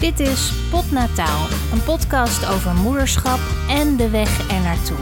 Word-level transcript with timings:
Dit 0.00 0.20
is 0.20 0.52
Potnataal, 0.70 1.46
een 1.72 1.82
podcast 1.84 2.46
over 2.46 2.74
moederschap 2.74 3.38
en 3.68 3.96
de 3.96 4.10
weg 4.10 4.50
ernaartoe. 4.50 4.96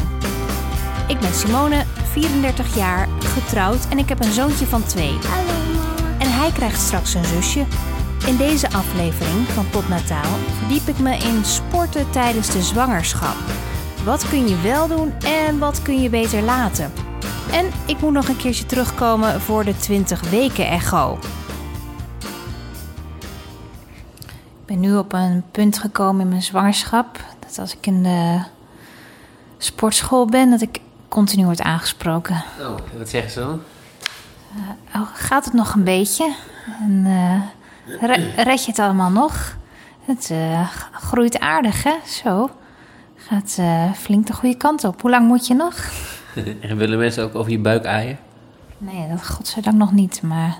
Ik 1.09 1.19
ben 1.21 1.35
Simone, 1.35 1.85
34 2.11 2.77
jaar, 2.77 3.09
getrouwd 3.19 3.89
en 3.89 3.99
ik 3.99 4.09
heb 4.09 4.25
een 4.25 4.33
zoontje 4.33 4.67
van 4.67 4.85
twee. 4.85 5.11
Hallo 5.11 5.53
mama. 5.73 6.19
En 6.19 6.33
hij 6.33 6.51
krijgt 6.51 6.81
straks 6.81 7.15
een 7.15 7.25
zusje. 7.25 7.65
In 8.27 8.37
deze 8.37 8.71
aflevering 8.71 9.49
van 9.49 9.71
Potnataal 9.71 10.37
verdiep 10.59 10.89
ik 10.89 10.99
me 10.99 11.17
in 11.17 11.45
sporten 11.45 12.11
tijdens 12.11 12.51
de 12.51 12.63
zwangerschap. 12.63 13.37
Wat 14.05 14.29
kun 14.29 14.49
je 14.49 14.61
wel 14.61 14.89
doen 14.89 15.13
en 15.19 15.59
wat 15.59 15.83
kun 15.83 16.03
je 16.03 16.11
beter 16.11 16.43
laten? 16.43 16.93
En 17.53 17.67
ik 17.87 18.01
moet 18.01 18.13
nog 18.13 18.29
een 18.29 18.37
keertje 18.37 18.67
terugkomen 18.67 19.41
voor 19.41 19.65
de 19.65 19.77
20 19.77 20.31
weken 20.31 20.67
echo. 20.67 21.19
Ben 24.69 24.81
nu 24.81 24.97
op 24.97 25.13
een 25.13 25.43
punt 25.51 25.79
gekomen 25.79 26.21
in 26.21 26.29
mijn 26.29 26.43
zwangerschap 26.43 27.25
dat 27.39 27.59
als 27.59 27.77
ik 27.77 27.87
in 27.87 28.03
de 28.03 28.43
sportschool 29.59 30.27
ben, 30.27 30.51
dat 30.51 30.61
ik 30.61 30.81
continu 31.09 31.45
word 31.45 31.63
aangesproken. 31.63 32.45
Oh, 32.61 32.77
wat 32.99 33.09
zeggen 33.09 33.31
ze 33.31 33.41
dan? 33.41 33.61
Oh, 34.95 35.09
gaat 35.15 35.45
het 35.45 35.55
nog 35.55 35.75
een 35.75 35.85
beetje? 35.85 36.35
En, 36.81 37.03
eh, 37.07 37.43
re- 38.01 38.43
red 38.43 38.65
je 38.65 38.71
het 38.71 38.79
allemaal 38.79 39.11
nog? 39.11 39.57
Het 40.05 40.31
eh, 40.31 40.69
groeit 40.93 41.39
aardig, 41.39 41.83
hè? 41.83 41.95
Zo. 42.07 42.51
Gaat 43.17 43.57
eh, 43.59 43.93
flink 43.93 44.27
de 44.27 44.33
goede 44.33 44.57
kant 44.57 44.85
op. 44.85 45.01
Hoe 45.03 45.11
lang 45.11 45.27
moet 45.27 45.47
je 45.47 45.55
nog? 45.55 45.75
En 46.61 46.77
willen 46.77 46.99
mensen 46.99 47.25
ook 47.25 47.35
over 47.35 47.51
je 47.51 47.59
buik 47.59 47.87
aaien? 47.87 48.19
Nee, 48.79 49.09
dat 49.09 49.29
godzijdank 49.29 49.77
nog 49.77 49.93
niet. 49.93 50.23
Maar 50.23 50.59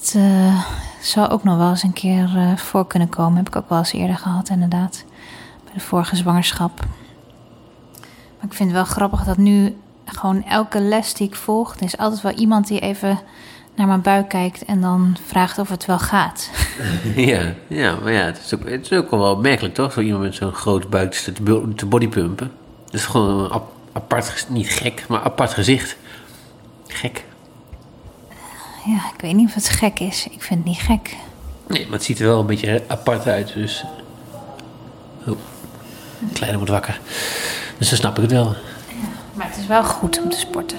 dat 0.00 0.14
eh, 0.16 0.64
zou 1.00 1.28
ook 1.30 1.44
nog 1.44 1.56
wel 1.56 1.70
eens 1.70 1.82
een 1.82 1.92
keer 1.92 2.30
eh, 2.36 2.56
voor 2.56 2.86
kunnen 2.86 3.08
komen. 3.08 3.36
Heb 3.36 3.48
ik 3.48 3.56
ook 3.56 3.68
wel 3.68 3.78
eens 3.78 3.92
eerder 3.92 4.16
gehad, 4.16 4.48
inderdaad. 4.48 5.04
Bij 5.64 5.72
de 5.74 5.80
vorige 5.80 6.16
zwangerschap. 6.16 6.78
Maar 8.36 8.48
ik 8.50 8.54
vind 8.54 8.68
het 8.68 8.78
wel 8.78 8.84
grappig 8.84 9.24
dat 9.24 9.36
nu 9.36 9.76
gewoon 10.04 10.44
elke 10.44 10.80
les 10.80 11.14
die 11.14 11.26
ik 11.26 11.34
volg... 11.34 11.76
er 11.76 11.82
is 11.82 11.96
altijd 11.96 12.22
wel 12.22 12.32
iemand 12.32 12.66
die 12.66 12.80
even 12.80 13.18
naar 13.74 13.86
mijn 13.86 14.00
buik 14.02 14.28
kijkt... 14.28 14.64
en 14.64 14.80
dan 14.80 15.16
vraagt 15.26 15.58
of 15.58 15.68
het 15.68 15.86
wel 15.86 15.98
gaat. 15.98 16.50
ja, 17.16 17.54
ja, 17.66 17.96
maar 18.02 18.12
ja, 18.12 18.24
het 18.24 18.40
is 18.44 18.54
ook, 18.54 18.68
het 18.68 18.90
is 18.90 18.92
ook 18.92 19.10
wel 19.10 19.30
opmerkelijk 19.32 19.74
toch? 19.74 19.92
Zo 19.92 20.00
iemand 20.00 20.22
met 20.22 20.34
zo'n 20.34 20.52
grote 20.52 20.88
buik 20.88 21.12
te, 21.12 21.32
te 21.74 21.86
bodypumpen. 21.86 22.52
Het 22.84 22.94
is 22.94 23.04
gewoon 23.04 23.44
een 23.44 23.50
ap- 23.50 23.72
apart, 23.92 24.46
niet 24.48 24.68
gek, 24.70 25.04
maar 25.08 25.20
apart 25.22 25.52
gezicht. 25.54 25.96
Gek. 26.86 27.24
Ja, 28.84 29.10
ik 29.14 29.20
weet 29.20 29.34
niet 29.34 29.48
of 29.48 29.54
het 29.54 29.68
gek 29.68 30.00
is. 30.00 30.26
Ik 30.30 30.42
vind 30.42 30.58
het 30.60 30.68
niet 30.68 30.80
gek. 30.80 31.16
Nee, 31.66 31.84
maar 31.84 31.92
het 31.92 32.04
ziet 32.04 32.20
er 32.20 32.26
wel 32.26 32.40
een 32.40 32.46
beetje 32.46 32.82
apart 32.86 33.26
uit, 33.26 33.52
dus... 33.54 33.84
Oh, 35.26 35.36
kleine 36.32 36.56
wordt 36.56 36.72
wakker. 36.72 37.00
Dus 37.78 37.88
dan 37.88 37.98
snap 37.98 38.16
ik 38.16 38.22
het 38.22 38.32
wel. 38.32 38.54
Maar 39.34 39.46
het 39.46 39.56
is 39.56 39.66
wel 39.66 39.84
goed 39.84 40.22
om 40.22 40.28
te 40.28 40.38
sporten. 40.38 40.78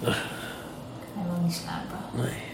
Helemaal 0.00 1.42
niet 1.44 1.54
slapen. 1.54 1.98
Nee. 2.14 2.44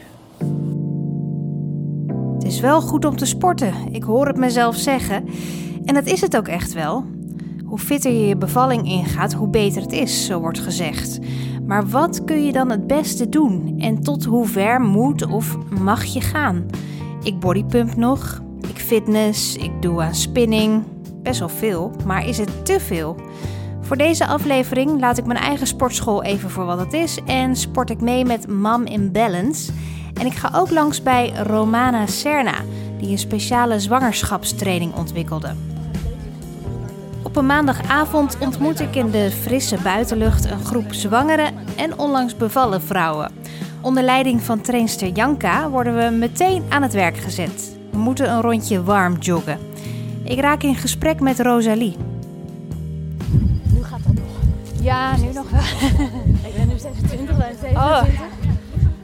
Het 2.34 2.44
is 2.44 2.60
wel 2.60 2.80
goed 2.80 3.04
om 3.04 3.16
te 3.16 3.26
sporten. 3.26 3.74
Ik 3.90 4.02
hoor 4.02 4.26
het 4.26 4.36
mezelf 4.36 4.76
zeggen. 4.76 5.28
En 5.84 5.94
dat 5.94 6.06
is 6.06 6.20
het 6.20 6.36
ook 6.36 6.48
echt 6.48 6.72
wel. 6.72 7.04
Hoe 7.64 7.78
fitter 7.78 8.12
je 8.12 8.26
je 8.26 8.36
bevalling 8.36 8.86
ingaat, 8.86 9.32
hoe 9.32 9.48
beter 9.48 9.82
het 9.82 9.92
is, 9.92 10.26
zo 10.26 10.40
wordt 10.40 10.58
gezegd. 10.60 11.18
Maar 11.72 11.88
wat 11.88 12.24
kun 12.24 12.44
je 12.44 12.52
dan 12.52 12.70
het 12.70 12.86
beste 12.86 13.28
doen? 13.28 13.74
En 13.78 14.02
tot 14.02 14.24
hoe 14.24 14.46
ver 14.46 14.80
moet 14.80 15.26
of 15.26 15.58
mag 15.80 16.04
je 16.04 16.20
gaan? 16.20 16.66
Ik 17.22 17.40
bodypump 17.40 17.96
nog, 17.96 18.42
ik 18.68 18.78
fitness, 18.78 19.56
ik 19.56 19.82
doe 19.82 20.02
aan 20.02 20.14
spinning. 20.14 20.84
Best 21.22 21.38
wel 21.38 21.48
veel, 21.48 21.92
maar 22.06 22.28
is 22.28 22.38
het 22.38 22.64
te 22.64 22.80
veel? 22.80 23.16
Voor 23.80 23.96
deze 23.96 24.26
aflevering 24.26 25.00
laat 25.00 25.18
ik 25.18 25.26
mijn 25.26 25.38
eigen 25.38 25.66
sportschool 25.66 26.22
even 26.22 26.50
voor 26.50 26.64
wat 26.64 26.78
het 26.78 26.92
is 26.92 27.18
en 27.26 27.56
sport 27.56 27.90
ik 27.90 28.00
mee 28.00 28.24
met 28.24 28.48
Mam 28.48 28.84
in 28.84 29.12
Balance. 29.12 29.72
En 30.14 30.26
ik 30.26 30.34
ga 30.34 30.50
ook 30.54 30.70
langs 30.70 31.02
bij 31.02 31.32
Romana 31.46 32.06
Serna, 32.06 32.56
die 32.98 33.10
een 33.10 33.18
speciale 33.18 33.80
zwangerschapstraining 33.80 34.94
ontwikkelde. 34.94 35.54
Op 37.32 37.38
een 37.38 37.46
maandagavond 37.46 38.38
ontmoet 38.38 38.80
ik 38.80 38.96
in 38.96 39.10
de 39.10 39.30
frisse 39.30 39.76
buitenlucht 39.82 40.50
een 40.50 40.64
groep 40.64 40.92
zwangere 40.92 41.50
en 41.76 41.98
onlangs 41.98 42.36
bevallen 42.36 42.82
vrouwen. 42.82 43.30
Onder 43.80 44.02
leiding 44.02 44.42
van 44.42 44.60
trainster 44.60 45.08
Janka 45.08 45.70
worden 45.70 45.96
we 45.96 46.16
meteen 46.16 46.62
aan 46.68 46.82
het 46.82 46.92
werk 46.92 47.16
gezet. 47.16 47.76
We 47.90 47.98
moeten 47.98 48.30
een 48.30 48.40
rondje 48.40 48.82
warm 48.82 49.16
joggen. 49.18 49.58
Ik 50.22 50.40
raak 50.40 50.62
in 50.62 50.74
gesprek 50.74 51.20
met 51.20 51.40
Rosalie. 51.40 51.96
Nu 53.74 53.82
gaat 53.84 54.00
dat 54.06 54.14
nog. 54.14 54.24
Ja, 54.82 55.16
nu 55.16 55.32
nog 55.32 55.50
wel. 55.50 55.60
Ik 56.50 56.54
ben 56.56 56.68
nu 56.68 56.78
26, 56.78 57.36
wij 57.36 57.54
zijn 57.60 57.76
Oh. 57.76 58.02
27. 58.02 58.20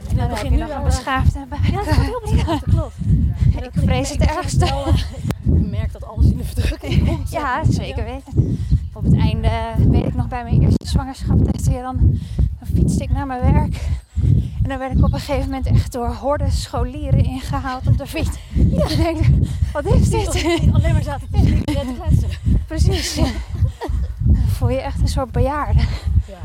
En 0.09 0.15
Dan 0.15 0.19
het 0.19 0.29
begint 0.29 0.53
je 0.53 0.57
nu 0.63 0.67
wel... 0.67 0.83
beschaafde 0.83 1.39
bij. 1.49 1.59
Ja, 1.71 1.77
dat 1.77 1.87
gaat 1.87 2.05
heel 2.05 2.21
beschaafd, 2.31 2.47
dat 2.65 2.73
klopt. 2.75 2.95
En 3.57 3.63
Ik 3.63 3.69
vrees 3.73 4.11
ik 4.11 4.19
het 4.19 4.29
merk 4.29 4.39
ergste. 4.43 4.65
eh, 4.65 4.85
Je 5.43 5.51
merkt 5.69 5.93
dat 5.93 6.05
alles 6.07 6.25
in 6.25 6.37
de 6.37 6.43
verdrukking 6.43 7.07
komt. 7.07 7.31
Ja, 7.31 7.61
zeker 7.69 8.03
weten. 8.03 8.57
Op 8.93 9.03
het 9.03 9.17
einde, 9.17 9.49
weet 9.77 10.05
ik 10.05 10.15
nog, 10.15 10.27
bij 10.27 10.43
mijn 10.43 10.61
eerste 10.61 10.87
zwangerschap 10.87 11.51
testte 11.51 11.71
je 11.71 11.81
dan, 11.81 12.19
dan 12.59 12.67
fietste 12.75 13.03
ik 13.03 13.09
naar 13.09 13.25
mijn 13.25 13.53
werk. 13.53 13.87
En 14.63 14.69
dan 14.69 14.77
werd 14.77 14.97
ik 14.97 15.03
op 15.03 15.13
een 15.13 15.19
gegeven 15.19 15.49
moment 15.49 15.65
echt 15.65 15.91
door 15.91 16.07
hordes 16.07 16.61
scholieren 16.61 17.23
ingehaald 17.23 17.87
op 17.87 17.97
de 17.97 18.07
fiets. 18.07 18.37
Ja. 18.53 18.89
Ik 18.89 18.97
denk, 18.97 19.19
wat 19.73 19.85
is 19.85 20.09
dit? 20.09 20.31
Die 20.31 20.71
alleen 20.73 20.93
maar 20.93 21.03
zaten 21.03 21.27
te 21.31 21.37
slikken 21.37 21.75
en 21.75 21.87
te 21.87 22.01
kletsen. 22.01 22.29
Precies. 22.67 23.15
Ja. 23.15 23.23
Dan 24.23 24.47
voel 24.47 24.69
je 24.69 24.81
echt 24.81 25.01
een 25.01 25.07
soort 25.07 25.31
bejaarde. 25.31 25.79
Ja. 26.27 26.37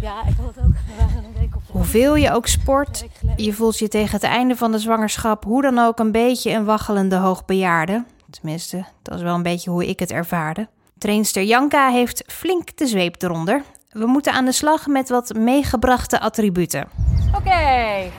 Ja, 0.00 0.20
ik 0.26 0.34
had 0.36 0.54
het 0.54 0.64
ook. 0.64 0.72
We 0.72 0.92
waren 0.98 1.24
een 1.24 1.40
week 1.40 1.56
op 1.56 1.62
Hoeveel 1.66 2.14
je 2.14 2.32
ook 2.32 2.46
sport, 2.46 3.06
je 3.36 3.52
voelt 3.52 3.78
je 3.78 3.88
tegen 3.88 4.12
het 4.12 4.22
einde 4.22 4.56
van 4.56 4.72
de 4.72 4.78
zwangerschap 4.78 5.44
hoe 5.44 5.62
dan 5.62 5.78
ook 5.78 5.98
een 5.98 6.12
beetje 6.12 6.50
een 6.50 6.64
waggelende 6.64 7.16
hoogbejaarde. 7.16 8.04
Tenminste, 8.30 8.84
dat 9.02 9.14
is 9.14 9.22
wel 9.22 9.34
een 9.34 9.42
beetje 9.42 9.70
hoe 9.70 9.88
ik 9.88 9.98
het 9.98 10.10
ervaarde. 10.10 10.68
Trainster 10.98 11.42
Janka 11.42 11.90
heeft 11.90 12.24
flink 12.26 12.76
de 12.76 12.86
zweep 12.86 13.22
eronder. 13.22 13.62
We 13.92 14.06
moeten 14.06 14.32
aan 14.32 14.44
de 14.44 14.52
slag 14.52 14.86
met 14.86 15.08
wat 15.08 15.34
meegebrachte 15.34 16.20
attributen. 16.20 16.88
Oké, 17.36 18.10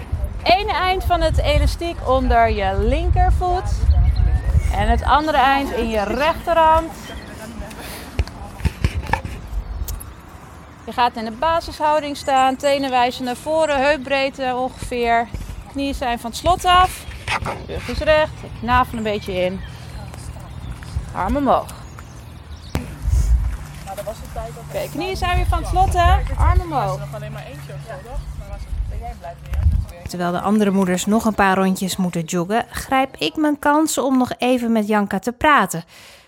ene 0.43 0.71
eind 0.71 1.03
van 1.03 1.21
het 1.21 1.37
elastiek 1.37 1.97
onder 2.07 2.49
je 2.49 2.77
linkervoet 2.79 3.71
en 4.73 4.89
het 4.89 5.03
andere 5.03 5.37
eind 5.37 5.71
in 5.71 5.89
je 5.89 6.03
rechterhand. 6.03 6.91
Je 10.85 10.91
gaat 10.91 11.15
in 11.15 11.25
de 11.25 11.31
basishouding 11.31 12.17
staan, 12.17 12.55
tenen 12.55 12.89
wijzen 12.89 13.23
naar 13.25 13.35
voren, 13.35 13.81
heupbreedte 13.81 14.55
ongeveer. 14.55 15.27
Knieën 15.71 15.93
zijn 15.93 16.19
van 16.19 16.29
het 16.29 16.39
slot 16.39 16.65
af, 16.65 17.05
rug 17.67 17.89
is 17.89 17.97
recht, 17.97 18.33
navel 18.61 18.97
een 18.97 19.03
beetje 19.03 19.33
in. 19.33 19.61
Armen 21.15 21.41
omhoog. 21.41 21.82
Oké, 24.69 24.89
knieën 24.91 25.17
zijn 25.17 25.35
weer 25.35 25.45
van 25.45 25.57
het 25.57 25.67
slot 25.67 25.93
hè, 25.93 26.35
armen 26.37 26.65
omhoog. 26.65 26.99
Terwijl 30.07 30.31
de 30.31 30.39
andere 30.39 30.71
moeders 30.71 31.05
nog 31.05 31.25
een 31.25 31.35
paar 31.35 31.57
rondjes 31.57 31.95
moeten 31.95 32.21
joggen, 32.21 32.65
grijp 32.69 33.15
ik 33.17 33.35
mijn 33.35 33.59
kans 33.59 33.97
om 33.97 34.17
nog 34.17 34.31
even 34.37 34.71
met 34.71 34.87
Janka 34.87 35.19
te 35.19 35.31
praten. 35.31 35.83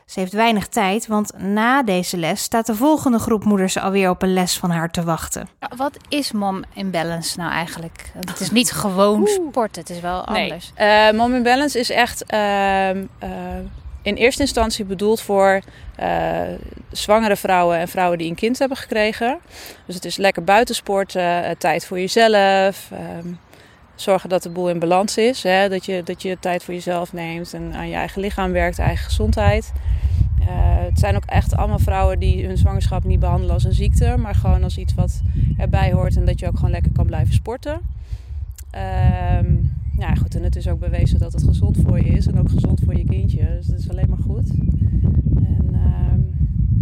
Ze 0.05 0.19
heeft 0.19 0.33
weinig 0.33 0.67
tijd, 0.67 1.07
want 1.07 1.37
na 1.37 1.83
deze 1.83 2.17
les 2.17 2.41
staat 2.41 2.65
de 2.65 2.75
volgende 2.75 3.19
groep 3.19 3.43
moeders 3.43 3.77
alweer 3.77 4.09
op 4.09 4.21
een 4.21 4.33
les 4.33 4.57
van 4.57 4.69
haar 4.69 4.91
te 4.91 5.03
wachten. 5.03 5.47
Wat 5.75 5.97
is 6.09 6.31
Mom 6.31 6.63
in 6.73 6.91
Balance 6.91 7.39
nou 7.39 7.51
eigenlijk? 7.51 8.11
Het 8.25 8.39
is 8.39 8.51
niet 8.51 8.71
gewoon 8.71 9.27
sport, 9.27 9.75
het 9.75 9.89
is 9.89 9.99
wel 9.99 10.25
anders. 10.25 10.71
Nee. 10.75 11.07
Eh, 11.07 11.17
Mom 11.17 11.33
in 11.33 11.43
Balance 11.43 11.79
is 11.79 11.89
echt 11.89 12.25
ehm, 12.25 13.05
eh, 13.19 13.29
in 14.05 14.15
eerste 14.15 14.41
instantie 14.41 14.85
bedoeld 14.85 15.21
voor 15.21 15.61
eh, 15.95 16.41
zwangere 16.91 17.35
vrouwen 17.35 17.77
en 17.77 17.87
vrouwen 17.87 18.17
die 18.17 18.29
een 18.29 18.35
kind 18.35 18.59
hebben 18.59 18.77
gekregen. 18.77 19.37
Dus 19.85 19.95
het 19.95 20.05
is 20.05 20.17
lekker 20.17 20.43
buitensporten, 20.43 21.43
eh, 21.43 21.55
tijd 21.57 21.85
voor 21.85 21.99
jezelf. 21.99 22.89
ehm, 22.91 23.27
zorgen 23.95 24.29
dat 24.29 24.43
de 24.43 24.49
boel 24.49 24.69
in 24.69 24.79
balans 24.79 25.17
is. 25.17 25.43
Hè? 25.43 25.69
Dat, 25.69 25.85
je, 25.85 26.03
dat 26.03 26.21
je 26.21 26.37
tijd 26.39 26.63
voor 26.63 26.73
jezelf 26.73 27.13
neemt 27.13 27.53
en 27.53 27.73
aan 27.73 27.89
je 27.89 27.95
eigen 27.95 28.21
lichaam 28.21 28.51
werkt, 28.51 28.79
eigen 28.79 29.05
gezondheid. 29.05 29.71
Eh, 30.39 30.47
het 30.89 30.99
zijn 30.99 31.15
ook 31.15 31.25
echt 31.25 31.55
allemaal 31.55 31.79
vrouwen 31.79 32.19
die 32.19 32.45
hun 32.45 32.57
zwangerschap 32.57 33.03
niet 33.03 33.19
behandelen 33.19 33.53
als 33.53 33.63
een 33.63 33.73
ziekte, 33.73 34.15
maar 34.17 34.35
gewoon 34.35 34.63
als 34.63 34.77
iets 34.77 34.93
wat 34.93 35.21
erbij 35.57 35.91
hoort 35.91 36.15
en 36.15 36.25
dat 36.25 36.39
je 36.39 36.47
ook 36.47 36.55
gewoon 36.55 36.71
lekker 36.71 36.91
kan 36.91 37.05
blijven 37.05 37.33
sporten. 37.33 37.81
Ehm, 38.75 39.55
ja, 39.97 40.15
goed, 40.15 40.35
en 40.35 40.43
het 40.43 40.55
is 40.55 40.67
ook 40.67 40.79
bewezen 40.79 41.19
dat 41.19 41.33
het 41.33 41.43
gezond 41.43 41.77
voor 41.77 41.97
je 41.97 42.09
is 42.09 42.27
en 42.27 42.39
ook 42.39 42.49
gezond 42.49 42.81
voor 42.85 42.95
je 42.97 43.05
kindje. 43.05 43.45
Dus 43.57 43.67
dat 43.67 43.79
is 43.79 43.89
alleen 43.89 44.09
maar 44.09 44.23
goed. 44.23 44.49
En 45.35 45.69
ehm, 45.73 46.19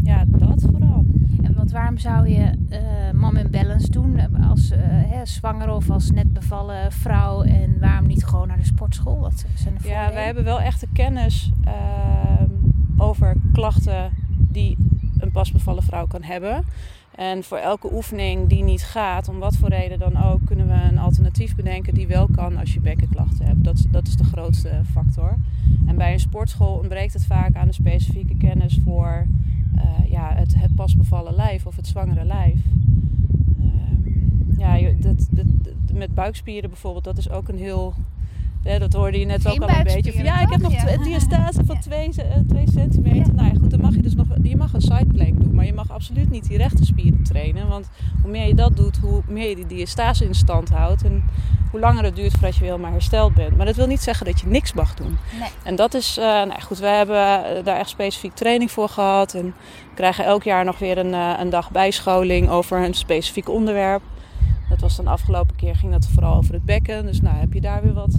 ja, 0.03 0.25
dat 0.27 0.61
vooral. 0.71 1.05
En 1.43 1.53
wat, 1.55 1.71
waarom 1.71 1.97
zou 1.97 2.29
je 2.29 2.51
uh, 2.69 3.19
Mom 3.19 3.35
in 3.35 3.51
Balance 3.51 3.89
doen 3.91 4.35
als 4.49 4.71
uh, 4.71 4.77
hè, 4.81 5.25
zwanger 5.25 5.69
of 5.69 5.89
als 5.89 6.11
net 6.11 6.33
bevallen 6.33 6.91
vrouw? 6.91 7.41
En 7.41 7.79
waarom 7.79 8.07
niet 8.07 8.25
gewoon 8.25 8.47
naar 8.47 8.57
de 8.57 8.65
sportschool? 8.65 9.19
Wat 9.19 9.45
zijn 9.55 9.77
de 9.81 9.87
ja, 9.87 10.13
wij 10.13 10.25
hebben 10.25 10.43
wel 10.43 10.61
echt 10.61 10.79
de 10.79 10.87
kennis 10.93 11.51
uh, 11.65 12.41
over 12.97 13.35
klachten 13.51 14.11
die 14.37 14.77
een 15.19 15.31
pasbevallen 15.31 15.83
vrouw 15.83 16.07
kan 16.07 16.23
hebben. 16.23 16.63
En 17.15 17.43
voor 17.43 17.57
elke 17.57 17.93
oefening 17.93 18.49
die 18.49 18.63
niet 18.63 18.83
gaat, 18.83 19.27
om 19.27 19.39
wat 19.39 19.55
voor 19.55 19.69
reden 19.69 19.99
dan 19.99 20.23
ook, 20.23 20.39
kunnen 20.45 20.67
we 20.67 20.73
een 20.73 20.97
alternatief 20.97 21.55
bedenken 21.55 21.93
die 21.93 22.07
wel 22.07 22.27
kan 22.35 22.57
als 22.57 22.73
je 22.73 22.79
bekkenklachten 22.79 23.45
hebt. 23.45 23.63
Dat, 23.63 23.85
dat 23.91 24.07
is 24.07 24.15
de 24.15 24.23
grootste 24.23 24.81
factor. 24.91 25.35
En 25.85 25.95
bij 25.95 26.13
een 26.13 26.19
sportschool 26.19 26.77
ontbreekt 26.77 27.13
het 27.13 27.25
vaak 27.25 27.55
aan 27.55 27.67
de 27.67 27.73
specifieke 27.73 28.37
kennis 28.37 28.79
voor 28.83 29.25
uh, 29.75 30.09
ja, 30.11 30.33
het, 30.33 30.55
het 30.55 30.75
pasbevallen 30.75 31.35
lijf 31.35 31.65
of 31.65 31.75
het 31.75 31.87
zwangere 31.87 32.23
lijf. 32.23 32.59
Uh, 33.59 34.57
ja, 34.57 34.91
dat, 34.99 35.27
dat, 35.29 35.45
met 35.93 36.13
buikspieren 36.13 36.69
bijvoorbeeld, 36.69 37.03
dat 37.03 37.17
is 37.17 37.29
ook 37.29 37.47
een 37.47 37.57
heel 37.57 37.93
ja, 38.63 38.79
dat 38.79 38.93
hoorde 38.93 39.19
je 39.19 39.25
net 39.25 39.47
ook 39.47 39.61
al 39.61 39.69
een 39.69 39.83
beetje. 39.83 40.13
Van, 40.13 40.23
ja, 40.23 40.41
ik 40.41 40.49
heb 40.49 40.61
nog 40.61 40.71
ja. 40.71 40.97
diastase 40.97 41.65
van 41.65 41.79
2 41.79 42.09
ja. 42.13 42.71
centimeter. 42.73 43.33
Nou 43.33 43.47
ja, 43.47 43.59
goed, 43.59 43.69
dan 43.71 43.81
mag 43.81 43.95
je 43.95 44.01
dus 44.01 44.15
nog... 44.15 44.27
Je 44.43 44.55
mag 44.57 44.73
een 44.73 44.81
sideplank 44.81 45.41
doen, 45.41 45.55
maar 45.55 45.65
je 45.65 45.73
mag 45.73 45.91
absoluut 45.91 46.29
niet 46.29 46.47
die 46.47 46.57
rechte 46.57 46.85
spieren 46.85 47.23
trainen. 47.23 47.67
Want 47.67 47.89
hoe 48.21 48.31
meer 48.31 48.47
je 48.47 48.55
dat 48.55 48.77
doet, 48.77 48.97
hoe 48.97 49.21
meer 49.27 49.49
je 49.49 49.55
die 49.55 49.65
diastase 49.65 50.25
in 50.25 50.35
stand 50.35 50.69
houdt. 50.69 51.03
En 51.03 51.23
hoe 51.71 51.79
langer 51.79 52.03
het 52.03 52.15
duurt 52.15 52.31
voordat 52.31 52.53
je 52.53 52.59
weer 52.59 52.69
helemaal 52.69 52.91
hersteld 52.91 53.33
bent. 53.33 53.57
Maar 53.57 53.65
dat 53.65 53.75
wil 53.75 53.87
niet 53.87 54.01
zeggen 54.01 54.25
dat 54.25 54.39
je 54.39 54.47
niks 54.47 54.73
mag 54.73 54.93
doen. 54.93 55.17
Nee. 55.39 55.49
En 55.63 55.75
dat 55.75 55.93
is... 55.93 56.17
Uh, 56.17 56.23
nou 56.23 56.61
goed, 56.61 56.79
we 56.79 56.87
hebben 56.87 57.63
daar 57.63 57.77
echt 57.77 57.89
specifiek 57.89 58.33
training 58.33 58.71
voor 58.71 58.89
gehad. 58.89 59.33
En 59.33 59.45
we 59.89 59.95
krijgen 59.95 60.25
elk 60.25 60.43
jaar 60.43 60.65
nog 60.65 60.79
weer 60.79 60.97
een, 60.97 61.13
uh, 61.13 61.33
een 61.39 61.49
dag 61.49 61.71
bijscholing 61.71 62.49
over 62.49 62.83
een 62.83 62.93
specifiek 62.93 63.49
onderwerp. 63.49 64.01
Dat 64.69 64.81
was 64.81 64.95
dan 64.95 65.07
afgelopen 65.07 65.55
keer 65.55 65.75
ging 65.75 65.91
dat 65.91 66.07
vooral 66.13 66.35
over 66.35 66.53
het 66.53 66.65
bekken. 66.65 67.05
Dus 67.05 67.21
nou 67.21 67.35
heb 67.35 67.53
je 67.53 67.61
daar 67.61 67.83
weer 67.83 67.93
wat 67.93 68.17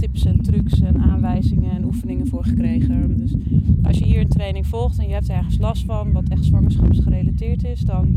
tips 0.00 0.24
en 0.24 0.42
trucs 0.42 0.80
en 0.80 1.02
aanwijzingen 1.02 1.70
en 1.70 1.84
oefeningen 1.84 2.26
voor 2.26 2.44
gekregen. 2.44 3.16
Dus 3.16 3.32
als 3.82 3.98
je 3.98 4.04
hier 4.04 4.20
een 4.20 4.28
training 4.28 4.66
volgt 4.66 4.98
en 4.98 5.08
je 5.08 5.14
hebt 5.14 5.28
ergens 5.28 5.58
last 5.58 5.84
van, 5.84 6.12
wat 6.12 6.28
echt 6.28 6.44
zwangerschapsgerelateerd 6.44 7.64
is, 7.64 7.80
dan, 7.80 8.14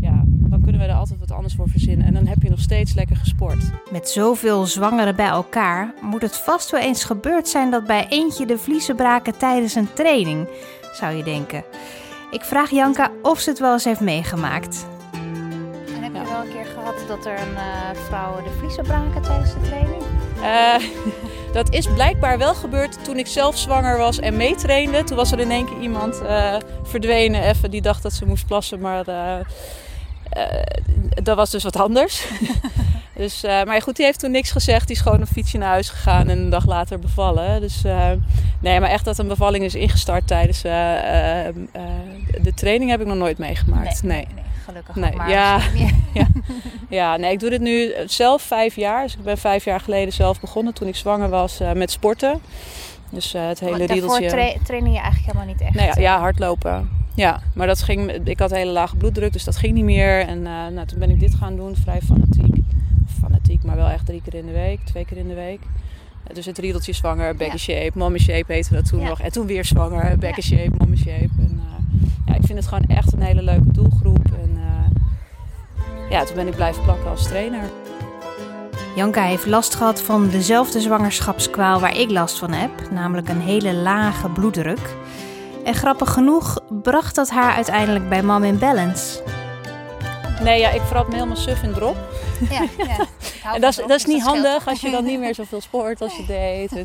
ja, 0.00 0.24
dan 0.26 0.62
kunnen 0.62 0.80
we 0.80 0.86
er 0.86 0.94
altijd 0.94 1.18
wat 1.18 1.32
anders 1.32 1.54
voor 1.54 1.68
verzinnen. 1.68 2.06
En 2.06 2.14
dan 2.14 2.26
heb 2.26 2.42
je 2.42 2.50
nog 2.50 2.60
steeds 2.60 2.94
lekker 2.94 3.16
gesport. 3.16 3.70
Met 3.92 4.08
zoveel 4.08 4.66
zwangeren 4.66 5.16
bij 5.16 5.26
elkaar 5.26 5.94
moet 6.02 6.22
het 6.22 6.36
vast 6.36 6.70
wel 6.70 6.80
eens 6.80 7.04
gebeurd 7.04 7.48
zijn 7.48 7.70
dat 7.70 7.86
bij 7.86 8.06
eentje 8.08 8.46
de 8.46 8.58
vliezen 8.58 8.96
braken 8.96 9.38
tijdens 9.38 9.74
een 9.74 9.92
training, 9.94 10.48
zou 10.92 11.14
je 11.14 11.24
denken. 11.24 11.64
Ik 12.30 12.42
vraag 12.42 12.70
Janka 12.70 13.10
of 13.22 13.40
ze 13.40 13.50
het 13.50 13.58
wel 13.58 13.72
eens 13.72 13.84
heeft 13.84 14.00
meegemaakt. 14.00 14.86
En 15.96 16.02
heb 16.02 16.14
je 16.14 16.30
wel 16.30 16.42
een 16.44 16.52
keer 16.52 16.66
gehad 16.66 17.04
dat 17.08 17.26
er 17.26 17.38
een 17.40 17.54
uh, 17.54 17.90
vrouw 17.94 18.42
de 18.42 18.50
vliezen 18.58 18.84
braken 18.84 19.22
tijdens 19.22 19.54
de 19.54 19.60
training? 19.60 20.02
Uh, 20.38 20.74
dat 21.52 21.72
is 21.72 21.86
blijkbaar 21.86 22.38
wel 22.38 22.54
gebeurd 22.54 23.04
toen 23.04 23.18
ik 23.18 23.26
zelf 23.26 23.58
zwanger 23.58 23.98
was 23.98 24.18
en 24.18 24.36
meetrainde. 24.36 25.04
Toen 25.04 25.16
was 25.16 25.32
er 25.32 25.38
in 25.38 25.50
één 25.50 25.66
keer 25.66 25.80
iemand 25.80 26.20
uh, 26.22 26.56
verdwenen 26.82 27.42
even 27.42 27.70
die 27.70 27.82
dacht 27.82 28.02
dat 28.02 28.12
ze 28.12 28.26
moest 28.26 28.46
plassen, 28.46 28.80
maar 28.80 29.08
uh, 29.08 29.34
dat 31.22 31.36
was 31.36 31.50
dus 31.50 31.62
wat 31.62 31.76
anders. 31.76 32.26
dus, 33.16 33.42
maar 33.42 33.82
goed, 33.82 33.96
die 33.96 34.04
heeft 34.04 34.18
toen 34.18 34.30
niks 34.30 34.50
gezegd. 34.50 34.86
Die 34.86 34.96
is 34.96 35.02
gewoon 35.02 35.20
een 35.20 35.26
fietsje 35.26 35.58
naar 35.58 35.68
huis 35.68 35.88
gegaan 35.88 36.28
en 36.28 36.38
een 36.38 36.50
dag 36.50 36.66
later 36.66 36.98
bevallen. 36.98 37.60
Dus 37.60 37.82
nee, 38.60 38.80
maar 38.80 38.90
echt 38.90 39.04
dat 39.04 39.18
een 39.18 39.28
bevalling 39.28 39.64
is 39.64 39.74
ingestart 39.74 40.26
tijdens 40.26 40.62
de 40.62 41.52
training 42.54 42.90
heb 42.90 43.00
ik 43.00 43.06
nog 43.06 43.16
nooit 43.16 43.38
meegemaakt. 43.38 44.02
nee. 44.02 44.16
nee. 44.16 44.26
nee 44.34 44.44
gelukkig 44.66 44.94
nee, 44.94 45.16
maar. 45.16 45.30
Ja, 45.30 45.60
ja, 46.12 46.26
ja, 46.98 47.16
nee, 47.16 47.32
ik 47.32 47.40
doe 47.40 47.50
dit 47.50 47.60
nu 47.60 47.92
zelf 48.06 48.42
vijf 48.42 48.76
jaar. 48.76 49.02
Dus 49.02 49.14
ik 49.14 49.22
ben 49.22 49.38
vijf 49.38 49.64
jaar 49.64 49.80
geleden 49.80 50.12
zelf 50.12 50.40
begonnen 50.40 50.74
toen 50.74 50.88
ik 50.88 50.96
zwanger 50.96 51.28
was 51.28 51.60
uh, 51.60 51.72
met 51.72 51.90
sporten. 51.90 52.40
Dus 53.10 53.34
uh, 53.34 53.46
het 53.46 53.60
hele 53.60 53.78
maar 53.78 53.86
riedeltje. 53.86 54.28
Tra 54.28 54.52
trainen 54.64 54.92
je 54.92 54.98
eigenlijk 54.98 55.26
helemaal 55.26 55.54
niet 55.54 55.60
echt? 55.60 55.74
Nee, 55.74 55.86
ja, 55.86 55.94
ja, 55.98 56.18
hardlopen. 56.18 56.88
Ja, 57.14 57.40
maar 57.54 57.66
dat 57.66 57.82
ging, 57.82 58.10
ik 58.10 58.38
had 58.38 58.50
hele 58.50 58.70
lage 58.70 58.96
bloeddruk, 58.96 59.32
dus 59.32 59.44
dat 59.44 59.56
ging 59.56 59.74
niet 59.74 59.84
meer. 59.84 60.20
En 60.20 60.38
uh, 60.38 60.44
nou, 60.44 60.86
toen 60.86 60.98
ben 60.98 61.10
ik 61.10 61.20
dit 61.20 61.34
gaan 61.34 61.56
doen, 61.56 61.76
vrij 61.76 62.00
fanatiek. 62.00 62.56
Fanatiek, 63.20 63.64
maar 63.64 63.76
wel 63.76 63.88
echt 63.88 64.06
drie 64.06 64.22
keer 64.22 64.34
in 64.34 64.46
de 64.46 64.52
week, 64.52 64.80
twee 64.84 65.04
keer 65.04 65.16
in 65.16 65.28
de 65.28 65.34
week. 65.34 65.60
Dus 66.32 66.46
het 66.46 66.58
riedeltje 66.58 66.92
zwanger, 66.92 67.36
back 67.36 67.50
ja. 67.50 67.56
shape, 67.56 67.90
mommy 67.94 68.18
shape 68.18 68.52
heette 68.52 68.74
dat 68.74 68.88
toen 68.88 69.00
ja. 69.00 69.08
nog. 69.08 69.20
En 69.20 69.32
toen 69.32 69.46
weer 69.46 69.64
zwanger, 69.64 70.18
back 70.18 70.36
ja. 70.36 70.42
shape, 70.42 70.70
mommy 70.78 70.96
shape. 70.96 71.30
En, 71.38 71.60
ja, 72.26 72.34
ik 72.34 72.46
vind 72.46 72.58
het 72.58 72.68
gewoon 72.68 72.84
echt 72.88 73.12
een 73.12 73.22
hele 73.22 73.42
leuke 73.42 73.72
doelgroep. 73.72 74.26
En 74.42 74.50
uh, 74.56 76.10
ja, 76.10 76.24
toen 76.24 76.36
ben 76.36 76.46
ik 76.46 76.54
blijven 76.54 76.82
plakken 76.82 77.10
als 77.10 77.28
trainer. 77.28 77.62
Janka 78.96 79.22
heeft 79.22 79.46
last 79.46 79.74
gehad 79.74 80.02
van 80.02 80.28
dezelfde 80.28 80.80
zwangerschapskwaal 80.80 81.80
waar 81.80 81.96
ik 81.96 82.10
last 82.10 82.38
van 82.38 82.52
heb, 82.52 82.70
namelijk 82.90 83.28
een 83.28 83.40
hele 83.40 83.74
lage 83.74 84.28
bloeddruk. 84.28 84.94
En 85.64 85.74
grappig 85.74 86.12
genoeg 86.12 86.58
bracht 86.82 87.14
dat 87.14 87.30
haar 87.30 87.54
uiteindelijk 87.54 88.08
bij 88.08 88.22
Mom 88.22 88.44
in 88.44 88.58
Balance. 88.58 89.22
Nee, 90.42 90.60
ja, 90.60 90.70
ik 90.70 90.80
verrap 90.80 91.08
me 91.08 91.14
helemaal 91.14 91.36
suf 91.36 91.62
in 91.62 91.72
drop. 91.72 91.96
Ja, 92.50 92.64
ja. 92.78 93.06
En 93.54 93.60
dat 93.60 93.70
is, 93.70 93.76
dat 93.76 93.90
is 93.90 94.04
niet 94.04 94.22
handig 94.22 94.68
als 94.68 94.80
je 94.80 94.90
dan 94.90 95.04
niet 95.04 95.18
meer 95.18 95.34
zoveel 95.34 95.60
sport 95.60 96.00
als 96.00 96.16
je 96.16 96.24
deed. 96.26 96.84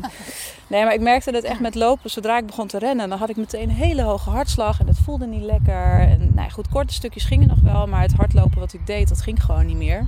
Nee, 0.66 0.84
maar 0.84 0.94
ik 0.94 1.00
merkte 1.00 1.32
dat 1.32 1.42
echt 1.42 1.60
met 1.60 1.74
lopen. 1.74 2.10
Zodra 2.10 2.38
ik 2.38 2.46
begon 2.46 2.66
te 2.66 2.78
rennen, 2.78 3.08
dan 3.08 3.18
had 3.18 3.28
ik 3.28 3.36
meteen 3.36 3.68
een 3.68 3.74
hele 3.74 4.02
hoge 4.02 4.30
hartslag. 4.30 4.80
En 4.80 4.86
dat 4.86 4.96
voelde 5.04 5.26
niet 5.26 5.42
lekker. 5.42 6.00
En 6.00 6.30
nou 6.34 6.50
goed, 6.50 6.68
korte 6.68 6.94
stukjes 6.94 7.24
gingen 7.24 7.48
nog 7.48 7.60
wel. 7.60 7.86
Maar 7.86 8.00
het 8.00 8.12
hardlopen 8.12 8.58
wat 8.58 8.72
ik 8.72 8.86
deed, 8.86 9.08
dat 9.08 9.22
ging 9.22 9.44
gewoon 9.44 9.66
niet 9.66 9.76
meer. 9.76 10.04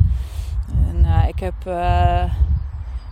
En 0.89 0.99
uh, 1.05 1.29
ik 1.29 1.39
heb, 1.39 1.55
uh, 1.67 2.23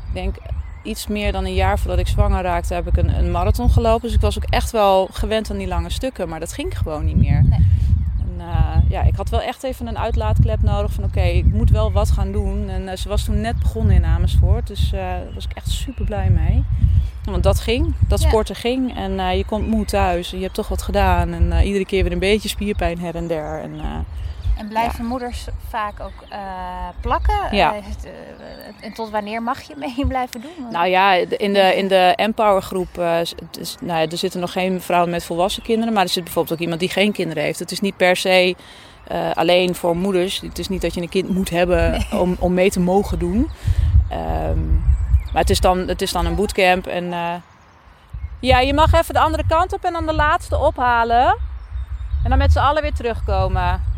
ik 0.07 0.15
denk 0.15 0.37
iets 0.83 1.07
meer 1.07 1.33
dan 1.33 1.45
een 1.45 1.55
jaar 1.55 1.79
voordat 1.79 1.99
ik 1.99 2.07
zwanger 2.07 2.43
raakte, 2.43 2.75
heb 2.75 2.87
ik 2.87 2.97
een, 2.97 3.19
een, 3.19 3.31
marathon 3.31 3.71
gelopen. 3.71 4.03
Dus 4.03 4.15
ik 4.17 4.21
was 4.21 4.37
ook 4.37 4.51
echt 4.51 4.71
wel 4.71 5.09
gewend 5.13 5.51
aan 5.51 5.59
die 5.59 5.67
lange 5.67 5.91
stukken. 5.91 6.29
Maar 6.29 6.41
dat 6.41 6.53
ging 6.53 6.79
gewoon 6.79 7.05
niet 7.05 7.17
meer. 7.17 7.45
Nee. 7.45 7.67
Uh, 8.39 8.77
ja, 8.89 9.03
ik 9.03 9.17
had 9.17 9.29
wel 9.29 9.43
echt 9.43 9.63
even 9.63 9.87
een 9.87 9.99
uitlaatklep 9.99 10.63
nodig 10.63 10.93
van 10.93 11.05
oké, 11.05 11.19
okay, 11.19 11.31
ik 11.31 11.53
moet 11.53 11.71
wel 11.71 11.93
wat 11.93 12.11
gaan 12.11 12.33
doen. 12.33 12.69
En 12.69 12.83
uh, 12.83 12.93
ze 12.93 13.09
was 13.09 13.25
toen 13.25 13.41
net 13.41 13.59
begonnen 13.59 13.95
in 13.95 14.05
Amersfoort, 14.05 14.67
dus 14.67 14.93
uh, 14.95 15.01
daar 15.01 15.35
was 15.35 15.45
ik 15.45 15.53
echt 15.55 15.71
super 15.71 16.05
blij 16.05 16.31
mee. 16.31 16.65
Want 17.25 17.43
dat 17.43 17.61
ging, 17.61 17.95
dat 18.09 18.21
sporten 18.21 18.55
ja. 18.55 18.61
ging 18.61 18.97
en 18.97 19.37
je 19.37 19.45
komt 19.45 19.67
moe 19.67 19.85
thuis 19.85 20.33
en 20.33 20.39
je 20.39 20.43
hebt 20.43 20.55
toch 20.55 20.69
wat 20.69 20.83
gedaan. 20.83 21.33
En 21.33 21.65
iedere 21.65 21.87
keer 21.87 22.03
weer 22.03 22.13
een 22.13 22.19
beetje 22.19 22.49
spierpijn 22.49 22.99
her 22.99 23.15
en 23.15 23.27
der. 23.27 23.61
En, 23.61 23.81
en 24.57 24.69
blijven 24.69 25.03
ja. 25.03 25.09
moeders 25.09 25.47
vaak 25.69 26.01
ook 26.01 26.25
uh, 26.33 26.39
plakken? 27.01 27.57
Ja. 27.57 27.75
Uh, 27.75 27.81
en 28.81 28.93
tot 28.93 29.11
wanneer 29.11 29.43
mag 29.43 29.63
je 29.63 29.75
mee 29.77 30.07
blijven 30.09 30.41
doen? 30.41 30.71
Nou 30.71 30.87
ja, 30.87 31.13
in 31.15 31.53
de, 31.53 31.77
in 31.77 31.89
de 31.89 32.13
Empower 32.17 32.63
groep, 32.63 32.99
uh, 32.99 33.19
dus, 33.51 33.77
nou 33.81 34.01
ja, 34.01 34.09
er 34.09 34.19
zitten 34.19 34.41
nog 34.41 34.53
geen 34.53 34.81
vrouwen 34.81 35.11
met 35.11 35.25
volwassen 35.25 35.63
kinderen. 35.63 35.95
Maar 35.95 36.03
er 36.03 36.09
zit 36.09 36.25
bijvoorbeeld 36.25 36.55
ook 36.55 36.63
iemand 36.63 36.81
die 36.81 36.89
geen 36.89 37.13
kinderen 37.13 37.43
heeft. 37.43 37.59
Het 37.59 37.71
is 37.71 37.81
niet 37.81 37.97
per 37.97 38.17
se 38.17 38.57
alleen 39.35 39.75
voor 39.75 39.97
moeders. 39.97 40.41
Het 40.41 40.59
is 40.59 40.69
niet 40.69 40.83
dat 40.83 40.95
je 40.95 41.01
een 41.01 41.09
kind 41.09 41.29
moet 41.29 41.51
hebben 41.51 41.91
nee. 41.91 42.21
om, 42.21 42.37
om 42.39 42.55
mee 42.55 42.71
te 42.71 42.81
mogen 42.81 43.19
doen. 43.19 43.51
Um, 44.13 44.85
maar 45.33 45.41
het 45.41 45.51
is, 45.51 45.61
dan, 45.61 45.79
het 45.79 46.03
is 46.03 46.13
dan 46.13 46.27
een 46.27 46.35
bootcamp. 46.35 46.87
En 46.87 47.13
ja, 48.41 48.61
je 48.61 48.75
mag 48.75 48.93
even 48.93 49.15
de 49.15 49.21
andere 49.21 49.45
kant 49.49 49.73
op 49.73 49.85
en 49.85 49.93
dan 49.93 50.07
de 50.07 50.15
laatste 50.15 50.59
ophalen. 50.59 51.37
En 52.25 52.31
dan 52.31 52.39
met 52.39 52.53
z'n 52.53 52.59
allen 52.59 52.83
weer 52.83 52.95
terugkomen. 52.95 53.92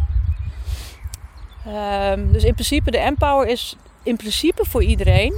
Um, 1.66 2.32
dus 2.32 2.44
in 2.44 2.54
principe, 2.54 2.90
de 2.90 2.98
Empower 2.98 3.46
is 3.46 3.76
in 4.02 4.16
principe 4.16 4.64
voor 4.64 4.82
iedereen. 4.82 5.34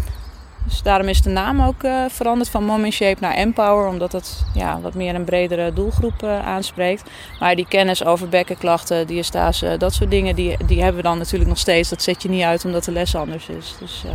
Dus 0.65 0.83
daarom 0.83 1.09
is 1.09 1.23
de 1.23 1.31
naam 1.31 1.63
ook 1.63 1.83
uh, 1.83 2.05
veranderd 2.09 2.49
van 2.49 2.65
Mom 2.65 2.85
in 2.85 2.93
Shape 2.93 3.21
naar 3.21 3.35
Empower. 3.35 3.89
Omdat 3.89 4.13
het 4.13 4.45
ja, 4.55 4.81
wat 4.81 4.95
meer 4.95 5.15
een 5.15 5.25
bredere 5.25 5.73
doelgroep 5.73 6.23
uh, 6.23 6.47
aanspreekt. 6.47 7.11
Maar 7.41 7.57
die 7.57 7.67
kennis 7.69 8.05
over 8.05 8.29
bekkenklachten, 8.29 9.07
diastase, 9.07 9.77
dat 9.79 9.95
soort 9.95 10.11
dingen, 10.11 10.35
die, 10.35 10.57
die 10.67 10.83
hebben 10.83 11.03
we 11.03 11.09
dan 11.09 11.19
natuurlijk 11.19 11.49
nog 11.49 11.59
steeds. 11.59 11.89
Dat 11.89 12.03
zet 12.03 12.23
je 12.23 12.29
niet 12.29 12.43
uit 12.43 12.65
omdat 12.65 12.85
de 12.85 12.93
les 12.93 13.15
anders 13.15 13.49
is. 13.49 13.77
Dus, 13.81 14.03
uh, 14.07 14.13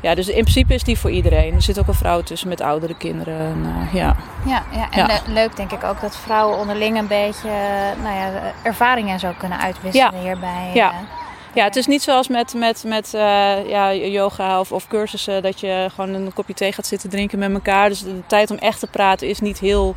ja, 0.00 0.14
dus 0.14 0.28
in 0.28 0.42
principe 0.42 0.74
is 0.74 0.84
die 0.84 0.98
voor 0.98 1.10
iedereen. 1.10 1.54
Er 1.54 1.62
zit 1.62 1.78
ook 1.78 1.86
een 1.86 1.94
vrouw 1.94 2.22
tussen 2.22 2.48
met 2.48 2.60
oudere 2.60 2.96
kinderen. 2.96 3.38
En, 3.38 3.88
ja. 3.92 4.16
Ja, 4.46 4.62
ja, 4.72 4.90
en 4.90 4.98
ja. 4.98 5.06
Le 5.06 5.32
leuk 5.32 5.56
denk 5.56 5.72
ik 5.72 5.84
ook 5.84 6.00
dat 6.00 6.16
vrouwen 6.16 6.58
onderling 6.58 6.98
een 6.98 7.06
beetje 7.06 7.50
nou 8.02 8.14
ja, 8.16 8.30
ervaringen 8.62 9.18
zo 9.18 9.32
kunnen 9.38 9.58
uitwisselen 9.58 10.14
ja. 10.14 10.20
hierbij. 10.20 10.70
Ja. 10.74 10.92
Ja, 11.54 11.64
het 11.64 11.76
is 11.76 11.86
niet 11.86 12.02
zoals 12.02 12.28
met, 12.28 12.54
met, 12.54 12.84
met 12.86 13.12
uh, 13.14 13.68
ja, 13.68 13.94
yoga 13.94 14.60
of, 14.60 14.72
of 14.72 14.88
cursussen 14.88 15.42
dat 15.42 15.60
je 15.60 15.88
gewoon 15.94 16.14
een 16.14 16.32
kopje 16.32 16.54
thee 16.54 16.72
gaat 16.72 16.86
zitten 16.86 17.10
drinken 17.10 17.38
met 17.38 17.52
elkaar. 17.52 17.88
Dus 17.88 18.02
de 18.02 18.22
tijd 18.26 18.50
om 18.50 18.56
echt 18.56 18.80
te 18.80 18.86
praten 18.86 19.28
is 19.28 19.40
niet 19.40 19.58
heel 19.58 19.94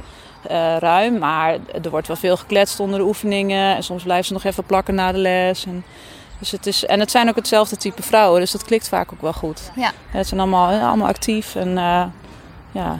uh, 0.51 0.77
ruim. 0.77 1.17
Maar 1.17 1.57
er 1.83 1.89
wordt 1.89 2.07
wel 2.07 2.15
veel 2.15 2.37
gekletst 2.37 2.79
onder 2.79 2.99
de 2.99 3.05
oefeningen. 3.05 3.75
En 3.75 3.83
soms 3.83 4.03
blijven 4.03 4.25
ze 4.25 4.33
nog 4.33 4.43
even 4.43 4.63
plakken 4.63 4.95
na 4.95 5.11
de 5.11 5.17
les. 5.17 5.65
En, 5.65 5.83
dus 6.39 6.51
het 6.51 6.65
is, 6.67 6.85
en 6.85 6.99
het 6.99 7.11
zijn 7.11 7.29
ook 7.29 7.35
hetzelfde 7.35 7.77
type 7.77 8.03
vrouwen, 8.03 8.39
dus 8.39 8.51
dat 8.51 8.63
klikt 8.63 8.87
vaak 8.87 9.13
ook 9.13 9.21
wel 9.21 9.33
goed. 9.33 9.71
Ja. 9.75 9.91
Het 10.09 10.27
zijn 10.27 10.39
allemaal, 10.39 10.79
allemaal 10.87 11.07
actief 11.07 11.55
en 11.55 11.67
uh, 11.69 12.03
ja, 12.71 12.99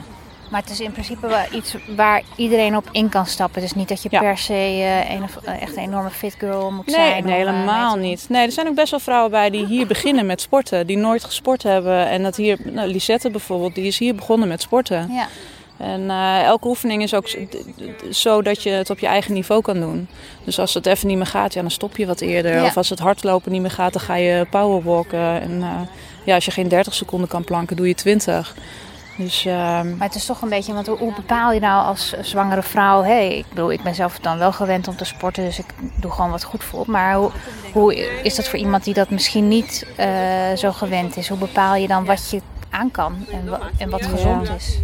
Maar 0.50 0.60
het 0.60 0.70
is 0.70 0.80
in 0.80 0.92
principe 0.92 1.26
wel 1.26 1.44
iets 1.52 1.74
waar 1.96 2.22
iedereen 2.36 2.76
op 2.76 2.88
in 2.92 3.08
kan 3.08 3.26
stappen. 3.26 3.62
Is 3.62 3.72
niet 3.74 3.88
dat 3.88 4.02
je 4.02 4.08
Ja. 4.12 4.20
per 4.20 4.38
se 4.38 4.52
eh, 4.54 5.10
een, 5.10 5.22
of- 5.22 5.36
eh, 5.44 5.62
echt 5.62 5.76
een 5.76 5.82
enorme 5.82 6.10
fit 6.10 6.34
girl 6.38 6.70
moet 6.70 6.86
Nee, 6.86 6.94
zijn. 6.94 7.24
nee 7.24 7.32
eh, 7.32 7.38
helemaal 7.38 7.96
niet. 7.96 8.26
Nee, 8.28 8.46
er 8.46 8.52
zijn 8.52 8.68
ook 8.68 8.74
best 8.74 8.90
wel 8.90 9.00
vrouwen 9.00 9.30
bij 9.30 9.50
die 9.50 9.66
hier 9.66 9.86
beginnen 9.86 10.26
met 10.26 10.40
sporten. 10.40 10.86
Die 10.86 10.96
nooit 10.96 11.24
gesport 11.24 11.62
hebben. 11.62 12.08
En 12.08 12.22
dat 12.22 12.36
hier, 12.36 12.58
nou, 12.64 12.88
Lisette 12.88 13.30
bijvoorbeeld, 13.30 13.74
die 13.74 13.86
is 13.86 13.98
hier 13.98 14.14
begonnen 14.14 14.48
met 14.48 14.62
sporten. 14.62 15.08
Ja. 15.12 15.26
En 15.76 16.10
eh, 16.10 16.42
elke 16.42 16.68
oefening 16.68 17.02
is 17.02 17.14
ook 17.14 17.36
zo 18.10 18.42
dat 18.42 18.62
je 18.62 18.70
het 18.70 18.90
op 18.90 18.98
je 18.98 19.06
eigen 19.06 19.34
niveau 19.34 19.62
kan 19.62 19.80
doen. 19.80 20.08
Dus 20.44 20.58
als 20.58 20.74
het 20.74 20.86
even 20.86 21.08
niet 21.08 21.16
meer 21.16 21.26
gaat, 21.26 21.54
ja, 21.54 21.60
dan 21.60 21.70
stop 21.70 21.96
je 21.96 22.06
wat 22.06 22.20
eerder. 22.20 22.54
Ja. 22.54 22.64
Of 22.64 22.76
als 22.76 22.88
het 22.88 22.98
hardlopen 22.98 23.52
niet 23.52 23.60
meer 23.60 23.70
gaat, 23.70 23.92
dan 23.92 24.02
ga 24.02 24.14
je 24.14 24.46
powerwalken. 24.50 25.40
En 25.40 25.62
eh, 25.62 25.80
ja, 26.24 26.34
als 26.34 26.44
je 26.44 26.50
geen 26.50 26.68
30 26.68 26.94
seconden 26.94 27.28
kan 27.28 27.44
planken, 27.44 27.76
doe 27.76 27.88
je 27.88 27.94
20. 27.94 28.54
Dus 29.16 29.44
ehm, 29.44 29.96
Maar 29.96 30.06
het 30.06 30.14
is 30.16 30.26
toch 30.26 30.42
een 30.42 30.48
beetje, 30.48 30.72
want 30.72 30.86
hoe, 30.86 31.14
bepaal 31.14 31.52
je 31.52 31.60
nou 31.60 31.86
als 31.86 32.14
zwangere 32.20 32.62
vrouw? 32.62 33.02
Hey, 33.02 33.36
ik 33.36 33.44
bedoel, 33.48 33.72
ik 33.72 33.82
ben 33.82 33.94
zelf 33.94 34.18
dan 34.18 34.38
wel 34.38 34.52
gewend 34.52 34.88
om 34.88 34.96
te 34.96 35.04
sporten, 35.04 35.44
dus 35.44 35.58
ik 35.58 35.66
doe 36.00 36.10
gewoon 36.10 36.30
wat 36.30 36.44
goed 36.44 36.64
voelt. 36.64 36.86
Maar 36.86 37.14
hoe, 37.14 37.30
hoe 37.72 37.94
is 38.22 38.34
dat 38.34 38.48
voor 38.48 38.58
iemand 38.58 38.84
die 38.84 38.94
dat 38.94 39.10
misschien 39.10 39.48
niet 39.48 39.86
eh, 39.96 40.52
zo 40.56 40.72
gewend 40.72 41.16
is? 41.16 41.28
Hoe 41.28 41.38
bepaal 41.38 41.74
je 41.74 41.86
dan 41.86 42.04
wat 42.04 42.30
je 42.30 42.40
aan 42.70 42.90
kan 42.90 43.26
en, 43.30 43.60
en 43.78 43.90
wat 43.90 44.06
gezond 44.06 44.50
is? 44.56 44.78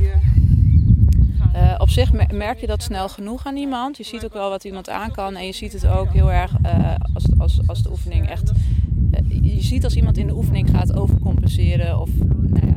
Eh, 1.53 1.75
op 1.79 1.89
zich 1.89 2.13
mer- 2.13 2.35
merk 2.35 2.61
je 2.61 2.67
dat 2.67 2.83
snel 2.83 3.09
genoeg 3.09 3.47
aan 3.47 3.57
iemand. 3.57 3.97
Je 3.97 4.05
ziet 4.05 4.25
ook 4.25 4.33
wel 4.33 4.51
wat 4.51 4.65
iemand 4.65 4.89
aan 4.91 5.11
kan. 5.11 5.37
En 5.37 5.47
je 5.47 5.53
ziet 5.53 5.73
het 5.73 5.87
ook 5.87 6.13
heel 6.13 6.33
erg 6.33 6.55
eh, 6.63 6.95
als, 7.15 7.25
als, 7.39 7.61
als 7.67 7.83
de 7.83 7.91
oefening 7.91 8.29
echt. 8.29 8.53
eh, 9.11 9.21
je 9.43 9.63
ziet 9.63 9.85
als 9.85 9.97
iemand 9.97 10.19
in 10.19 10.27
de 10.27 10.35
oefening 10.37 10.71
gaat 10.71 10.95
overcompenseren 10.97 12.01
of 12.01 12.11
nou 12.41 12.67
ja, 12.67 12.75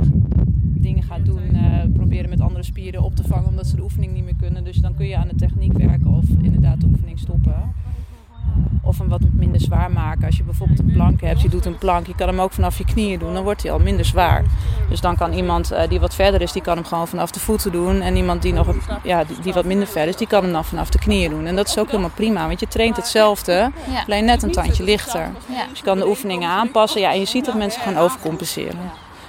dingen 0.82 1.04
gaat 1.04 1.26
doen, 1.26 1.42
proberen 1.94 2.30
met 2.30 2.42
andere 2.42 2.64
spieren 2.64 3.04
op 3.04 3.16
te 3.16 3.24
vangen 3.24 3.48
omdat 3.50 3.68
ze 3.68 3.76
de 3.76 3.82
oefening 3.84 4.14
niet 4.14 4.24
meer 4.24 4.36
kunnen. 4.36 4.64
Dus 4.64 4.78
dan 4.78 4.94
kun 4.96 5.08
je 5.08 5.18
aan 5.18 5.28
de 5.28 5.36
techniek 5.36 5.74
werken 5.74 6.08
of 6.08 6.26
inderdaad 6.42 6.82
de 6.82 6.88
oefening 6.88 7.20
stoppen. 7.20 7.56
Of 8.86 8.98
hem 8.98 9.10
wat 9.10 9.22
minder 9.32 9.62
zwaar 9.62 9.92
maken. 9.92 10.26
Als 10.26 10.38
je 10.38 10.44
bijvoorbeeld 10.44 10.80
een 10.80 10.92
plank 10.94 11.22
hebt, 11.22 11.42
je 11.42 11.50
doet 11.50 11.66
een 11.66 11.78
plank, 11.78 12.08
je 12.08 12.16
kan 12.16 12.28
hem 12.28 12.40
ook 12.42 12.52
vanaf 12.52 12.78
je 12.78 12.86
knieën 12.86 13.20
doen, 13.20 13.34
dan 13.34 13.44
wordt 13.44 13.64
hij 13.64 13.72
al 13.72 13.80
minder 13.80 14.06
zwaar. 14.06 14.44
Dus 14.90 15.02
dan 15.02 15.16
kan 15.16 15.34
iemand 15.34 15.72
eh, 15.72 15.90
die 15.90 16.00
wat 16.00 16.16
verder 16.16 16.42
is, 16.42 16.52
die 16.52 16.62
kan 16.62 16.76
hem 16.76 16.86
gewoon 16.86 17.08
vanaf 17.08 17.32
de 17.32 17.40
voeten 17.40 17.72
doen. 17.72 18.02
En 18.02 18.16
iemand 18.16 18.42
die, 18.42 18.54
nog, 18.54 18.68
ja, 19.04 19.24
die, 19.24 19.40
die 19.40 19.54
wat 19.54 19.66
minder 19.66 19.88
ver 19.88 20.08
is, 20.08 20.16
die 20.16 20.28
kan 20.28 20.44
hem 20.44 20.52
dan 20.52 20.66
vanaf 20.66 20.90
de 20.90 21.00
knieën 21.00 21.30
doen. 21.30 21.46
En 21.46 21.56
dat 21.56 21.68
is 21.68 21.78
ook 21.78 21.88
helemaal 21.88 22.10
prima, 22.16 22.48
want 22.48 22.60
je 22.60 22.68
traint 22.68 22.96
hetzelfde, 22.96 23.72
alleen 24.06 24.26
net 24.26 24.44
een 24.44 24.52
tandje 24.52 24.84
lichter. 24.84 25.30
Dus 25.70 25.78
je 25.78 25.84
kan 25.84 25.98
de 25.98 26.08
oefeningen 26.08 26.50
aanpassen. 26.50 27.02
Ja, 27.02 27.12
en 27.12 27.20
je 27.20 27.26
ziet 27.26 27.46
dat 27.46 27.56
mensen 27.56 27.82
gaan 27.82 27.98
overcompenseren. 27.98 28.80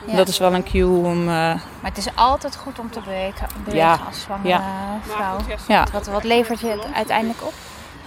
Ja. 0.07 0.16
Dat 0.16 0.28
is 0.28 0.38
wel 0.38 0.54
een 0.54 0.64
cue 0.64 1.04
om... 1.07 1.21
eh, 1.21 1.26
Maar 1.26 1.61
het 1.83 1.97
is 1.99 2.09
altijd 2.14 2.57
goed 2.57 2.78
om 2.78 2.90
te 2.90 3.00
bewegen, 3.00 3.47
bewegen 3.64 3.78
Ja. 3.88 3.99
als 4.07 4.21
zwangere 4.21 4.49
Ja. 4.49 4.62
vrouw. 5.02 5.37
ja, 5.69 5.87
Wat, 5.93 6.07
wat 6.07 6.25
levert 6.25 6.61
je 6.61 6.66
het 6.66 6.87
uiteindelijk 6.95 7.43
op? 7.43 7.52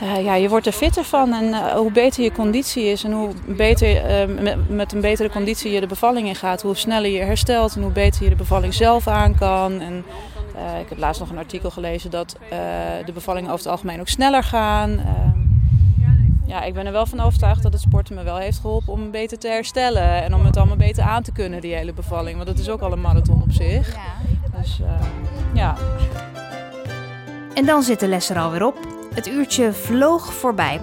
Eh, 0.01 0.23
ja, 0.23 0.35
je 0.35 0.49
wordt 0.49 0.65
er 0.65 0.71
fitter 0.71 1.03
van 1.03 1.33
en 1.33 1.53
eh, 1.53 1.65
hoe 1.65 1.91
beter 1.91 2.23
je 2.23 2.31
conditie 2.31 2.83
is 2.83 3.03
en 3.03 3.11
hoe 3.11 3.29
beter, 3.45 4.05
eh, 4.05 4.27
met, 4.27 4.69
met 4.69 4.93
een 4.93 5.01
betere 5.01 5.29
conditie 5.29 5.71
je 5.71 5.79
de 5.79 5.87
bevalling 5.87 6.27
in 6.27 6.35
gaat, 6.35 6.61
hoe 6.61 6.75
sneller 6.75 7.11
je 7.11 7.21
herstelt 7.21 7.75
en 7.75 7.81
hoe 7.81 7.91
beter 7.91 8.23
je 8.23 8.29
de 8.29 8.35
bevalling 8.35 8.73
zelf 8.73 9.07
aan 9.07 9.35
kan. 9.35 9.81
En, 9.81 10.05
ik 10.81 10.89
heb 10.89 10.97
laatst 10.97 11.19
nog 11.19 11.29
een 11.29 11.37
artikel 11.37 11.69
gelezen 11.69 12.11
dat 12.11 12.35
de 13.05 13.11
bevallingen 13.13 13.51
over 13.51 13.63
het 13.63 13.71
algemeen 13.71 13.99
ook 13.99 14.07
sneller 14.07 14.43
gaan. 14.43 14.99
Ja, 16.45 16.63
ik 16.63 16.73
ben 16.73 16.85
er 16.85 16.91
wel 16.91 17.05
van 17.05 17.19
overtuigd 17.19 17.63
dat 17.63 17.73
het 17.73 17.81
sporten 17.81 18.15
me 18.15 18.23
wel 18.23 18.37
heeft 18.37 18.59
geholpen 18.59 18.93
om 18.93 19.11
beter 19.11 19.39
te 19.39 19.47
herstellen 19.47 20.23
en 20.23 20.35
om 20.35 20.45
het 20.45 20.57
allemaal 20.57 20.75
beter 20.75 21.03
aan 21.03 21.23
te 21.23 21.31
kunnen, 21.31 21.61
die 21.61 21.75
hele 21.75 21.93
bevalling. 21.93 22.35
Want 22.35 22.47
dat 22.47 22.59
is 22.59 22.69
ook 22.69 22.81
al 22.81 22.91
een 22.91 23.01
marathon 23.01 23.41
op 23.41 23.51
zich. 23.51 23.95
Ja. 23.95 24.59
Dus 24.59 24.79
ja, 25.53 25.75
En 27.53 27.65
dan 27.65 27.83
zit 27.83 27.99
de 27.99 28.07
les 28.07 28.29
er 28.29 28.39
alweer 28.39 28.65
op. 28.65 28.96
Het 29.17 29.27
uurtje 29.27 29.73
vloog 29.73 30.33
voorbij. 30.33 30.81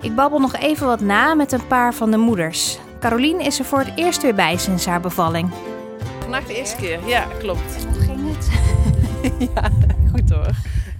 Ik 0.00 0.14
babbel 0.14 0.38
nog 0.38 0.56
even 0.56 0.86
wat 0.86 1.00
na 1.00 1.34
met 1.34 1.52
een 1.52 1.66
paar 1.66 1.94
van 1.94 2.10
de 2.10 2.16
moeders. 2.16 2.78
Carolien 2.98 3.40
is 3.40 3.58
er 3.58 3.64
voor 3.64 3.78
het 3.78 3.92
eerst 3.94 4.22
weer 4.22 4.34
bij 4.34 4.56
sinds 4.56 4.86
haar 4.86 5.00
bevalling. 5.00 5.50
Vandaag 6.20 6.46
de 6.46 6.54
eerste 6.54 6.76
keer, 6.76 6.98
ja, 7.06 7.26
klopt. 7.38 7.84
Hoe 7.84 8.00
ging 8.00 8.36
het? 8.36 8.50
ja, 9.54 9.70
goed 10.12 10.30
hoor. 10.30 10.50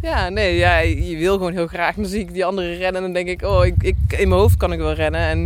Ja, 0.02 0.28
nee, 0.28 0.56
ja, 0.56 0.78
je 0.78 1.16
wil 1.16 1.32
gewoon 1.32 1.52
heel 1.52 1.66
graag. 1.66 1.94
Dan 1.94 2.06
zie 2.06 2.20
ik 2.20 2.32
die 2.32 2.44
anderen 2.44 2.76
rennen 2.76 2.94
en 2.96 3.02
dan 3.02 3.12
denk 3.12 3.28
ik, 3.28 3.42
oh, 3.42 3.66
ik, 3.66 3.74
ik, 3.78 3.96
in 4.08 4.28
mijn 4.28 4.40
hoofd 4.40 4.56
kan 4.56 4.72
ik 4.72 4.78
wel 4.78 4.92
rennen. 4.92 5.20
En 5.20 5.42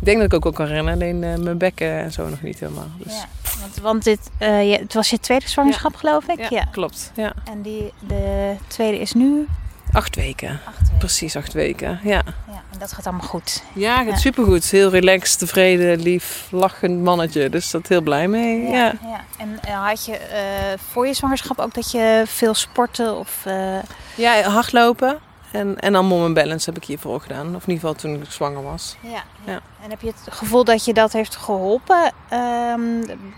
ik 0.00 0.04
denk 0.04 0.16
dat 0.16 0.26
ik 0.26 0.34
ook 0.34 0.42
wel 0.42 0.52
kan 0.52 0.66
rennen, 0.66 0.94
alleen 0.94 1.24
eh, 1.24 1.36
mijn 1.36 1.58
bekken 1.58 1.98
en 1.98 2.12
zo 2.12 2.28
nog 2.28 2.42
niet 2.42 2.58
helemaal. 2.58 2.88
Dus, 2.98 3.12
Ja. 3.12 3.24
Want, 3.60 3.76
want 3.82 4.04
dit, 4.04 4.30
eh, 4.38 4.70
je, 4.70 4.78
het 4.78 4.94
was 4.94 5.10
je 5.10 5.18
tweede 5.18 5.48
zwangerschap, 5.48 5.94
geloof 5.94 6.28
ik? 6.28 6.50
ja, 6.50 6.64
klopt. 6.70 7.12
Ja. 7.14 7.32
En 7.44 7.62
die, 7.62 7.92
de 8.08 8.54
tweede 8.66 8.98
is 8.98 9.12
nu 9.12 9.46
Acht 9.94 10.16
weken, 10.16 10.60
acht 10.66 10.80
weken. 10.82 10.98
precies 10.98 11.36
acht 11.36 11.52
weken, 11.52 12.00
ja. 12.02 12.22
Ja, 12.46 12.62
en 12.72 12.78
dat 12.78 12.92
gaat 12.92 13.06
allemaal 13.06 13.26
goed. 13.28 13.62
Ja, 13.72 13.96
gaat 13.96 14.06
Ja. 14.06 14.16
supergoed. 14.16 14.64
Heel 14.70 14.90
relaxed, 14.90 15.38
tevreden, 15.38 16.00
lief, 16.02 16.46
lachend 16.50 17.02
mannetje. 17.02 17.50
Dus 17.50 17.70
daar 17.70 17.80
heel 17.88 18.00
blij 18.00 18.28
mee, 18.28 18.62
ja. 18.62 18.92
ja. 19.02 19.24
En 19.38 19.58
eh, 19.62 19.86
had 19.88 20.04
je 20.04 20.16
eh, 20.16 20.42
voor 20.90 21.06
je 21.06 21.14
zwangerschap 21.14 21.58
ook 21.58 21.74
dat 21.74 21.90
je 21.90 22.22
veel 22.26 22.54
sportte? 22.54 23.12
Of, 23.12 23.40
eh, 23.44 23.78
Ja, 24.14 24.42
hardlopen. 24.42 25.18
En, 25.54 25.78
en 25.80 25.92
dan 25.92 26.06
mom 26.06 26.24
en 26.24 26.34
balance 26.34 26.70
heb 26.70 26.78
ik 26.82 26.84
hiervoor 26.88 27.20
gedaan. 27.20 27.46
Of 27.46 27.62
in 27.66 27.72
ieder 27.72 27.74
geval 27.74 27.94
toen 27.94 28.14
ik 28.22 28.30
zwanger 28.30 28.62
was. 28.62 28.96
ja, 29.00 29.22
Ja. 29.44 29.60
En 29.84 29.90
heb 29.90 30.00
je 30.00 30.06
het 30.06 30.34
gevoel 30.34 30.64
dat 30.64 30.84
je 30.84 30.92
dat 30.94 31.12
heeft 31.12 31.36
geholpen 31.36 32.12
ehm, 32.28 32.80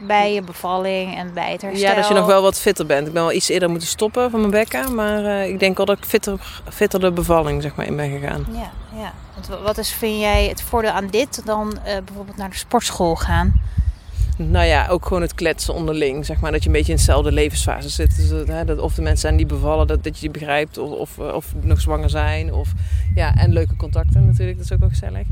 bij 0.07 0.35
je 0.35 0.43
bevalling 0.43 1.17
en 1.17 1.35
bij 1.35 1.53
het 1.53 1.63
herstel? 1.63 1.89
Ja, 1.91 1.95
dat 1.95 2.09
je 2.09 2.15
nog 2.15 2.27
wel 2.27 2.43
wat 2.43 2.59
fitter 2.61 2.87
bent. 2.87 3.07
Ik 3.07 3.13
ben 3.13 3.23
wel 3.23 3.33
iets 3.33 3.49
eerder 3.49 3.71
moeten 3.71 3.89
stoppen 3.89 4.31
van 4.31 4.39
mijn 4.41 4.53
bekken. 4.53 4.95
Maar 4.95 5.25
eh, 5.25 5.49
ik 5.49 5.59
denk 5.59 5.77
wel 5.77 5.87
dat 5.87 5.99
ik 5.99 6.05
fitter, 6.05 6.63
fitter 6.73 7.01
de 7.01 7.13
bevalling 7.13 7.63
zeg 7.63 7.75
maar, 7.75 7.87
in 7.87 7.97
ben 7.97 8.11
gegaan. 8.11 8.47
Ja, 8.53 8.71
ja. 9.01 9.13
Want 9.35 9.47
wa- 9.49 9.61
wat 9.63 9.79
is, 9.79 9.93
vind 9.93 10.21
jij 10.21 10.47
het 10.49 10.63
voordeel 10.63 10.91
aan 10.91 11.09
dit 11.11 11.43
dan 11.47 11.79
eh, 11.85 11.97
bijvoorbeeld 12.05 12.37
naar 12.37 12.51
de 12.51 12.57
sportschool 12.57 13.17
gaan? 13.17 13.61
Nou 14.37 14.67
ja, 14.67 14.87
ook 14.89 15.07
gewoon 15.07 15.23
het 15.23 15.35
kletsen 15.35 15.75
onderling. 15.75 16.27
Zeg 16.27 16.41
maar, 16.41 16.53
dat 16.53 16.61
je 16.63 16.67
een 16.69 16.75
beetje 16.75 16.93
in 16.93 16.99
dezelfde 16.99 17.33
levensfase 17.33 17.89
zit. 17.89 18.17
Dus 18.17 18.29
dat, 18.29 18.47
hè, 18.47 18.65
dat 18.65 18.79
of 18.79 18.95
de 18.95 19.03
mensen 19.03 19.21
zijn 19.21 19.37
die 19.37 19.47
bevallen, 19.47 19.87
dat, 19.87 20.05
dat 20.05 20.15
je 20.15 20.21
die 20.21 20.31
begrijpt. 20.31 20.79
Of, 20.79 20.91
of, 20.91 21.19
eh, 21.19 21.35
of 21.35 21.55
nog 21.61 21.81
zwanger 21.81 22.11
zijn. 22.11 22.53
Of, 22.53 22.73
ja, 23.15 23.35
en 23.35 23.53
leuke 23.53 23.77
contacten 23.77 24.27
natuurlijk, 24.27 24.57
dat 24.57 24.67
is 24.67 24.73
ook 24.73 24.81
wel 24.81 24.89
gezellig. 24.89 25.27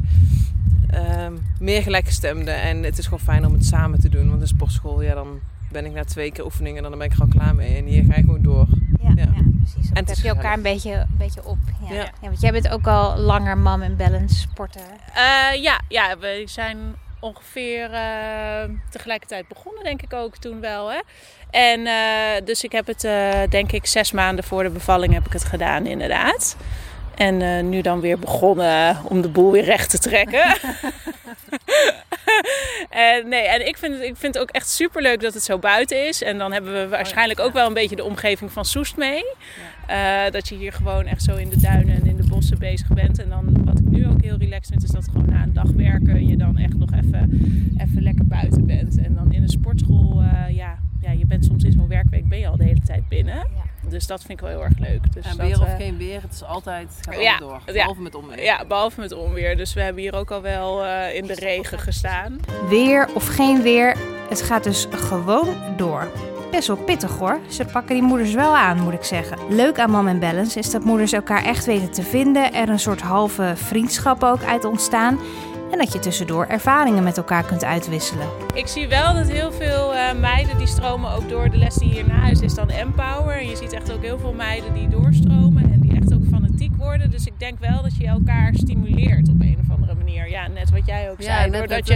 Ehm, 0.88 1.32
meer 1.60 1.82
gelijkgestemden. 1.82 2.60
En 2.60 2.82
het 2.82 2.98
is 2.98 3.04
gewoon 3.04 3.20
fijn 3.20 3.46
om 3.46 3.52
het 3.52 3.64
samen 3.66 4.00
te 4.00 4.08
doen. 4.08 4.28
Want 4.28 4.40
in 4.40 4.46
sportschool, 4.46 5.02
ja, 5.02 5.14
dan 5.14 5.28
ben 5.72 5.84
ik 5.84 5.92
na 5.92 6.04
twee 6.04 6.32
keer 6.32 6.44
oefeningen 6.44 6.84
en 6.84 6.90
dan 6.90 6.98
ben 6.98 7.08
ik 7.08 7.14
er 7.14 7.20
al 7.20 7.26
klaar 7.28 7.54
mee. 7.54 7.76
En 7.76 7.84
hier 7.84 8.04
ga 8.04 8.16
je 8.16 8.20
gewoon 8.22 8.42
door. 8.42 8.66
Ja, 9.02 9.12
Ja. 9.16 9.26
precies. 9.62 9.88
Dan 9.88 9.96
het 9.96 10.08
heb 10.08 10.16
je 10.18 10.28
elkaar 10.28 10.56
een 10.56 10.62
beetje, 10.62 10.92
een 10.92 11.06
beetje 11.18 11.44
op. 11.44 11.58
Ja. 11.88 11.94
Ja. 11.94 12.10
want 12.20 12.40
jij 12.40 12.52
bent 12.52 12.68
ook 12.68 12.86
al 12.86 13.16
langer 13.18 13.58
mam 13.58 13.82
en 13.82 13.96
balance 13.96 14.34
sporter. 14.38 14.82
Eh, 15.14 15.62
ja, 15.62 15.80
ja, 15.88 16.18
we 16.18 16.42
zijn 16.46 16.76
ongeveer 17.24 17.92
eh, 17.92 18.64
tegelijkertijd 18.90 19.48
begonnen, 19.48 19.84
denk 19.84 20.02
ik 20.02 20.12
ook 20.12 20.36
toen 20.36 20.60
wel. 20.60 20.92
Hè? 20.92 20.98
En 21.50 21.86
eh, 21.86 22.44
dus 22.44 22.64
ik 22.64 22.72
heb 22.72 22.86
het, 22.86 23.04
eh, 23.04 23.40
denk 23.48 23.72
ik, 23.72 23.86
zes 23.86 24.12
maanden 24.12 24.44
voor 24.44 24.62
de 24.62 24.70
bevalling 24.70 25.12
heb 25.12 25.26
ik 25.26 25.32
het 25.32 25.44
gedaan, 25.44 25.86
inderdaad. 25.86 26.56
En 27.14 27.68
nu 27.68 27.80
dan 27.80 28.00
weer 28.00 28.18
begonnen 28.18 28.98
om 29.04 29.22
de 29.22 29.28
boel 29.28 29.52
weer 29.52 29.64
recht 29.64 29.90
te 29.90 29.98
trekken. 29.98 30.44
en, 32.90 33.28
nee, 33.28 33.42
en 33.42 33.66
ik 33.66 33.76
vind, 33.76 33.94
het, 33.94 34.02
ik 34.02 34.16
vind 34.16 34.34
het 34.34 34.42
ook 34.42 34.50
echt 34.50 34.68
super 34.68 35.02
leuk 35.02 35.20
dat 35.20 35.34
het 35.34 35.42
zo 35.42 35.58
buiten 35.58 36.06
is. 36.06 36.22
En 36.22 36.38
dan 36.38 36.52
hebben 36.52 36.72
we 36.72 36.88
waarschijnlijk 36.88 37.40
ook 37.40 37.52
wel 37.52 37.66
een 37.66 37.74
beetje 37.74 37.96
de 37.96 38.04
omgeving 38.04 38.52
van 38.52 38.64
Soest 38.64 38.96
mee. 38.96 39.24
Dat 40.30 40.48
je 40.48 40.54
hier 40.54 40.72
gewoon 40.72 41.06
echt 41.06 41.22
zo 41.22 41.36
in 41.36 41.48
de 41.48 41.60
duinen 41.60 41.94
en 41.94 42.06
in 42.06 42.16
de 42.16 42.23
bossen 42.48 42.68
bezig 42.68 42.88
bent. 42.88 43.18
En 43.18 43.28
dan 43.28 43.64
wat 43.64 43.78
ik 43.78 43.90
nu 43.90 44.06
ook 44.06 44.22
heel 44.22 44.36
relaxed 44.36 44.68
vind, 44.68 44.82
is 44.82 44.90
dat 44.90 45.08
gewoon 45.08 45.28
na 45.28 45.42
een 45.42 45.52
dag 45.52 45.70
werken 45.70 46.26
je 46.26 46.36
dan 46.36 46.56
echt 46.56 46.76
nog 46.76 46.92
even, 46.92 47.30
even 47.76 48.02
lekker 48.02 48.26
buiten 48.26 48.66
bent. 48.66 48.98
En 48.98 49.14
dan 49.14 49.32
in 49.32 49.42
een 49.42 49.48
sportschool, 49.48 50.22
eh, 50.22 50.56
ja, 50.56 50.78
ja, 51.00 51.10
je 51.10 51.26
bent 51.26 51.44
soms 51.44 51.64
in 51.64 51.72
zo'n 51.72 51.88
werkweek 51.88 52.28
ben 52.28 52.38
je 52.38 52.48
al 52.48 52.56
de 52.56 52.64
hele 52.64 52.80
tijd 52.80 53.08
binnen. 53.08 53.46
Dus 53.88 54.06
dat 54.06 54.20
vind 54.20 54.32
ik 54.32 54.40
wel 54.40 54.50
heel 54.50 54.62
erg 54.64 54.78
leuk. 54.78 55.00
Dus 55.14 55.24
En 55.24 55.36
dat, 55.36 55.46
weer 55.46 55.60
of 55.60 55.66
eh, 55.66 55.76
geen 55.76 55.96
weer, 55.96 56.22
het 56.22 56.32
is 56.32 56.44
altijd 56.44 56.88
gaat 57.00 57.20
Ja, 57.20 57.38
door. 57.38 57.60
ja. 57.66 57.72
Behalve 57.72 58.00
met 58.00 58.14
onweer. 58.14 58.42
Ja, 58.42 58.64
behalve 58.68 59.00
met 59.00 59.12
onweer. 59.12 59.56
Dus 59.56 59.74
we 59.74 59.80
hebben 59.80 60.02
hier 60.02 60.14
ook 60.14 60.30
al 60.30 60.42
wel 60.42 60.84
eh, 60.84 61.14
in 61.16 61.26
de 61.26 61.34
regen 61.34 61.78
gestaan. 61.78 62.40
Weer 62.68 63.08
of 63.14 63.26
geen 63.26 63.62
weer, 63.62 63.96
het 64.28 64.42
gaat 64.42 64.64
dus 64.64 64.86
gewoon 64.90 65.48
door. 65.76 66.08
Best 66.50 66.66
wel 66.66 66.76
pittig 66.76 67.10
hoor. 67.18 67.38
Ze 67.48 67.64
pakken 67.64 67.94
die 67.94 68.02
moeders 68.04 68.34
wel 68.34 68.56
aan, 68.56 68.80
moet 68.80 68.92
ik 68.92 69.04
zeggen. 69.04 69.38
Leuk 69.48 69.78
aan 69.78 69.90
Mam 69.90 70.08
en 70.08 70.18
Balance 70.18 70.58
is 70.58 70.70
dat 70.70 70.84
moeders 70.84 71.12
elkaar 71.12 71.44
echt 71.44 71.64
weten 71.66 71.90
te 71.90 72.02
vinden. 72.02 72.52
Er 72.54 72.68
een 72.68 72.78
soort 72.78 73.00
halve 73.00 73.52
vriendschap 73.56 74.22
ook 74.22 74.42
uit 74.42 74.64
ontstaan. 74.64 75.18
En 75.74 75.80
dat 75.80 75.92
je 75.92 75.98
tussendoor 75.98 76.46
ervaringen 76.46 77.02
met 77.02 77.16
elkaar 77.16 77.44
kunt 77.44 77.64
uitwisselen. 77.64 78.26
Ik 78.54 78.66
zie 78.66 78.88
wel 78.88 79.14
dat 79.14 79.28
heel 79.28 79.52
veel 79.52 79.94
eh, 79.94 80.14
meiden 80.20 80.58
die 80.58 80.66
stromen 80.66 81.10
ook 81.10 81.28
door. 81.28 81.50
De 81.50 81.56
les 81.56 81.74
die 81.74 81.88
hierna 81.92 82.28
is, 82.28 82.40
is 82.40 82.54
dan 82.54 82.68
Empower. 82.70 83.36
En 83.38 83.48
je 83.48 83.56
ziet 83.56 83.72
echt 83.72 83.92
ook 83.92 84.02
heel 84.02 84.18
veel 84.18 84.32
meiden 84.32 84.74
die 84.74 84.88
doorstromen 84.88 85.72
en 85.72 85.80
die 85.80 85.96
echt 86.00 86.14
ook 86.14 86.22
fanatiek 86.30 86.70
worden. 86.76 87.10
Dus 87.10 87.26
ik 87.26 87.32
denk 87.38 87.58
wel 87.60 87.82
dat 87.82 87.96
je 87.96 88.06
elkaar 88.06 88.50
stimuleert 88.54 89.28
op 89.28 89.40
een 89.40 89.58
of 89.68 89.74
andere 89.74 89.94
manier. 89.94 90.30
Ja, 90.30 90.46
net 90.48 90.70
wat 90.70 90.86
jij 90.86 91.10
ook 91.10 91.22
zei. 91.22 91.34
Ja, 91.34 91.42
net 91.44 91.52
doordat 91.52 91.78
dat 91.78 91.86
je, 91.88 91.94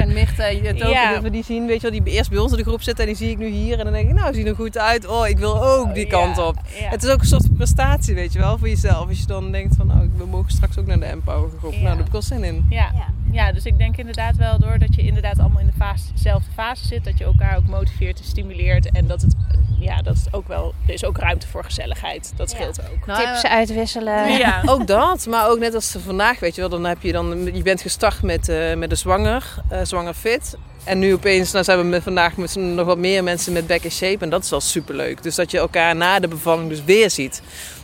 je 0.62 0.84
ook, 0.86 0.92
Ja. 0.92 1.12
dat 1.12 1.22
we 1.22 1.30
die 1.30 1.44
zien, 1.44 1.66
weet 1.66 1.80
je 1.80 1.90
wel, 1.90 2.02
die 2.04 2.12
eerst 2.14 2.30
bij 2.30 2.38
ons 2.38 2.50
in 2.52 2.58
de 2.58 2.64
groep 2.64 2.82
zitten 2.82 3.04
en 3.04 3.10
die 3.10 3.18
zie 3.20 3.30
ik 3.30 3.38
nu 3.38 3.46
hier. 3.48 3.78
En 3.78 3.84
dan 3.84 3.92
denk 3.92 4.08
ik, 4.08 4.14
nou, 4.14 4.34
ziet 4.34 4.46
er 4.46 4.54
goed 4.54 4.78
uit. 4.78 5.06
Oh, 5.06 5.26
ik 5.28 5.38
wil 5.38 5.64
ook 5.64 5.94
die 5.94 6.04
Ja, 6.04 6.10
kant 6.10 6.38
op. 6.38 6.54
ja. 6.80 6.88
Het 6.88 7.02
is 7.02 7.10
ook 7.10 7.20
een 7.20 7.26
soort 7.26 7.54
prestatie, 7.56 8.14
weet 8.14 8.32
je 8.32 8.38
wel, 8.38 8.58
voor 8.58 8.68
jezelf. 8.68 9.08
Als 9.08 9.18
je 9.18 9.26
dan 9.26 9.52
denkt 9.52 9.76
van, 9.76 9.90
oh, 9.90 10.00
we 10.16 10.26
mogen 10.26 10.50
straks 10.50 10.78
ook 10.78 10.86
naar 10.86 10.98
de 10.98 11.04
Empower 11.06 11.50
groep. 11.58 11.72
Ja. 11.72 11.76
Nou, 11.78 11.88
daar 11.88 11.96
heb 11.96 12.06
ik 12.06 12.12
wel 12.12 12.22
zin 12.22 12.44
in. 12.44 12.66
Ja. 12.70 12.90
Ja, 13.32 13.52
dus 13.52 13.64
ik 13.64 13.78
denk 13.78 13.96
inderdaad 13.96 14.36
wel 14.36 14.58
doordat 14.58 14.94
je 14.94 15.02
inderdaad 15.02 15.38
allemaal 15.38 15.60
in 15.60 15.66
de 15.66 15.72
fase, 15.78 16.04
dezelfde 16.14 16.50
fase 16.54 16.86
zit, 16.86 17.04
dat 17.04 17.18
je 17.18 17.24
elkaar 17.24 17.56
ook 17.56 17.66
motiveert 17.66 18.18
en 18.18 18.24
stimuleert. 18.24 18.90
En 18.90 19.06
dat 19.06 19.22
het, 19.22 19.34
ja, 19.78 20.02
dat 20.02 20.16
het 20.16 20.28
ook 20.34 20.48
wel, 20.48 20.74
er 20.86 20.92
is 20.92 21.04
ook 21.04 21.18
ruimte 21.18 21.46
voor 21.46 21.64
gezelligheid. 21.64 22.32
Dat 22.36 22.50
scheelt 22.50 22.80
ook. 22.80 23.06
Nou, 23.06 23.24
Tips 23.24 23.46
uitwisselen. 23.46 24.32
Ja. 24.32 24.62
Ook 24.66 24.86
dat, 24.86 25.26
maar 25.26 25.48
ook 25.48 25.58
net 25.58 25.74
als 25.74 25.96
vandaag, 26.04 26.40
weet 26.40 26.54
je 26.54 26.60
wel, 26.60 26.70
dan 26.70 26.84
heb 26.84 27.02
je 27.02 27.12
dan, 27.12 27.54
je 27.54 27.62
bent 27.62 27.80
gestart 27.80 28.22
met, 28.22 28.48
eh, 28.48 28.74
met 28.74 28.90
de 28.90 28.96
zwanger, 28.96 29.54
eh, 29.68 29.80
zwanger 29.82 30.14
fit. 30.14 30.56
En 30.84 30.98
nu 30.98 31.14
opeens, 31.14 31.52
nou 31.52 31.64
zijn 31.64 31.78
we 31.78 31.84
met, 31.84 32.02
vandaag 32.02 32.36
met 32.36 32.54
nog 32.54 32.86
wat 32.86 32.98
meer 32.98 33.24
mensen 33.24 33.52
met 33.52 33.66
back 33.66 33.82
in 33.82 33.90
shape. 33.90 34.24
En 34.24 34.30
dat 34.30 34.44
is 34.44 34.50
wel 34.50 34.60
superleuk. 34.60 35.22
Dus 35.22 35.34
dat 35.34 35.50
je 35.50 35.58
elkaar 35.58 35.96
na 35.96 36.20
de 36.20 36.28
bevalling 36.28 36.68
dus 36.68 36.84
weer 36.84 37.10
ziet. 37.10 37.42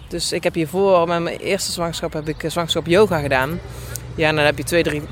Dus 0.09 0.33
ik 0.33 0.45
heb 0.45 0.55
hiervoor, 0.55 1.09
met 1.09 1.23
mijn 1.23 1.37
eerste 1.37 1.73
zwangerschap, 1.73 2.13
heb 2.13 2.29
ik 2.29 2.43
eh, 2.43 2.51
zwangerschap 2.51 2.87
yoga 2.87 3.21
gedaan. 3.21 3.61
Ja, 4.15 4.29
en 4.29 4.37
dan 4.37 4.45
heb 4.45 4.59
je 4.59 4.65
twee, 4.65 4.83
drie 4.83 5.03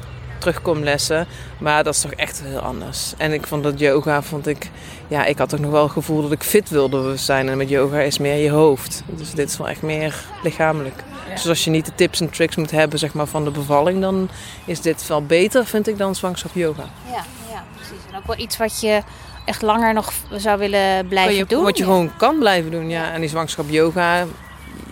terugkomlessen. 0.42 1.26
Maar 1.58 1.84
dat 1.84 1.94
is 1.94 2.00
toch 2.00 2.12
echt 2.12 2.42
heel 2.44 2.58
anders. 2.58 3.14
En 3.16 3.32
ik 3.32 3.46
vond 3.46 3.62
dat 3.62 3.78
yoga, 3.78 4.22
vond 4.22 4.46
ik, 4.46 4.70
ja, 5.08 5.24
ik 5.24 5.38
had 5.38 5.48
toch 5.48 5.60
nog 5.60 5.70
wel 5.70 5.82
het 5.82 5.92
gevoel 5.92 6.22
dat 6.22 6.32
ik 6.32 6.42
fit 6.42 6.68
wilde 6.68 7.16
zijn. 7.16 7.48
En 7.48 7.56
met 7.56 7.68
yoga 7.68 8.00
is 8.00 8.18
meer 8.18 8.36
je 8.36 8.50
hoofd. 8.50 9.02
Dus 9.06 9.30
dit 9.30 9.48
is 9.48 9.56
wel 9.56 9.68
echt 9.68 9.82
meer 9.82 10.24
lichamelijk. 10.42 11.02
Dus 11.34 11.48
als 11.48 11.64
je 11.64 11.70
niet 11.70 11.86
de 11.86 11.94
tips 11.94 12.20
en 12.20 12.30
tricks 12.30 12.56
moet 12.56 12.70
hebben 12.70 12.98
zeg 12.98 13.14
maar, 13.14 13.26
van 13.26 13.44
de 13.44 13.50
bevalling, 13.50 14.00
dan 14.00 14.28
is 14.64 14.80
dit 14.80 15.06
wel 15.06 15.26
beter, 15.26 15.66
vind 15.66 15.88
ik, 15.88 15.98
dan 15.98 16.14
zwangerschap 16.14 16.50
yoga. 16.54 16.84
Ja, 17.10 17.24
ja, 17.50 17.64
precies. 17.74 18.04
En 18.10 18.16
ook 18.16 18.26
wel 18.26 18.38
iets 18.38 18.56
wat 18.56 18.80
je 18.80 19.02
echt 19.44 19.62
langer 19.62 19.94
nog 19.94 20.12
zou 20.30 20.58
willen 20.58 21.08
blijven 21.08 21.34
je, 21.34 21.44
doen. 21.44 21.62
wat 21.62 21.78
je 21.78 21.84
gewoon 21.84 22.16
kan 22.16 22.38
blijven 22.38 22.70
doen, 22.70 22.88
ja. 22.88 23.12
En 23.12 23.20
die 23.20 23.30
zwangerschap 23.30 23.68
yoga, 23.68 24.26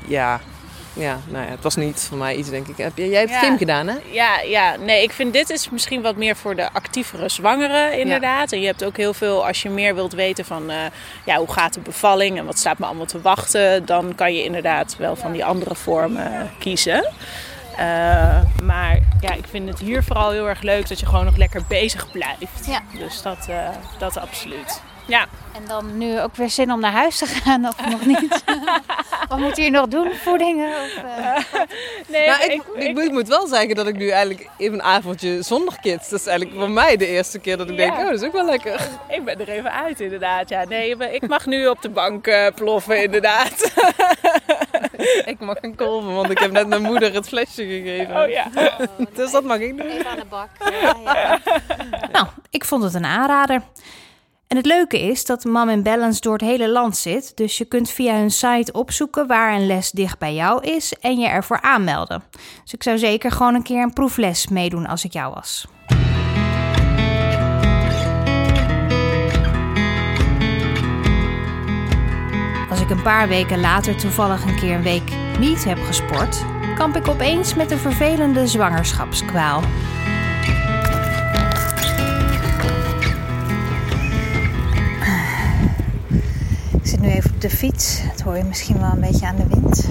ja. 0.07 0.41
Ja, 1.01 1.19
nou 1.29 1.45
ja, 1.45 1.51
het 1.51 1.63
was 1.63 1.77
niet 1.77 2.07
voor 2.09 2.19
mij 2.19 2.35
iets, 2.37 2.51
denk 2.51 2.67
ik. 2.67 2.77
Heb 2.77 2.97
jij 2.97 3.09
hebt 3.09 3.31
Ja. 3.31 3.39
gym 3.39 3.59
gedaan, 3.59 3.87
hè? 3.87 3.95
Ja, 4.11 4.41
ja, 4.41 4.77
nee, 4.77 5.03
ik 5.03 5.13
vind 5.13 5.33
dit 5.33 5.51
is 5.51 5.71
misschien 5.71 6.03
wat 6.03 6.17
meer 6.17 6.37
voor 6.37 6.57
de 6.57 6.73
actievere 6.73 7.29
zwangeren 7.29 7.99
inderdaad. 7.99 8.53
En 8.53 8.61
je 8.61 8.67
hebt 8.67 8.85
ook 8.85 8.97
heel 8.97 9.15
veel, 9.15 9.47
als 9.47 9.63
je 9.63 9.71
meer 9.71 9.95
wilt 9.95 10.13
weten 10.13 10.45
van 10.45 10.71
eh, 10.71 10.77
ja, 11.25 11.37
hoe 11.37 11.53
gaat 11.53 11.75
de 11.75 11.81
bevalling 11.81 12.39
en 12.39 12.45
wat 12.45 12.59
staat 12.59 12.79
me 12.79 12.87
allemaal 12.87 13.07
te 13.07 13.21
wachten, 13.21 13.87
dan 13.87 14.15
kan 14.15 14.35
je 14.35 14.45
inderdaad 14.45 14.97
wel 14.97 15.17
van 15.17 15.33
die 15.33 15.45
andere 15.45 15.75
vormen 15.75 16.51
kiezen. 16.59 17.13
Eh, 17.77 18.41
maar 18.63 18.99
ja, 19.21 19.33
ik 19.33 19.45
vind 19.51 19.69
het 19.69 19.79
hier 19.79 20.03
vooral 20.05 20.31
heel 20.31 20.49
erg 20.49 20.63
leuk 20.63 20.89
dat 20.89 21.01
je 21.01 21.07
gewoon 21.07 21.25
nog 21.25 21.37
lekker 21.37 21.63
bezig 21.69 22.13
blijft. 22.13 22.67
Ja. 22.67 22.83
Dus 22.99 23.23
dat, 23.23 23.47
eh, 23.49 23.69
dat 23.99 24.19
absoluut. 24.19 24.81
Ja. 25.07 25.27
En 25.55 25.63
dan 25.67 25.99
nu 25.99 26.21
ook 26.21 26.37
weer 26.37 26.51
zin 26.51 26.73
om 26.73 26.81
naar 26.81 26.93
huis 26.93 27.19
te 27.19 27.27
gaan 27.27 27.67
of 27.67 27.87
nog 27.91 28.07
niet? 28.07 28.45
Wat 29.29 29.39
moet 29.39 29.57
je 29.57 29.63
hier 29.63 29.71
nog 29.71 29.89
doen? 29.89 30.13
Voedingen? 30.15 30.69
Of, 30.69 30.97
eh? 30.97 31.37
Nee, 32.09 32.27
Nou, 32.27 32.43
ik, 32.43 32.63
ik, 32.75 32.99
ik 32.99 33.11
moet 33.11 33.29
wel 33.29 33.47
zeggen 33.47 33.75
dat 33.75 33.87
ik 33.87 33.97
nu 33.97 34.09
eigenlijk 34.09 34.49
even 34.57 34.75
een 34.75 34.83
avondje 34.83 35.43
zonder 35.43 35.77
kids. 35.81 36.09
Dat 36.09 36.21
is 36.21 36.27
eigenlijk 36.27 36.59
voor 36.59 36.71
mij 36.71 36.97
de 36.97 37.07
eerste 37.07 37.39
keer 37.39 37.57
dat 37.57 37.71
ik 37.71 37.77
denk, 37.77 37.93
oh, 37.93 38.05
dat 38.05 38.21
is 38.21 38.23
ook 38.23 38.33
wel 38.33 38.45
lekker. 38.45 38.89
ik 39.09 39.25
ben 39.25 39.41
er 39.41 39.49
even 39.49 39.73
uit 39.73 40.01
inderdaad. 40.01 40.49
Ja, 40.49 40.65
nee, 40.65 40.97
maar 40.97 41.13
ik 41.13 41.29
mag 41.29 41.47
nu 41.47 41.67
op 41.67 41.83
de 41.83 41.91
bank 41.91 42.27
eh, 42.27 42.47
ploffen 42.55 43.03
inderdaad. 43.03 43.73
ik 45.25 45.37
mag 45.41 45.57
een 45.61 45.75
kolven, 45.77 46.15
want 46.15 46.31
ik 46.31 46.39
heb 46.39 46.51
net 46.51 46.67
mijn 46.67 46.83
moeder 46.83 47.15
het 47.15 47.29
flesje 47.29 47.65
gegeven. 47.65 48.23
Oh 48.23 48.29
ja. 48.29 48.47
Dus 49.15 49.31
dat 49.31 49.45
mag 49.45 49.59
ik 49.59 49.77
doen. 49.77 49.87
Even 49.87 50.11
aan 50.11 50.19
de 50.19 50.25
bak. 50.29 50.49
Ja, 50.59 50.97
ja. 51.05 51.39
Nou, 52.13 52.27
ik 52.51 52.65
vond 52.65 52.83
het 52.83 52.95
een 52.95 53.05
aanrader. 53.05 53.63
En 54.51 54.57
het 54.57 54.67
leuke 54.67 55.01
is 55.01 55.25
dat 55.25 55.45
Mom 55.45 55.69
in 55.69 55.83
Balance 55.83 56.21
door 56.21 56.33
het 56.33 56.41
hele 56.41 56.69
land 56.69 56.97
zit. 56.97 57.37
Dus 57.37 57.59
je 57.59 57.65
kunt 57.65 57.91
via 57.91 58.17
hun 58.17 58.31
site 58.31 58.73
opzoeken 58.73 59.27
waar 59.27 59.55
een 59.55 59.67
les 59.67 59.91
dicht 59.91 60.19
bij 60.19 60.35
jou 60.35 60.65
is 60.65 60.93
en 61.01 61.19
je 61.19 61.27
ervoor 61.27 61.61
aanmelden. 61.61 62.23
Dus 62.63 62.73
ik 62.73 62.83
zou 62.83 62.99
zeker 62.99 63.31
gewoon 63.31 63.55
een 63.55 63.63
keer 63.63 63.83
een 63.83 63.93
proefles 63.93 64.49
meedoen 64.49 64.87
als 64.87 65.05
ik 65.05 65.13
jou 65.13 65.35
was. 65.35 65.67
Als 72.71 72.81
ik 72.81 72.91
een 72.91 73.03
paar 73.03 73.29
weken 73.29 73.61
later 73.61 73.97
toevallig 73.97 74.45
een 74.45 74.59
keer 74.59 74.75
een 74.75 74.83
week 74.83 75.13
niet 75.39 75.65
heb 75.65 75.79
gesport, 75.79 76.45
kamp 76.75 76.97
ik 76.97 77.09
opeens 77.09 77.55
met 77.55 77.71
een 77.71 77.79
vervelende 77.79 78.47
zwangerschapskwaal. 78.47 79.63
Ik 86.83 86.87
zit 86.87 87.01
nu 87.01 87.09
even 87.09 87.31
op 87.35 87.41
de 87.41 87.51
fiets. 87.51 88.01
Dat 88.11 88.21
hoor 88.21 88.37
je 88.37 88.45
misschien 88.45 88.81
wel 88.81 88.91
een 88.91 89.01
beetje 89.01 89.27
aan 89.27 89.37
de 89.37 89.47
wind. 89.49 89.89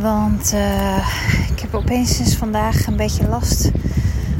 Want 0.00 0.52
eh, 0.52 1.08
ik 1.52 1.60
heb 1.60 1.74
opeens 1.74 2.16
sinds 2.16 2.36
vandaag 2.36 2.86
een 2.86 2.96
beetje 2.96 3.28
last. 3.28 3.70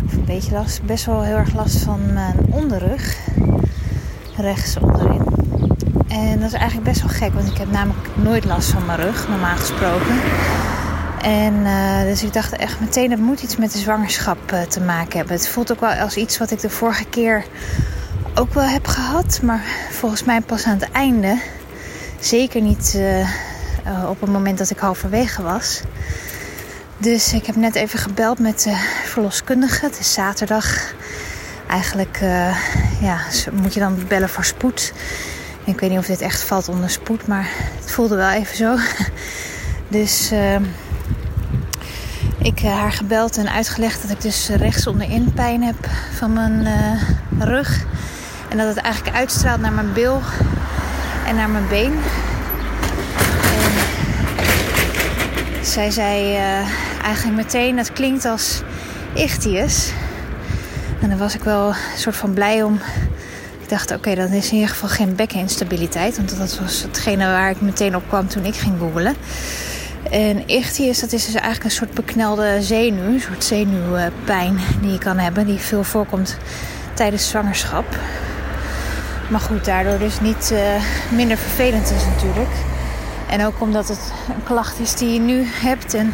Of 0.06 0.12
een 0.12 0.24
beetje 0.24 0.52
last. 0.52 0.82
Best 0.82 1.04
wel 1.04 1.22
heel 1.22 1.36
erg 1.36 1.54
last 1.54 1.76
van 1.78 2.12
mijn 2.12 2.36
onderrug. 2.50 3.18
Rechts 4.36 4.76
onderin. 4.78 5.24
En 6.08 6.40
dat 6.40 6.48
is 6.48 6.58
eigenlijk 6.58 6.84
best 6.84 7.00
wel 7.00 7.10
gek. 7.10 7.32
Want 7.32 7.48
ik 7.48 7.56
heb 7.56 7.70
namelijk 7.70 8.08
nooit 8.14 8.44
last 8.44 8.70
van 8.70 8.86
mijn 8.86 9.00
rug. 9.00 9.28
Normaal 9.28 9.56
gesproken. 9.56 10.20
En 11.22 11.66
eh, 11.66 12.02
dus 12.02 12.22
ik 12.22 12.32
dacht 12.32 12.52
echt 12.52 12.80
meteen, 12.80 13.10
het 13.10 13.20
moet 13.20 13.42
iets 13.42 13.56
met 13.56 13.72
de 13.72 13.78
zwangerschap 13.78 14.52
eh, 14.52 14.60
te 14.60 14.80
maken 14.80 15.18
hebben. 15.18 15.36
Het 15.36 15.48
voelt 15.48 15.72
ook 15.72 15.80
wel 15.80 15.90
als 15.92 16.16
iets 16.16 16.38
wat 16.38 16.50
ik 16.50 16.60
de 16.60 16.70
vorige 16.70 17.04
keer 17.04 17.44
ook 18.34 18.54
wel 18.54 18.64
heb 18.64 18.86
gehad. 18.86 19.40
Maar 19.42 19.64
volgens 19.90 20.24
mij 20.24 20.40
pas 20.40 20.64
aan 20.64 20.78
het 20.78 20.90
einde. 20.90 21.40
Zeker 22.20 22.60
niet 22.60 22.92
eh, 22.94 23.20
eh, 23.20 24.08
op 24.08 24.20
het 24.20 24.30
moment 24.30 24.58
dat 24.58 24.70
ik 24.70 24.78
halverwege 24.78 25.42
was. 25.42 25.82
Dus 27.02 27.32
ik 27.32 27.46
heb 27.46 27.56
net 27.56 27.74
even 27.74 27.98
gebeld 27.98 28.38
met 28.38 28.62
de 28.62 28.76
verloskundige. 29.04 29.84
Het 29.84 29.98
is 29.98 30.12
zaterdag. 30.12 30.94
Eigenlijk 31.68 32.18
eh, 32.20 32.56
ja, 33.00 33.18
moet 33.52 33.74
je 33.74 33.80
dan 33.80 33.98
bellen 34.08 34.28
voor 34.28 34.44
spoed. 34.44 34.92
Ik 35.64 35.80
weet 35.80 35.90
niet 35.90 35.98
of 35.98 36.06
dit 36.06 36.20
echt 36.20 36.42
valt 36.42 36.68
onder 36.68 36.90
spoed, 36.90 37.26
maar 37.26 37.48
het 37.80 37.90
voelde 37.90 38.16
wel 38.16 38.30
even 38.30 38.56
zo. 38.56 38.76
Dus 39.88 40.30
eh, 40.30 40.56
ik 42.38 42.58
heb 42.58 42.72
haar 42.72 42.92
gebeld 42.92 43.36
en 43.36 43.52
uitgelegd 43.52 44.02
dat 44.02 44.10
ik 44.10 44.20
dus 44.20 44.48
rechts 44.48 44.86
onderin 44.86 45.32
pijn 45.32 45.62
heb 45.62 45.88
van 46.16 46.32
mijn 46.32 46.66
rug. 47.38 47.84
En 48.52 48.58
dat 48.58 48.66
het 48.66 48.76
eigenlijk 48.76 49.16
uitstraalt 49.16 49.60
naar 49.60 49.72
mijn 49.72 49.92
bil 49.92 50.20
en 51.26 51.34
naar 51.34 51.50
mijn 51.50 51.68
been. 51.68 51.92
En 55.58 55.66
zij 55.66 55.90
zei 55.90 56.34
eh, 56.34 56.68
eigenlijk 57.02 57.36
meteen, 57.36 57.76
dat 57.76 57.92
klinkt 57.92 58.24
als 58.24 58.62
ichthys. 59.14 59.92
En 61.00 61.08
daar 61.08 61.18
was 61.18 61.34
ik 61.34 61.42
wel 61.42 61.68
een 61.68 61.98
soort 61.98 62.16
van 62.16 62.32
blij 62.32 62.62
om. 62.62 62.80
Ik 63.62 63.68
dacht, 63.68 63.90
oké, 63.90 64.14
dat 64.14 64.30
is 64.30 64.48
in 64.48 64.54
ieder 64.54 64.68
geval 64.68 64.88
geen 64.88 65.14
bekkeninstabiliteit. 65.14 66.16
Want 66.16 66.38
dat 66.38 66.58
was 66.58 66.82
hetgene 66.82 67.24
waar 67.24 67.50
ik 67.50 67.60
meteen 67.60 67.96
op 67.96 68.08
kwam 68.08 68.28
toen 68.28 68.44
ik 68.44 68.54
ging 68.54 68.78
googlen. 68.78 69.14
En 70.10 70.48
ichthys, 70.48 71.00
dat 71.00 71.12
is 71.12 71.24
dus 71.24 71.34
eigenlijk 71.34 71.64
een 71.64 71.70
soort 71.70 71.94
beknelde 71.94 72.62
zenuw. 72.62 73.04
Een 73.04 73.20
soort 73.20 73.44
zenuwpijn 73.44 74.58
die 74.80 74.92
je 74.92 74.98
kan 74.98 75.18
hebben. 75.18 75.46
Die 75.46 75.58
veel 75.58 75.84
voorkomt 75.84 76.36
tijdens 76.94 77.28
zwangerschap. 77.28 77.84
Maar 79.32 79.40
goed, 79.40 79.64
daardoor 79.64 79.98
dus 79.98 80.20
niet 80.20 80.50
eh, 80.50 80.82
minder 81.10 81.36
vervelend 81.36 81.90
is 81.90 82.04
natuurlijk. 82.04 82.54
En 83.30 83.44
ook 83.44 83.60
omdat 83.60 83.88
het 83.88 84.12
een 84.28 84.42
klacht 84.44 84.80
is 84.80 84.94
die 84.94 85.12
je 85.12 85.20
nu 85.20 85.44
hebt. 85.46 85.94
En 85.94 86.12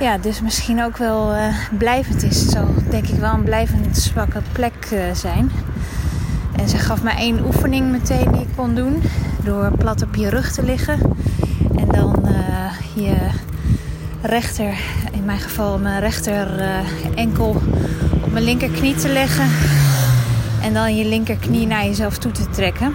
ja, 0.00 0.18
dus 0.18 0.40
misschien 0.40 0.82
ook 0.82 0.96
wel 0.96 1.32
eh, 1.32 1.54
blijvend 1.78 2.22
is. 2.22 2.40
Het 2.40 2.50
zal 2.50 2.68
denk 2.90 3.06
ik 3.06 3.18
wel 3.18 3.32
een 3.32 3.42
blijvend 3.42 3.96
zwakke 3.96 4.40
plek 4.52 4.74
eh, 4.90 4.98
zijn. 5.12 5.50
En 6.56 6.68
ze 6.68 6.78
gaf 6.78 7.02
mij 7.02 7.16
één 7.16 7.44
oefening 7.44 7.90
meteen 7.90 8.32
die 8.32 8.40
ik 8.40 8.56
kon 8.56 8.74
doen. 8.74 9.02
Door 9.44 9.70
plat 9.78 10.02
op 10.02 10.14
je 10.14 10.28
rug 10.28 10.52
te 10.52 10.62
liggen. 10.62 10.98
En 11.76 11.88
dan 11.88 12.26
je 12.94 13.16
rechter, 14.22 14.74
in 15.12 15.24
mijn 15.24 15.40
geval 15.40 15.78
mijn 15.78 16.00
rechter 16.00 16.60
enkel 17.14 17.62
op 18.22 18.32
mijn 18.32 18.44
linkerknie 18.44 18.94
te 18.94 19.08
leggen. 19.08 19.46
En 20.64 20.74
dan 20.74 20.96
je 20.96 21.04
linkerknie 21.04 21.66
naar 21.66 21.84
jezelf 21.84 22.18
toe 22.18 22.32
te 22.32 22.50
trekken. 22.50 22.94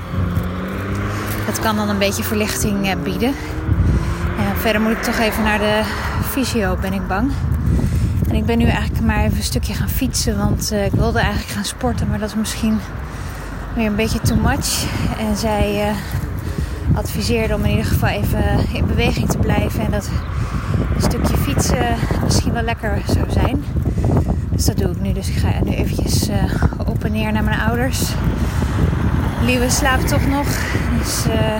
Dat 1.46 1.60
kan 1.60 1.76
dan 1.76 1.90
een 1.90 1.98
beetje 1.98 2.24
verlichting 2.24 2.88
eh, 2.88 2.96
bieden. 3.04 3.34
Ja, 4.38 4.56
verder 4.56 4.82
moet 4.82 4.92
ik 4.92 5.04
toch 5.04 5.20
even 5.20 5.44
naar 5.44 5.60
de 5.60 5.82
fysio, 6.30 6.78
ben 6.82 6.94
ik 6.94 7.08
bang. 7.08 7.32
En 8.30 8.36
ik 8.36 8.46
ben 8.46 8.58
nu 8.58 8.66
eigenlijk 8.66 9.06
maar 9.06 9.24
even 9.24 9.38
een 9.38 9.44
stukje 9.44 9.74
gaan 9.74 9.90
fietsen. 9.90 10.38
Want 10.38 10.72
eh, 10.72 10.86
ik 10.86 10.92
wilde 10.92 11.20
eigenlijk 11.20 11.50
gaan 11.50 11.66
sporten, 11.66 12.08
maar 12.08 12.20
dat 12.20 12.30
is 12.30 12.36
misschien 12.36 12.80
weer 13.76 13.86
een 13.86 13.96
beetje 13.96 14.20
too 14.20 14.38
much. 14.38 14.86
En 15.20 15.38
zij, 15.38 15.88
eh, 15.88 15.96
adviseerde 16.98 17.56
om 17.56 17.64
in 17.64 17.70
ieder 17.70 17.86
geval 17.86 18.10
even 18.10 18.44
in 18.74 18.88
beweging 18.88 19.30
te 19.30 19.38
blijven. 19.38 19.86
En 19.86 19.92
dat 19.92 20.10
een 20.96 21.02
stukje 21.02 21.38
fietsen 21.38 21.96
misschien 22.24 22.54
wel 22.54 22.64
lekker 22.64 23.02
zou 23.06 23.26
zijn. 23.32 23.64
Dus 24.60 24.66
dat 24.66 24.78
doe 24.78 24.92
ik 24.92 25.02
nu. 25.02 25.14
Dus 25.14 25.30
ik 25.30 25.36
ga 25.36 25.64
nu 25.64 25.72
eventjes 25.72 26.30
uh, 26.30 26.36
op 27.00 27.06
en 27.06 27.12
neer 27.12 27.32
naar 27.32 27.44
mijn 27.44 27.60
ouders. 27.60 28.12
Liewe 29.42 29.70
slaapt 29.70 30.08
toch 30.08 30.28
nog. 30.28 30.48
Dus 30.98 31.26
uh, 31.28 31.56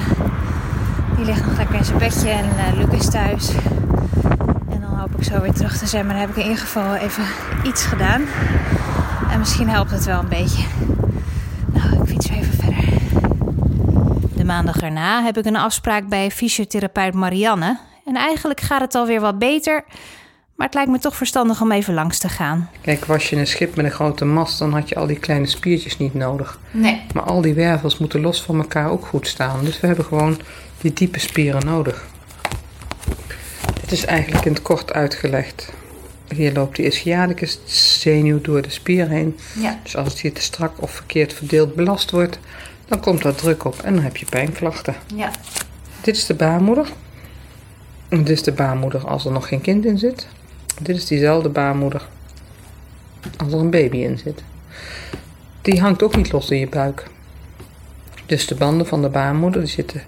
die 1.16 1.26
ligt 1.26 1.46
nog 1.46 1.58
lekker 1.58 1.76
in 1.76 1.86
zijn 1.86 1.98
bedje. 1.98 2.30
En 2.30 2.46
uh, 2.46 2.78
Luc 2.78 3.00
is 3.00 3.10
thuis. 3.10 3.52
En 4.70 4.82
dan 4.82 5.00
hoop 5.00 5.16
ik 5.18 5.24
zo 5.24 5.42
weer 5.42 5.54
terug 5.54 5.78
te 5.78 5.88
zijn. 5.88 6.06
Maar 6.06 6.14
dan 6.14 6.22
heb 6.22 6.30
ik 6.30 6.36
in 6.36 6.50
ieder 6.50 6.60
geval 6.60 6.96
even 6.96 7.24
iets 7.64 7.86
gedaan. 7.86 8.22
En 9.32 9.40
misschien 9.40 9.70
helpt 9.70 9.92
het 9.92 10.06
wel 10.06 10.20
een 10.20 10.30
beetje. 10.30 10.64
Nou, 11.74 12.02
ik 12.02 12.08
fiets 12.08 12.30
even 12.30 12.54
verder. 12.54 12.84
De 14.36 14.46
maandag 14.46 14.82
erna 14.82 15.24
heb 15.24 15.38
ik 15.38 15.46
een 15.46 15.56
afspraak 15.56 16.08
bij 16.08 16.32
fysiotherapeut 16.32 17.14
Marianne. 17.14 17.80
En 18.06 18.16
eigenlijk 18.16 18.60
gaat 18.60 18.82
het 18.82 18.96
alweer 18.96 19.22
wat 19.22 19.40
beter. 19.40 19.84
Maar 20.60 20.68
het 20.68 20.76
lijkt 20.76 20.92
me 20.92 21.00
toch 21.00 21.16
verstandig 21.16 21.62
om 21.62 21.72
even 21.72 21.94
langs 21.94 22.18
te 22.18 22.30
gaan. 22.30 22.70
Kijk, 22.82 23.06
was 23.06 23.30
je 23.30 23.36
een 23.36 23.48
schip 23.48 23.76
met 23.76 23.86
een 23.86 23.92
grote 23.92 24.26
mast, 24.26 24.60
dan 24.60 24.74
had 24.74 24.90
je 24.90 24.96
al 24.96 25.08
die 25.08 25.20
kleine 25.20 25.46
spiertjes 25.46 25.98
niet 25.98 26.14
nodig. 26.14 26.60
Nee. 26.72 27.02
Maar 27.14 27.24
al 27.24 27.42
die 27.42 27.54
wervels 27.54 27.98
moeten 27.98 28.22
los 28.22 28.42
van 28.42 28.58
elkaar 28.58 28.90
ook 28.90 29.06
goed 29.06 29.28
staan. 29.28 29.64
Dus 29.64 29.80
we 29.80 29.88
hebben 29.88 30.06
gewoon 30.06 30.40
die 30.82 30.94
diepe 30.94 31.20
spieren 31.20 31.66
nodig. 31.66 32.08
Dit 33.82 33.92
is 33.92 34.06
eigenlijk 34.06 34.46
in 34.46 34.54
het 34.54 34.62
kort 34.62 34.94
uitgelegd. 34.94 35.74
Hier 36.36 36.54
loopt 36.54 36.76
die 36.76 36.86
ischiadicus 36.86 37.60
zenuw 38.00 38.42
door 38.42 38.62
de 38.62 38.70
spier 38.70 39.08
heen. 39.08 39.38
Ja. 39.60 39.80
Dus 39.84 39.96
als 39.96 40.08
het 40.08 40.20
hier 40.20 40.34
te 40.34 40.42
strak 40.42 40.82
of 40.82 40.92
verkeerd 40.92 41.34
verdeeld 41.34 41.76
belast 41.76 42.12
wordt, 42.12 42.40
dan 42.88 43.00
komt 43.00 43.22
daar 43.22 43.36
druk 43.36 43.64
op 43.64 43.80
en 43.82 43.94
dan 43.94 44.04
heb 44.04 44.18
je 44.18 44.26
pijnklachten. 44.26 44.96
Ja. 45.16 45.32
Dit 46.02 46.16
is 46.18 46.26
de 46.26 46.34
baarmoeder. 46.34 46.88
Dit 48.10 48.30
is 48.30 48.44
de 48.44 48.52
baarmoeder 48.52 49.08
als 49.08 49.26
er 49.26 49.32
nog 49.32 49.48
geen 49.48 49.62
kind 49.62 49.86
in 49.86 49.98
zit. 49.98 50.28
Dit 50.80 50.96
is 50.96 51.06
diezelfde 51.06 51.50
baarmoeder 51.50 52.08
als 53.38 53.54
er 53.54 53.60
een 53.60 53.70
baby 53.70 53.98
in 53.98 54.18
zit. 54.18 54.44
Die 55.62 55.82
hangt 55.82 56.04
ook 56.04 56.16
niet 56.16 56.32
los 56.32 56.50
in 56.50 56.60
je 56.60 56.70
buik. 56.70 57.08
Dus 58.26 58.48
de 58.48 58.56
banden 58.56 58.88
van 58.88 59.02
de 59.02 59.10
baarmoeder 59.10 59.62
die 59.62 59.70
zitten 59.70 60.02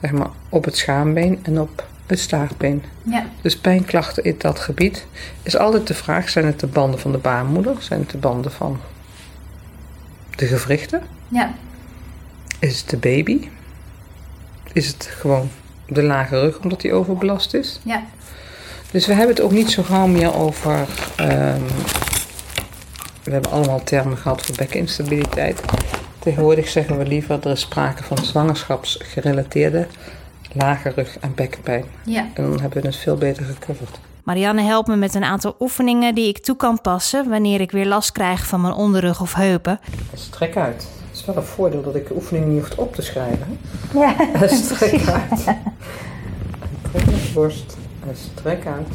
zeg 0.00 0.12
maar, 0.12 0.30
op 0.48 0.64
het 0.64 0.76
schaambeen 0.76 1.38
en 1.42 1.60
op 1.60 1.86
het 2.06 2.18
staartbeen. 2.18 2.82
Ja. 3.02 3.26
Dus 3.42 3.56
pijnklachten 3.56 4.24
in 4.24 4.34
dat 4.38 4.58
gebied 4.58 5.06
is 5.42 5.56
altijd 5.56 5.86
de 5.86 5.94
vraag: 5.94 6.28
zijn 6.28 6.44
het 6.44 6.60
de 6.60 6.66
banden 6.66 7.00
van 7.00 7.12
de 7.12 7.18
baarmoeder? 7.18 7.76
Zijn 7.78 8.00
het 8.00 8.10
de 8.10 8.18
banden 8.18 8.52
van 8.52 8.80
de 10.36 10.46
gewrichten? 10.46 11.02
Ja. 11.28 11.54
Is 12.58 12.80
het 12.80 12.90
de 12.90 12.96
baby? 12.96 13.48
Is 14.72 14.86
het 14.86 15.08
gewoon 15.12 15.50
de 15.86 16.02
lage 16.02 16.40
rug 16.40 16.58
omdat 16.58 16.80
die 16.80 16.92
overbelast 16.92 17.54
is? 17.54 17.80
Ja. 17.82 18.04
Dus 18.90 19.06
we 19.06 19.12
hebben 19.14 19.34
het 19.34 19.44
ook 19.44 19.52
niet 19.52 19.70
zo 19.70 19.82
gauw 19.82 20.06
meer 20.06 20.34
over. 20.34 20.86
ehm, 21.16 21.60
we 23.22 23.30
hebben 23.32 23.50
allemaal 23.50 23.82
termen 23.84 24.16
gehad 24.16 24.42
voor 24.42 24.56
bekkeninstabiliteit. 24.56 25.60
Tegenwoordig 26.18 26.68
zeggen 26.68 26.98
we 26.98 27.06
liever 27.06 27.38
er 27.42 27.50
is 27.50 27.60
sprake 27.60 28.02
van 28.02 28.18
zwangerschapsgerelateerde 28.24 29.86
lage 30.52 30.88
rug- 30.94 31.18
en 31.20 31.34
bekkenpijn. 31.34 31.84
Ja. 32.04 32.28
En 32.34 32.42
dan 32.42 32.60
hebben 32.60 32.80
we 32.82 32.86
het 32.86 32.96
veel 32.96 33.16
beter 33.16 33.44
gecoverd. 33.44 34.00
Marianne 34.22 34.62
helpt 34.62 34.88
me 34.88 34.96
met 34.96 35.14
een 35.14 35.24
aantal 35.24 35.56
oefeningen 35.60 36.14
die 36.14 36.28
ik 36.28 36.38
toe 36.38 36.56
kan 36.56 36.80
passen 36.80 37.28
wanneer 37.28 37.60
ik 37.60 37.70
weer 37.70 37.86
last 37.86 38.12
krijg 38.12 38.46
van 38.46 38.60
mijn 38.60 38.74
onderrug 38.74 39.20
of 39.20 39.34
heupen. 39.34 39.80
Strek 40.14 40.56
uit. 40.56 40.88
Het 41.10 41.18
is 41.18 41.24
wel 41.24 41.36
een 41.36 41.42
voordeel 41.42 41.82
dat 41.82 41.94
ik 41.94 42.08
de 42.08 42.14
oefening 42.14 42.46
niet 42.46 42.60
hoef 42.60 42.78
op 42.78 42.94
te 42.94 43.02
schrijven. 43.02 43.58
Ja. 43.94 44.14
Strek 44.46 45.06
uit. 45.08 45.44
En 46.62 46.90
trek 46.92 47.04
je 47.06 47.30
borst. 47.34 47.76
Strek 48.14 48.66
uit. 48.66 48.88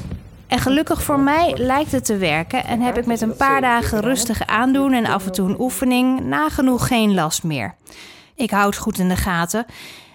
En 0.47 0.59
gelukkig 0.59 1.03
voor 1.03 1.19
mij 1.19 1.53
lijkt 1.57 1.91
het 1.91 2.05
te 2.05 2.17
werken 2.17 2.65
en 2.65 2.81
heb 2.81 2.97
ik 2.97 3.05
met 3.05 3.21
een 3.21 3.35
paar 3.35 3.61
dagen 3.61 3.99
rustig 4.01 4.47
aandoen 4.47 4.93
en 4.93 5.05
af 5.05 5.25
en 5.25 5.31
toe 5.31 5.49
een 5.49 5.59
oefening 5.59 6.19
nagenoeg 6.19 6.87
geen 6.87 7.13
last 7.13 7.43
meer. 7.43 7.75
Ik 8.35 8.51
hou 8.51 8.65
het 8.65 8.77
goed 8.77 8.97
in 8.97 9.09
de 9.09 9.15
gaten 9.15 9.65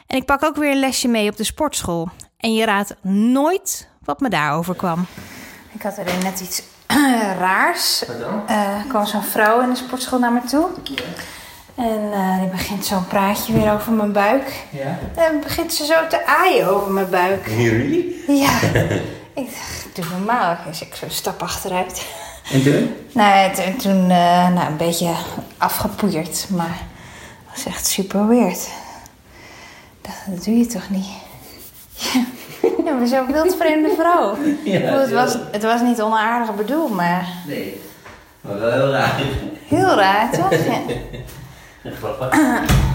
en 0.07 0.17
ik 0.17 0.25
pak 0.25 0.45
ook 0.45 0.57
weer 0.57 0.71
een 0.71 0.79
lesje 0.81 1.09
mee 1.09 1.31
op 1.31 1.37
de 1.37 1.45
sportschool. 1.45 2.09
En 2.39 2.55
je 2.55 2.65
raadt 2.65 2.95
nooit 3.03 3.89
wat 4.05 4.21
me 4.21 4.29
daarover 4.29 4.75
kwam. 4.75 5.07
Ik 5.73 5.83
had 5.83 5.99
er 5.99 6.05
net 6.23 6.41
iets 6.41 6.63
raars. 7.39 8.05
Eh, 8.47 8.77
Er 8.79 8.85
kwam 8.89 9.07
zo'n 9.07 9.23
vrouw 9.23 9.61
in 9.61 9.71
de 9.71 9.77
sportschool 9.77 10.19
naar 10.19 10.33
me 10.33 10.41
toe. 10.41 10.67
En 11.81 12.13
eh, 12.13 12.39
die 12.39 12.49
begint 12.49 12.85
zo'n 12.85 13.07
praatje 13.07 13.53
weer 13.53 13.73
over 13.73 13.93
mijn 13.93 14.13
buik. 14.13 14.53
Ja? 14.71 14.99
En 15.15 15.41
begint 15.41 15.73
ze 15.73 15.85
zo 15.85 16.07
te 16.09 16.27
aaien 16.27 16.69
over 16.69 16.93
mijn 16.93 17.11
buik. 17.11 17.47
Really? 17.47 18.15
Ja. 18.27 18.51
ik 19.43 19.47
dacht, 19.47 19.89
doe 19.93 20.05
normaal. 20.11 20.57
Dus 20.67 20.81
ik 20.83 20.95
zo 20.95 21.05
een 21.05 21.11
stap 21.11 21.43
achteruit. 21.43 22.07
En 22.53 22.63
toen? 22.63 22.95
Nou, 23.13 23.55
toen, 23.55 23.77
toen 23.77 24.11
eh, 24.11 24.49
nou, 24.49 24.67
een 24.67 24.77
beetje 24.77 25.13
afgepoeierd. 25.59 26.47
Maar 26.51 26.79
dat 27.47 27.55
was 27.55 27.67
echt 27.67 27.87
super 27.87 28.29
weird. 28.29 28.69
Ik 30.01 30.09
dacht, 30.09 30.23
dat 30.27 30.45
doe 30.45 30.59
je 30.59 30.67
toch 30.67 30.91
niet? 30.91 31.09
Ja, 32.85 32.97
maar 32.97 33.07
zo'n 33.07 33.33
wildvreemde 33.33 33.95
vrouw. 33.99 34.37
Bedoel, 34.65 34.99
het, 34.99 35.13
was, 35.13 35.37
het 35.51 35.63
was 35.63 35.81
niet 35.81 36.03
onaardig 36.03 36.55
bedoeld, 36.55 36.95
maar 36.95 37.29
Nee. 37.47 37.81
Maar 38.41 38.61
wel 38.61 38.73
heel 38.73 38.91
raar. 38.91 39.21
heel 39.69 39.95
raar, 39.95 40.31
toch? 40.31 40.51
Ja. 40.51 40.81
Grappig. 41.85 42.39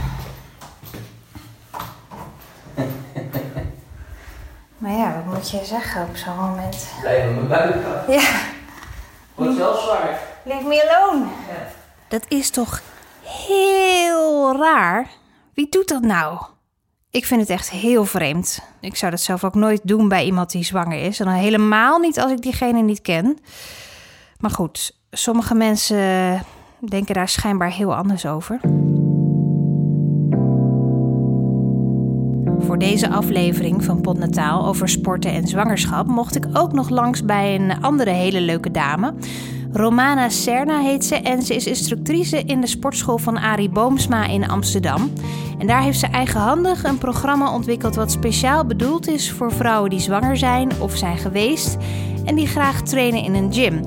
Maar 4.78 4.92
ja, 4.92 5.24
wat 5.26 5.34
moet 5.34 5.50
je 5.50 5.62
zeggen 5.66 6.08
op 6.10 6.16
zo'n 6.16 6.36
moment? 6.36 6.88
Blijf 7.02 7.24
mijn 7.36 7.48
buik 7.48 7.76
af. 7.86 8.08
Ja, 8.08 8.30
Wordt 9.36 9.58
wel 9.58 9.76
zwaar. 9.82 10.20
leave 10.44 10.68
me 10.68 10.90
alone. 10.98 11.26
Dat 12.08 12.26
is 12.28 12.50
toch 12.50 12.82
heel 13.22 14.58
raar? 14.58 15.08
Wie 15.54 15.70
doet 15.70 15.88
dat 15.88 16.02
nou? 16.02 16.40
Ik 17.10 17.26
vind 17.26 17.42
het 17.42 17.50
echt 17.50 17.70
heel 17.70 18.06
vreemd. 18.06 18.60
Ik 18.80 18.96
zou 18.96 19.12
dat 19.12 19.22
zelf 19.22 19.44
ook 19.44 19.56
nooit 19.56 19.82
doen 19.84 20.08
bij 20.08 20.26
iemand 20.26 20.52
die 20.52 20.64
zwanger 20.64 21.02
is. 21.02 21.20
En 21.20 21.26
dan 21.26 21.34
helemaal 21.36 22.00
niet 22.00 22.20
als 22.20 22.32
ik 22.32 22.42
diegene 22.42 22.82
niet 22.82 23.02
ken. 23.02 23.40
Maar 24.40 24.52
goed, 24.52 24.98
sommige 25.12 25.54
mensen 25.56 26.44
denken 26.86 27.14
daar 27.14 27.30
schijnbaar 27.30 27.72
heel 27.72 27.96
anders 27.96 28.26
over. 28.26 28.60
Voor 32.60 32.78
deze 32.78 33.10
aflevering 33.10 33.84
van 33.84 34.02
Potnataal 34.02 34.66
over 34.66 34.90
sporten 34.90 35.32
en 35.32 35.48
zwangerschap 35.48 36.08
mocht 36.08 36.36
ik 36.36 36.48
ook 36.54 36.74
nog 36.74 36.90
langs 36.90 37.24
bij 37.24 37.56
een 37.56 37.82
andere 37.82 38.10
hele 38.10 38.42
leuke 38.42 38.72
dame. 38.72 39.14
Romana 39.72 40.30
Serna 40.30 40.80
heet 40.80 41.06
ze 41.06 41.16
en 41.16 41.42
ze 41.42 41.56
is 41.56 41.68
instructrice 41.68 42.44
in 42.44 42.62
de 42.62 42.68
sportschool 42.68 43.18
van 43.18 43.38
Arie 43.38 43.70
Boomsma 43.70 44.28
in 44.28 44.50
Amsterdam. 44.50 45.12
En 45.58 45.68
daar 45.68 45.82
heeft 45.82 46.00
ze 46.00 46.08
eigenhandig 46.08 46.84
een 46.84 46.98
programma 46.98 47.54
ontwikkeld 47.54 47.96
wat 47.96 48.12
speciaal 48.12 48.66
bedoeld 48.66 49.08
is 49.08 49.32
voor 49.32 49.52
vrouwen 49.52 49.90
die 49.90 50.00
zwanger 50.00 50.38
zijn 50.38 50.72
of 50.80 50.96
zijn 50.98 51.18
geweest 51.18 51.78
en 52.26 52.36
die 52.36 52.48
graag 52.48 52.82
trainen 52.82 53.24
in 53.24 53.34
een 53.34 53.54
gym. 53.54 53.82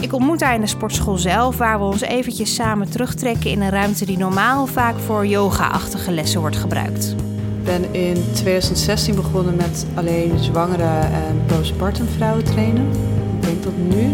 Ik 0.00 0.12
ontmoet 0.12 0.40
haar 0.40 0.54
in 0.54 0.60
de 0.60 0.66
sportschool 0.66 1.16
zelf, 1.16 1.56
waar 1.56 1.78
we 1.78 1.84
ons 1.84 2.00
eventjes 2.00 2.54
samen 2.54 2.90
terugtrekken 2.90 3.50
in 3.50 3.60
een 3.60 3.70
ruimte 3.70 4.04
die 4.04 4.18
normaal 4.18 4.66
vaak 4.66 4.98
voor 4.98 5.26
yoga-achtige 5.26 6.12
lessen 6.12 6.40
wordt 6.40 6.56
gebruikt. 6.56 7.14
Ik 7.58 7.64
ben 7.64 7.94
in 7.94 8.24
2016 8.32 9.14
begonnen 9.14 9.56
met 9.56 9.86
alleen 9.94 10.38
zwangere 10.38 10.98
en 10.98 11.42
postpartum 11.46 12.06
vrouwen 12.16 12.44
trainen. 12.44 12.90
Ik 13.40 13.42
denk 13.42 13.62
dat 13.62 13.76
nu 13.76 14.12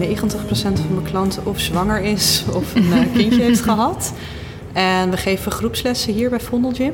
90% 0.00 0.16
van 0.56 0.94
mijn 0.94 1.04
klanten 1.04 1.46
of 1.46 1.60
zwanger 1.60 2.00
is 2.00 2.44
of 2.56 2.74
een 2.74 2.92
eh, 2.92 3.12
kindje 3.12 3.42
heeft 3.42 3.60
gehad. 3.70 4.12
En 4.72 5.10
we 5.10 5.16
geven 5.16 5.52
groepslessen 5.52 6.12
hier 6.12 6.30
bij 6.30 6.40
Vondel 6.40 6.72
Gym. 6.72 6.92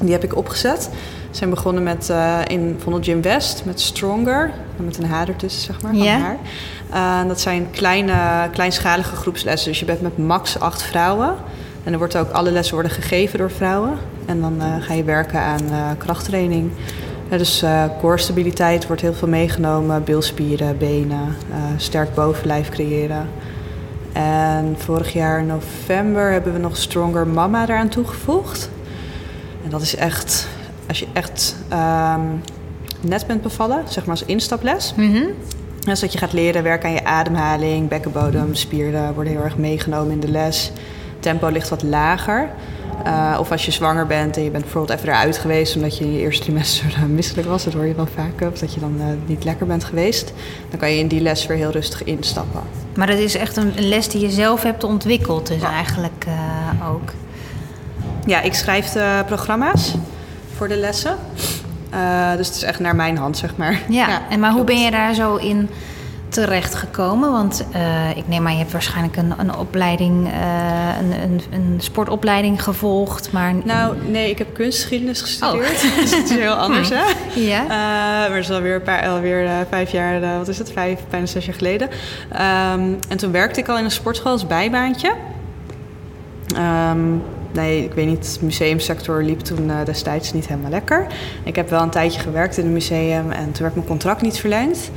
Die 0.00 0.12
heb 0.12 0.24
ik 0.24 0.36
opgezet. 0.36 0.90
Zijn 1.30 1.50
begonnen 1.50 1.82
met, 1.82 2.10
eh, 2.10 2.38
in 2.46 2.76
Vondel 2.82 3.02
Gym 3.02 3.22
West 3.22 3.62
met 3.64 3.80
Stronger. 3.80 4.50
Met 4.76 4.98
een 4.98 5.04
H 5.10 5.20
ertussen, 5.28 5.62
zeg 5.62 5.82
maar, 5.82 5.92
van 5.92 6.02
Ja. 6.02 6.18
haar. 6.18 6.36
Eh, 7.22 7.28
dat 7.28 7.40
zijn 7.40 7.70
kleine, 7.70 8.14
kleinschalige 8.52 9.16
groepslessen. 9.16 9.70
Dus 9.70 9.80
je 9.80 9.84
bent 9.86 10.00
met 10.00 10.18
max 10.18 10.60
acht 10.60 10.82
vrouwen. 10.82 11.34
En 11.84 11.92
er 11.92 11.98
wordt 11.98 12.16
ook, 12.16 12.30
alle 12.30 12.50
lessen 12.50 12.74
worden 12.74 12.92
gegeven 12.92 13.38
door 13.38 13.50
vrouwen. 13.50 13.92
En 14.26 14.40
dan 14.40 14.54
eh, 14.60 14.66
ga 14.80 14.94
je 14.94 15.04
werken 15.04 15.40
aan 15.40 15.96
krachttraining. 15.98 16.70
Dus 17.28 17.64
core 18.00 18.18
stabiliteit 18.18 18.86
wordt 18.86 19.02
heel 19.02 19.14
veel 19.14 19.28
meegenomen. 19.28 20.04
Bilspieren, 20.04 20.78
benen, 20.78 21.36
sterk 21.76 22.14
bovenlijf 22.14 22.68
creëren. 22.68 23.28
En 24.12 24.74
vorig 24.78 25.12
jaar 25.12 25.38
in 25.38 25.46
november 25.46 26.30
hebben 26.32 26.52
we 26.52 26.58
nog 26.58 26.76
Stronger 26.76 27.26
Mama 27.26 27.62
eraan 27.62 27.88
toegevoegd. 27.88 28.70
En 29.64 29.70
dat 29.70 29.82
is 29.82 29.96
echt, 29.96 30.48
als 30.90 30.98
je 30.98 31.06
echt 31.12 31.56
ehm, 31.68 32.20
net 33.00 33.26
bent 33.26 33.42
bevallen, 33.42 33.82
zeg 33.88 34.06
maar 34.06 34.16
als 34.16 34.24
instaples. 34.24 34.94
Dus 35.80 36.00
dat 36.00 36.12
je 36.12 36.18
gaat 36.18 36.32
leren 36.32 36.62
werken 36.62 36.88
aan 36.88 36.94
je 36.94 37.04
ademhaling, 37.04 37.88
bekkenbodem, 37.88 38.54
spieren 38.54 39.14
worden 39.14 39.32
heel 39.32 39.42
erg 39.42 39.56
meegenomen 39.56 40.12
in 40.12 40.20
de 40.20 40.30
les. 40.30 40.72
tempo 41.20 41.48
ligt 41.48 41.68
wat 41.68 41.82
lager. 41.82 42.48
Uh, 43.06 43.36
of 43.40 43.50
als 43.50 43.64
je 43.64 43.70
zwanger 43.70 44.06
bent 44.06 44.36
en 44.36 44.42
je 44.42 44.50
bent 44.50 44.62
bijvoorbeeld 44.62 44.98
even 44.98 45.12
eruit 45.12 45.38
geweest 45.38 45.76
omdat 45.76 45.98
je 45.98 46.04
in 46.04 46.12
je 46.12 46.18
eerste 46.18 46.42
trimester 46.42 47.06
misselijk 47.08 47.48
was, 47.48 47.64
dat 47.64 47.72
hoor 47.72 47.86
je 47.86 47.94
wel 47.94 48.08
vaak, 48.14 48.50
of 48.52 48.58
dat 48.58 48.74
je 48.74 48.80
dan 48.80 48.94
uh, 48.98 49.04
niet 49.26 49.44
lekker 49.44 49.66
bent 49.66 49.84
geweest, 49.84 50.32
dan 50.70 50.78
kan 50.78 50.90
je 50.90 50.98
in 50.98 51.08
die 51.08 51.20
les 51.20 51.46
weer 51.46 51.56
heel 51.56 51.70
rustig 51.70 52.04
instappen. 52.04 52.60
Maar 52.96 53.06
dat 53.06 53.18
is 53.18 53.34
echt 53.34 53.56
een, 53.56 53.72
les 53.76 54.08
die 54.08 54.20
je 54.20 54.30
zelf 54.30 54.62
hebt 54.62 54.84
ontwikkeld, 54.84 55.46
dus 55.46 55.62
eigenlijk 55.62 56.24
uh, 56.28 56.92
ook. 56.92 57.12
Ja, 58.26 58.40
ik 58.40 58.54
schrijf 58.54 58.88
de 58.88 59.22
programma's 59.26 59.94
voor 60.60 60.68
de 60.68 60.76
lessen. 60.76 61.16
dus 62.36 62.46
het 62.46 62.56
is 62.56 62.62
echt 62.62 62.80
naar 62.80 62.96
mijn 62.96 63.16
hand, 63.16 63.36
zeg 63.36 63.56
maar. 63.56 63.80
Ja, 63.88 64.08
ja 64.08 64.22
en 64.30 64.40
maar 64.40 64.52
hoe 64.52 64.64
ben 64.64 64.80
je 64.80 64.90
daar 64.90 65.14
zo 65.14 65.36
in 65.36 65.70
terechtgekomen? 66.28 67.32
Want 67.32 67.64
uh, 67.74 68.16
ik 68.16 68.28
neem 68.28 68.46
aan, 68.46 68.52
je 68.52 68.58
hebt 68.58 68.72
waarschijnlijk 68.72 69.16
een, 69.16 69.34
een 69.38 69.56
opleiding, 69.56 70.26
uh, 70.26 70.32
een, 71.00 71.22
een, 71.22 71.40
een, 71.50 71.74
sportopleiding 71.78 72.62
gevolgd. 72.62 73.32
Maar... 73.32 73.54
Nou, 73.64 73.96
nee, 74.06 74.30
ik 74.30 74.38
heb 74.38 74.54
kunstgeschiedenis 74.54 75.20
gestudeerd. 75.20 75.84
Oh. 75.84 75.96
dus 76.00 76.16
het 76.16 76.30
is 76.30 76.36
heel 76.36 76.54
anders, 76.64 76.88
hè? 76.88 77.02
Ja. 77.34 77.62
Uh, 77.62 77.68
maar 78.28 78.34
het 78.34 78.44
is 78.44 78.50
alweer, 78.50 78.74
een 78.74 78.82
paar, 78.82 79.08
alweer 79.08 79.66
vijf 79.68 79.92
jaar, 79.92 80.38
wat 80.38 80.48
is 80.48 80.58
het, 80.58 80.72
vijf, 80.72 81.00
bijna 81.10 81.26
zes 81.26 81.44
jaar 81.44 81.54
geleden. 81.54 81.88
Um, 81.88 82.98
en 83.08 83.16
toen 83.16 83.32
werkte 83.32 83.60
ik 83.60 83.68
al 83.68 83.78
in 83.78 83.84
een 83.84 83.90
sportschool 83.90 84.32
als 84.32 84.46
bijbaantje. 84.46 85.12
Um, 86.56 87.22
nee, 87.52 87.84
ik 87.84 87.92
weet 87.92 88.06
niet, 88.06 88.38
de 88.38 88.44
museumsector 88.44 89.22
liep 89.22 89.40
toen 89.40 89.68
uh, 89.68 89.84
destijds 89.84 90.32
niet 90.32 90.48
helemaal 90.48 90.70
lekker. 90.70 91.06
Ik 91.44 91.56
heb 91.56 91.70
wel 91.70 91.82
een 91.82 91.90
tijdje 91.90 92.20
gewerkt 92.20 92.56
in 92.56 92.66
een 92.66 92.72
museum 92.72 93.30
en 93.30 93.52
toen 93.52 93.62
werd 93.62 93.74
mijn 93.74 93.86
contract 93.86 94.22
niet 94.22 94.38
verlengd. 94.38 94.90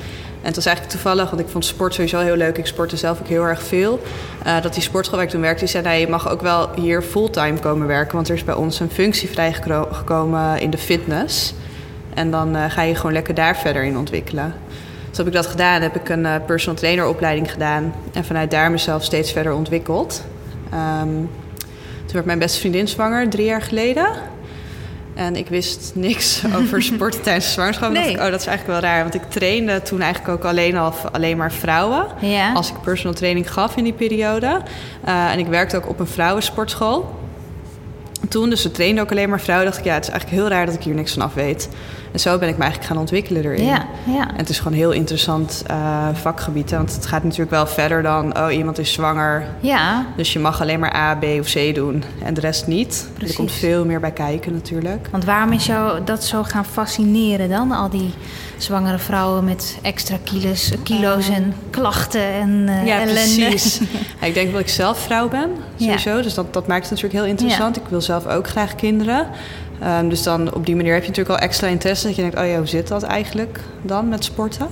En 0.44 0.50
het 0.50 0.56
was 0.56 0.66
eigenlijk 0.66 0.96
toevallig, 0.96 1.30
want 1.30 1.42
ik 1.42 1.50
vond 1.50 1.66
sport 1.66 1.94
sowieso 1.94 2.20
heel 2.20 2.36
leuk. 2.36 2.58
Ik 2.58 2.66
sportte 2.66 2.98
zelf 2.98 3.20
ook 3.20 3.28
heel 3.28 3.44
erg 3.44 3.64
veel. 3.64 4.02
Uh, 4.46 4.62
dat 4.62 4.74
die 4.74 4.84
sportschool 4.84 5.26
toen 5.26 5.42
werkte, 5.42 5.66
die 5.66 5.82
zei... 5.82 6.00
Je 6.00 6.08
mag 6.08 6.30
ook 6.30 6.42
wel 6.42 6.70
hier 6.76 7.02
fulltime 7.02 7.60
komen 7.60 7.88
werken... 7.88 8.16
want 8.16 8.30
er 8.30 8.36
is 8.36 8.44
bij 8.44 8.56
ons 8.56 8.80
een 8.80 8.90
functie 8.90 9.30
vrijgekomen 9.30 10.60
in 10.60 10.70
de 10.70 10.78
fitness. 10.78 11.54
En 12.14 12.32
dan 12.32 12.56
uh, 12.56 12.64
ga 12.68 12.82
je 12.82 12.96
gewoon 12.96 13.14
lekker 13.14 13.34
daar 13.34 13.58
verder 13.58 13.84
in 13.84 13.98
ontwikkelen. 13.98 14.54
Dus 15.10 15.18
heb 15.18 15.28
ik 15.28 15.34
dat 15.34 15.48
gedaan. 15.48 15.82
heb 15.82 15.96
ik 15.96 16.10
een 16.10 16.28
personal 16.46 16.80
trainer 16.80 17.08
opleiding 17.08 17.52
gedaan. 17.52 17.94
En 18.14 18.26
vanuit 18.26 18.52
daar 18.52 18.72
mezelf 18.72 19.04
steeds 19.04 19.32
verder 19.32 19.54
ontwikkeld. 19.54 20.24
Toen 20.70 21.30
werd 22.14 22.26
mijn 22.26 22.40
beste 22.40 22.60
vriendin 22.60 22.88
zwanger, 22.88 23.30
drie 23.30 23.46
jaar 23.46 23.62
geleden. 23.62 24.08
En 25.14 25.36
ik 25.36 25.48
wist 25.48 25.92
niks 25.96 26.44
over 26.58 26.84
sporten 26.84 27.22
tijdens 27.22 27.46
de 27.46 27.52
zwangerschap. 27.52 27.92
Nee. 27.92 28.10
Ik, 28.10 28.18
oh, 28.18 28.30
dat 28.30 28.40
is 28.40 28.48
eigenlijk 28.48 28.80
wel 28.80 28.92
raar. 28.92 29.02
Want 29.02 29.14
ik 29.14 29.30
trainde 29.30 29.82
toen 29.82 30.02
eigenlijk 30.02 30.34
ook 30.34 30.50
alleen, 30.50 30.78
al, 30.78 30.94
alleen 31.12 31.38
maar 31.38 31.52
vrouwen. 31.52 32.06
Ja. 32.20 32.54
Als 32.54 32.70
ik 32.70 32.82
personal 32.82 33.14
training 33.14 33.52
gaf 33.52 33.78
in 33.78 33.84
die 33.84 33.94
periode. 33.94 34.62
Uh, 35.08 35.32
en 35.32 35.40
ik 35.40 35.48
werkte 35.48 35.78
ook 35.78 35.90
op 35.90 36.00
een 36.00 36.08
vrouwensportschool. 36.08 37.22
Toen, 38.30 38.50
dus 38.50 38.62
ze 38.62 38.72
trainde 38.72 39.02
ook 39.02 39.12
alleen 39.12 39.30
maar 39.30 39.42
vrouwen. 39.42 39.68
dacht 39.68 39.80
ik, 39.80 39.86
ja, 39.86 39.94
het 39.94 40.04
is 40.04 40.10
eigenlijk 40.10 40.42
heel 40.42 40.50
raar 40.50 40.66
dat 40.66 40.76
ik 40.76 40.84
hier 40.84 40.94
niks 40.94 41.14
van 41.14 41.22
af 41.22 41.34
weet. 41.34 41.70
En 42.14 42.20
zo 42.20 42.38
ben 42.38 42.50
ik 42.50 42.58
me 42.58 42.62
eigenlijk 42.62 42.92
gaan 42.92 43.02
ontwikkelen 43.02 43.44
erin. 43.44 43.66
Ja, 43.66 43.86
ja. 44.06 44.30
En 44.30 44.38
het 44.38 44.50
is 44.50 44.58
gewoon 44.58 44.74
een 44.74 44.80
heel 44.80 44.92
interessant 44.92 45.64
uh, 45.72 46.08
vakgebied. 46.14 46.72
Want 46.72 46.96
het 46.96 47.06
gaat 47.06 47.24
natuurlijk 47.24 47.52
wel 47.52 47.68
verder 47.68 48.02
dan... 48.04 48.38
oh, 48.38 48.54
iemand 48.54 48.78
is 48.78 48.94
zwanger. 48.94 49.46
Ja. 49.60 50.06
Dus 50.16 50.34
je 50.34 50.40
mag 50.40 50.62
alleen 50.62 50.80
maar 50.80 50.96
A, 50.96 51.16
B 51.16 51.24
of 51.24 51.52
C 51.54 51.76
doen. 51.76 52.04
En 52.24 52.34
de 52.34 52.42
rest 52.42 52.68
niet. 52.68 53.08
Precies. 53.14 53.30
Er 53.32 53.38
komt 53.38 53.52
veel 53.52 53.86
meer 53.86 54.00
bij 54.00 54.12
kijken 54.12 54.54
natuurlijk. 54.54 55.08
Want 55.12 55.26
waarom 55.26 55.52
is 55.52 55.66
jou 55.66 56.04
dat 56.04 56.24
zo 56.24 56.44
gaan 56.44 56.66
fascineren 56.66 57.50
dan? 57.50 57.72
Al 57.72 57.90
die 57.90 58.14
zwangere 58.58 58.98
vrouwen 58.98 59.44
met 59.44 59.78
extra 59.82 60.18
kilo's, 60.24 60.72
kilo's 60.84 61.30
en 61.30 61.54
klachten 61.70 62.34
en 62.34 62.50
uh, 62.50 62.86
ja, 62.86 63.00
ellende. 63.00 63.14
precies. 63.14 63.80
ja, 64.22 64.28
ik 64.28 64.34
denk 64.34 64.52
dat 64.52 64.62
ik 64.62 64.70
zelf 64.70 65.00
vrouw 65.00 65.28
ben, 65.28 65.50
sowieso. 65.78 66.22
Dus 66.22 66.34
dat, 66.34 66.54
dat 66.54 66.68
maakt 66.68 66.90
het 66.90 66.90
natuurlijk 66.90 67.24
heel 67.24 67.32
interessant. 67.32 67.78
Ik 67.78 67.88
wil 67.90 68.02
zelf 68.02 68.28
ook 68.28 68.48
graag 68.48 68.76
kinderen. 68.76 69.28
Um, 69.84 70.10
dus 70.10 70.24
dan 70.24 70.54
op 70.54 70.66
die 70.66 70.76
manier 70.76 70.94
heb 70.94 71.02
je 71.04 71.10
natuurlijk 71.10 71.40
al 71.40 71.46
extra 71.46 71.68
interesse. 71.68 72.08
Dat 72.08 72.16
je 72.16 72.22
denkt, 72.22 72.38
oh 72.38 72.48
ja, 72.48 72.58
hoe 72.58 72.68
zit 72.68 72.88
dat 72.88 73.04
eigenlijk 73.04 73.60
dan 73.82 74.10
met 74.10 74.24
sporten? 74.24 74.68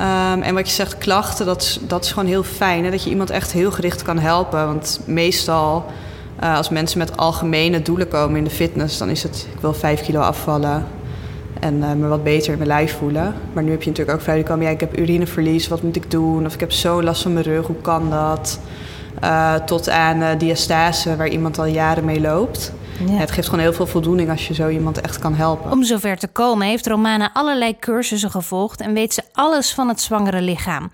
Um, 0.00 0.42
en 0.42 0.54
wat 0.54 0.68
je 0.68 0.74
zegt, 0.74 0.98
klachten, 0.98 1.46
dat 1.46 1.62
is, 1.62 1.78
dat 1.82 2.04
is 2.04 2.12
gewoon 2.12 2.28
heel 2.28 2.42
fijn. 2.42 2.84
Hè? 2.84 2.90
Dat 2.90 3.04
je 3.04 3.10
iemand 3.10 3.30
echt 3.30 3.52
heel 3.52 3.70
gericht 3.70 4.02
kan 4.02 4.18
helpen. 4.18 4.66
Want 4.66 5.00
meestal, 5.06 5.84
uh, 6.42 6.56
als 6.56 6.68
mensen 6.68 6.98
met 6.98 7.16
algemene 7.16 7.82
doelen 7.82 8.08
komen 8.08 8.36
in 8.36 8.44
de 8.44 8.50
fitness... 8.50 8.98
dan 8.98 9.08
is 9.08 9.22
het, 9.22 9.46
ik 9.54 9.60
wil 9.60 9.74
vijf 9.74 10.02
kilo 10.02 10.20
afvallen 10.20 10.86
en 11.60 11.76
uh, 11.76 11.92
me 11.92 12.08
wat 12.08 12.24
beter 12.24 12.52
in 12.52 12.58
mijn 12.58 12.70
lijf 12.70 12.98
voelen. 12.98 13.34
Maar 13.52 13.62
nu 13.62 13.70
heb 13.70 13.82
je 13.82 13.88
natuurlijk 13.90 14.18
ook 14.18 14.34
die 14.34 14.42
komen... 14.44 14.64
ja, 14.64 14.70
ik 14.70 14.80
heb 14.80 14.98
urineverlies, 14.98 15.68
wat 15.68 15.82
moet 15.82 15.96
ik 15.96 16.10
doen? 16.10 16.46
Of 16.46 16.54
ik 16.54 16.60
heb 16.60 16.72
zo 16.72 17.02
last 17.02 17.22
van 17.22 17.32
mijn 17.32 17.44
rug, 17.44 17.66
hoe 17.66 17.80
kan 17.82 18.10
dat? 18.10 18.60
Uh, 19.24 19.54
tot 19.54 19.88
aan 19.88 20.38
diastase, 20.38 21.16
waar 21.16 21.28
iemand 21.28 21.58
al 21.58 21.66
jaren 21.66 22.04
mee 22.04 22.20
loopt... 22.20 22.72
Ja. 23.06 23.12
Het 23.12 23.30
geeft 23.30 23.48
gewoon 23.48 23.64
heel 23.64 23.72
veel 23.72 23.86
voldoening 23.86 24.30
als 24.30 24.48
je 24.48 24.54
zo 24.54 24.68
iemand 24.68 25.00
echt 25.00 25.18
kan 25.18 25.34
helpen. 25.34 25.70
Om 25.70 25.84
zover 25.84 26.16
te 26.16 26.28
komen 26.28 26.66
heeft 26.66 26.86
Romana 26.86 27.30
allerlei 27.32 27.78
cursussen 27.78 28.30
gevolgd 28.30 28.80
en 28.80 28.92
weet 28.92 29.14
ze 29.14 29.22
alles 29.32 29.74
van 29.74 29.88
het 29.88 30.00
zwangere 30.00 30.40
lichaam. 30.40 30.90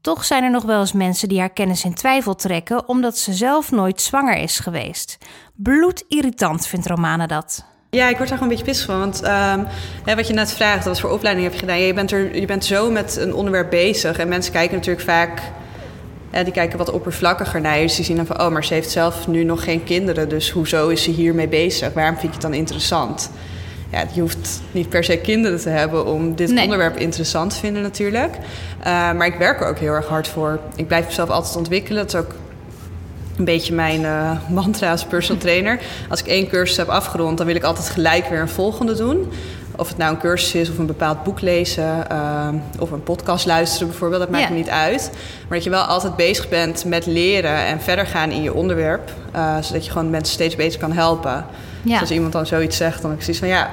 Toch 0.00 0.24
zijn 0.24 0.44
er 0.44 0.50
nog 0.50 0.62
wel 0.64 0.80
eens 0.80 0.92
mensen 0.92 1.28
die 1.28 1.38
haar 1.38 1.52
kennis 1.52 1.84
in 1.84 1.94
twijfel 1.94 2.34
trekken 2.34 2.88
omdat 2.88 3.18
ze 3.18 3.32
zelf 3.32 3.70
nooit 3.70 4.00
zwanger 4.00 4.36
is 4.36 4.58
geweest. 4.58 5.18
Bloedirritant 5.54 6.66
vindt 6.66 6.86
Romana 6.86 7.26
dat. 7.26 7.64
Ja, 7.90 8.08
ik 8.08 8.16
word 8.16 8.28
daar 8.28 8.38
gewoon 8.38 8.52
een 8.52 8.58
beetje 8.58 8.72
pissig 8.72 8.86
van. 8.86 8.98
Want 8.98 9.22
um, 9.22 9.66
hè, 10.04 10.14
wat 10.16 10.26
je 10.26 10.34
net 10.34 10.52
vraagt, 10.52 10.84
wat 10.84 11.00
voor 11.00 11.10
opleiding 11.10 11.46
heb 11.46 11.54
je 11.54 11.60
gedaan? 11.60 11.80
je, 11.80 11.94
bent 11.94 12.12
er, 12.12 12.40
je 12.40 12.46
bent 12.46 12.64
zo 12.64 12.90
met 12.90 13.16
een 13.16 13.34
onderwerp 13.34 13.70
bezig. 13.70 14.18
En 14.18 14.28
mensen 14.28 14.52
kijken 14.52 14.76
natuurlijk 14.76 15.04
vaak 15.04 15.42
die 16.42 16.52
kijken 16.52 16.78
wat 16.78 16.90
oppervlakkiger 16.90 17.60
naar 17.60 17.78
je. 17.78 17.82
Dus 17.82 17.96
die 17.96 18.04
zien 18.04 18.16
dan 18.16 18.26
van, 18.26 18.40
oh, 18.40 18.48
maar 18.48 18.64
ze 18.64 18.74
heeft 18.74 18.90
zelf 18.90 19.26
nu 19.26 19.44
nog 19.44 19.64
geen 19.64 19.84
kinderen. 19.84 20.28
Dus 20.28 20.50
hoezo 20.50 20.88
is 20.88 21.02
ze 21.02 21.10
hiermee 21.10 21.48
bezig? 21.48 21.92
Waarom 21.92 22.16
vind 22.16 22.26
je 22.26 22.38
het 22.38 22.42
dan 22.42 22.54
interessant? 22.54 23.30
Ja, 23.90 24.04
je 24.12 24.20
hoeft 24.20 24.62
niet 24.72 24.88
per 24.88 25.04
se 25.04 25.16
kinderen 25.16 25.60
te 25.60 25.68
hebben 25.68 26.06
om 26.06 26.34
dit 26.34 26.50
onderwerp 26.50 26.96
interessant 26.96 27.50
te 27.50 27.58
vinden 27.58 27.82
natuurlijk. 27.82 28.34
Uh, 28.78 28.84
maar 29.12 29.26
ik 29.26 29.34
werk 29.34 29.60
er 29.60 29.66
ook 29.66 29.78
heel 29.78 29.92
erg 29.92 30.06
hard 30.06 30.28
voor. 30.28 30.60
Ik 30.76 30.86
blijf 30.86 31.06
mezelf 31.06 31.28
altijd 31.28 31.56
ontwikkelen. 31.56 32.02
Dat 32.02 32.14
is 32.14 32.20
ook 32.20 32.34
een 33.36 33.44
beetje 33.44 33.74
mijn 33.74 34.00
uh, 34.00 34.30
mantra 34.50 34.90
als 34.90 35.04
personal 35.04 35.40
trainer. 35.40 35.80
Als 36.08 36.20
ik 36.20 36.26
één 36.26 36.48
cursus 36.48 36.76
heb 36.76 36.88
afgerond, 36.88 37.38
dan 37.38 37.46
wil 37.46 37.56
ik 37.56 37.62
altijd 37.62 37.88
gelijk 37.88 38.28
weer 38.28 38.40
een 38.40 38.48
volgende 38.48 38.94
doen. 38.94 39.32
Of 39.76 39.88
het 39.88 39.96
nou 39.96 40.14
een 40.14 40.20
cursus 40.20 40.54
is 40.54 40.70
of 40.70 40.78
een 40.78 40.86
bepaald 40.86 41.22
boek 41.22 41.40
lezen 41.40 42.06
uh, 42.12 42.48
of 42.78 42.90
een 42.90 43.02
podcast 43.02 43.46
luisteren 43.46 43.88
bijvoorbeeld, 43.88 44.20
dat 44.20 44.30
maakt 44.30 44.44
ja. 44.44 44.50
me 44.50 44.56
niet 44.56 44.68
uit. 44.68 45.10
Maar 45.48 45.56
dat 45.56 45.64
je 45.64 45.70
wel 45.70 45.82
altijd 45.82 46.16
bezig 46.16 46.48
bent 46.48 46.84
met 46.84 47.06
leren 47.06 47.66
en 47.66 47.80
verder 47.80 48.06
gaan 48.06 48.30
in 48.30 48.42
je 48.42 48.54
onderwerp, 48.54 49.10
uh, 49.36 49.56
zodat 49.60 49.84
je 49.84 49.90
gewoon 49.90 50.10
mensen 50.10 50.34
steeds 50.34 50.56
beter 50.56 50.80
kan 50.80 50.92
helpen. 50.92 51.46
Ja. 51.82 51.92
Dus 51.92 52.00
als 52.00 52.10
iemand 52.10 52.32
dan 52.32 52.46
zoiets 52.46 52.76
zegt, 52.76 53.02
dan 53.02 53.10
heb 53.10 53.18
ik 53.18 53.24
zoiets 53.24 53.42
van 53.42 53.52
ja. 53.52 53.70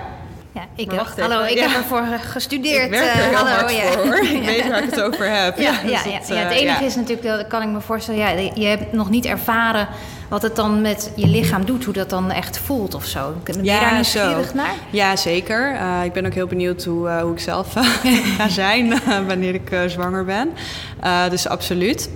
Ja, 0.53 0.61
ik 0.75 0.91
heb, 0.91 1.19
hallo, 1.19 1.43
ik 1.43 1.57
ja. 1.57 1.67
heb 1.67 1.77
ervoor 1.77 2.03
gestudeerd. 2.19 2.85
Ik 2.85 2.89
werk 2.89 3.15
er 3.15 3.23
heel 3.23 3.35
hallo, 3.35 3.69
ja. 3.69 3.91
voor. 3.91 4.17
Ik 4.17 4.43
weet 4.55 4.67
waar 4.67 4.83
ik 4.83 4.89
het 4.89 5.01
over 5.01 5.29
heb. 5.43 5.57
Ja, 5.57 5.71
ja, 5.85 5.89
ja, 5.89 6.19
dus 6.19 6.27
het, 6.27 6.37
het 6.37 6.51
enige 6.51 6.85
is 6.85 6.95
natuurlijk, 6.95 7.27
dat 7.27 7.47
kan 7.47 7.61
ik 7.61 7.67
me 7.67 7.81
voorstellen, 7.81 8.19
ja, 8.19 8.49
je 8.53 8.65
hebt 8.65 8.93
nog 8.93 9.09
niet 9.09 9.25
ervaren 9.25 9.87
wat 10.31 10.41
het 10.41 10.55
dan 10.55 10.81
met 10.81 11.11
je 11.15 11.27
lichaam 11.27 11.65
doet, 11.65 11.83
hoe 11.83 11.93
dat 11.93 12.09
dan 12.09 12.31
echt 12.31 12.57
voelt 12.59 12.93
of 12.93 13.05
zo. 13.05 13.33
Ben 13.43 13.63
je 13.63 13.79
daar 13.79 13.93
nieuwsgierig 13.93 14.53
naar? 14.53 14.73
Ja, 14.89 15.15
zeker. 15.15 15.73
Uh, 15.73 16.03
ik 16.03 16.13
ben 16.13 16.25
ook 16.25 16.33
heel 16.33 16.47
benieuwd 16.47 16.83
hoe, 16.83 17.07
uh, 17.07 17.21
hoe 17.21 17.31
ik 17.33 17.39
zelf 17.39 17.73
ga 18.37 18.49
zijn 18.49 18.93
wanneer 19.27 19.53
ik 19.53 19.79
zwanger 19.87 20.25
ben. 20.25 20.49
dus 21.29 21.47
absoluut. 21.47 22.09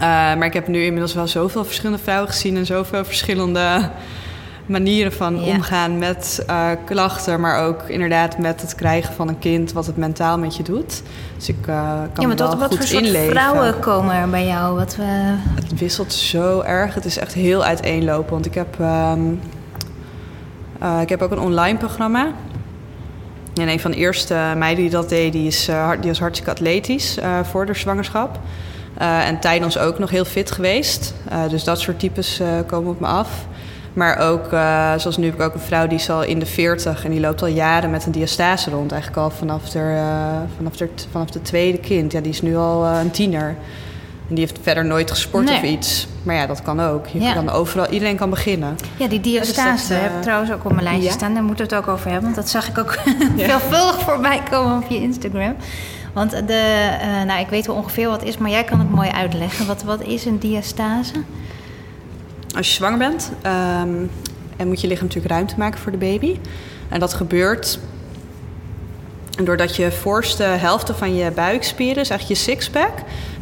maar 0.00 0.44
ik 0.44 0.52
heb 0.52 0.68
nu 0.68 0.84
inmiddels 0.84 1.14
wel 1.14 1.26
zoveel 1.26 1.64
verschillende 1.64 2.02
vrouwen 2.02 2.28
gezien 2.28 2.56
en 2.56 2.66
zoveel 2.66 3.04
verschillende 3.04 3.90
manieren 4.66 5.12
van 5.12 5.44
ja. 5.44 5.54
omgaan 5.54 5.98
met 5.98 6.44
uh, 6.50 6.70
klachten, 6.84 7.40
maar 7.40 7.64
ook 7.66 7.82
inderdaad 7.88 8.38
met 8.38 8.60
het 8.60 8.74
krijgen 8.74 9.14
van 9.14 9.28
een 9.28 9.38
kind, 9.38 9.72
wat 9.72 9.86
het 9.86 9.96
mentaal 9.96 10.38
met 10.38 10.56
je 10.56 10.62
doet. 10.62 11.02
Dus 11.36 11.48
ik 11.48 11.66
uh, 11.66 11.66
kan 12.12 12.22
ja, 12.22 12.26
maar 12.26 12.36
wel 12.36 12.56
wat, 12.56 12.68
goed 12.68 12.78
wat 12.78 12.88
voor 12.88 13.00
inleven. 13.00 13.30
vrouwen 13.30 13.78
komen 13.78 14.14
er 14.14 14.28
bij 14.28 14.46
jou? 14.46 14.76
Wat 14.76 14.96
we... 14.96 15.34
Het 15.54 15.78
wisselt 15.78 16.12
zo 16.12 16.60
erg. 16.60 16.94
Het 16.94 17.04
is 17.04 17.18
echt 17.18 17.32
heel 17.32 17.64
uiteenlopen. 17.64 18.32
Want 18.32 18.46
ik 18.46 18.54
heb, 18.54 18.78
um, 18.80 19.40
uh, 20.82 21.00
ik 21.00 21.08
heb 21.08 21.22
ook 21.22 21.30
een 21.30 21.40
online 21.40 21.78
programma. 21.78 22.32
En 23.54 23.68
een 23.68 23.80
van 23.80 23.90
de 23.90 23.96
eerste 23.96 24.52
meiden 24.56 24.82
die 24.82 24.92
dat 24.92 25.08
deed, 25.08 25.32
die, 25.32 25.46
is, 25.46 25.64
die 26.00 26.08
was 26.08 26.18
hartstikke 26.18 26.50
atletisch 26.50 27.18
voor 27.42 27.66
de 27.66 27.74
zwangerschap. 27.74 28.38
en 28.98 29.40
tijdens 29.40 29.78
ook 29.78 29.98
nog 29.98 30.10
heel 30.10 30.24
fit 30.24 30.50
geweest. 30.50 31.14
dus 31.48 31.64
dat 31.64 31.80
soort 31.80 31.98
types 31.98 32.40
komen 32.66 32.90
op 32.90 33.00
me 33.00 33.06
af. 33.06 33.46
Maar 33.92 34.18
ook, 34.18 34.52
uh, 34.52 34.92
zoals 34.96 35.16
nu 35.16 35.24
heb 35.24 35.34
ik 35.34 35.40
ook 35.40 35.54
een 35.54 35.60
vrouw 35.60 35.86
die 35.86 35.98
is 35.98 36.10
al 36.10 36.22
in 36.22 36.38
de 36.38 36.46
40 36.46 37.04
en 37.04 37.10
die 37.10 37.20
loopt 37.20 37.42
al 37.42 37.48
jaren 37.48 37.90
met 37.90 38.06
een 38.06 38.12
diastase 38.12 38.70
rond. 38.70 38.92
Eigenlijk 38.92 39.22
al 39.22 39.30
vanaf 39.30 39.68
de, 39.68 39.78
uh, 39.78 40.36
vanaf 40.56 40.76
de, 40.76 40.88
vanaf 41.10 41.30
de 41.30 41.42
tweede 41.42 41.78
kind. 41.78 42.12
Ja, 42.12 42.20
die 42.20 42.32
is 42.32 42.42
nu 42.42 42.56
al 42.56 42.84
uh, 42.84 42.98
een 43.00 43.10
tiener. 43.10 43.56
En 44.28 44.34
die 44.34 44.38
heeft 44.38 44.58
verder 44.62 44.84
nooit 44.84 45.10
gesport 45.10 45.44
nee. 45.44 45.56
of 45.56 45.62
iets. 45.62 46.06
Maar 46.22 46.34
ja, 46.34 46.46
dat 46.46 46.62
kan 46.62 46.80
ook. 46.80 47.06
Je 47.06 47.20
ja. 47.20 47.32
kan 47.32 47.50
overal, 47.50 47.86
iedereen 47.88 48.16
kan 48.16 48.30
beginnen. 48.30 48.76
Ja, 48.96 49.06
die 49.06 49.20
diastase 49.20 49.92
dat, 49.92 50.02
heb 50.02 50.14
ik 50.14 50.22
trouwens 50.22 50.52
ook 50.52 50.64
op 50.64 50.70
mijn 50.72 50.82
lijstje 50.82 51.08
ja? 51.08 51.12
staan. 51.12 51.34
Daar 51.34 51.42
moeten 51.42 51.68
we 51.68 51.74
het 51.74 51.84
ook 51.84 51.92
over 51.92 52.10
hebben. 52.10 52.24
Want 52.24 52.34
dat 52.34 52.48
zag 52.48 52.68
ik 52.68 52.78
ook 52.78 52.98
veelvuldig 53.36 54.00
voorbij 54.00 54.42
komen 54.50 54.76
op 54.76 54.90
je 54.90 55.00
Instagram. 55.00 55.56
Want 56.12 56.30
de, 56.30 56.90
nou, 57.26 57.40
ik 57.40 57.48
weet 57.48 57.66
wel 57.66 57.76
ongeveer 57.76 58.08
wat 58.08 58.20
het 58.20 58.28
is, 58.28 58.38
maar 58.38 58.50
jij 58.50 58.64
kan 58.64 58.78
het 58.78 58.90
mooi 58.90 59.10
uitleggen. 59.10 59.66
Wat, 59.66 59.82
wat 59.82 60.02
is 60.02 60.24
een 60.24 60.38
diastase? 60.38 61.14
Als 62.56 62.68
je 62.68 62.74
zwanger 62.74 62.98
bent, 62.98 63.32
ehm, 63.42 64.06
en 64.56 64.68
moet 64.68 64.80
je 64.80 64.86
lichaam 64.86 65.06
natuurlijk 65.06 65.32
ruimte 65.32 65.54
maken 65.58 65.80
voor 65.80 65.92
de 65.92 65.98
baby. 65.98 66.38
En 66.88 67.00
dat 67.00 67.14
gebeurt 67.14 67.78
doordat 69.44 69.76
je 69.76 69.92
voorste 69.92 70.42
helften 70.42 70.96
van 70.96 71.14
je 71.14 71.30
buikspieren, 71.30 71.96
dus 71.96 72.08
eigenlijk 72.08 72.40
je 72.40 72.50
sixpack, 72.50 72.92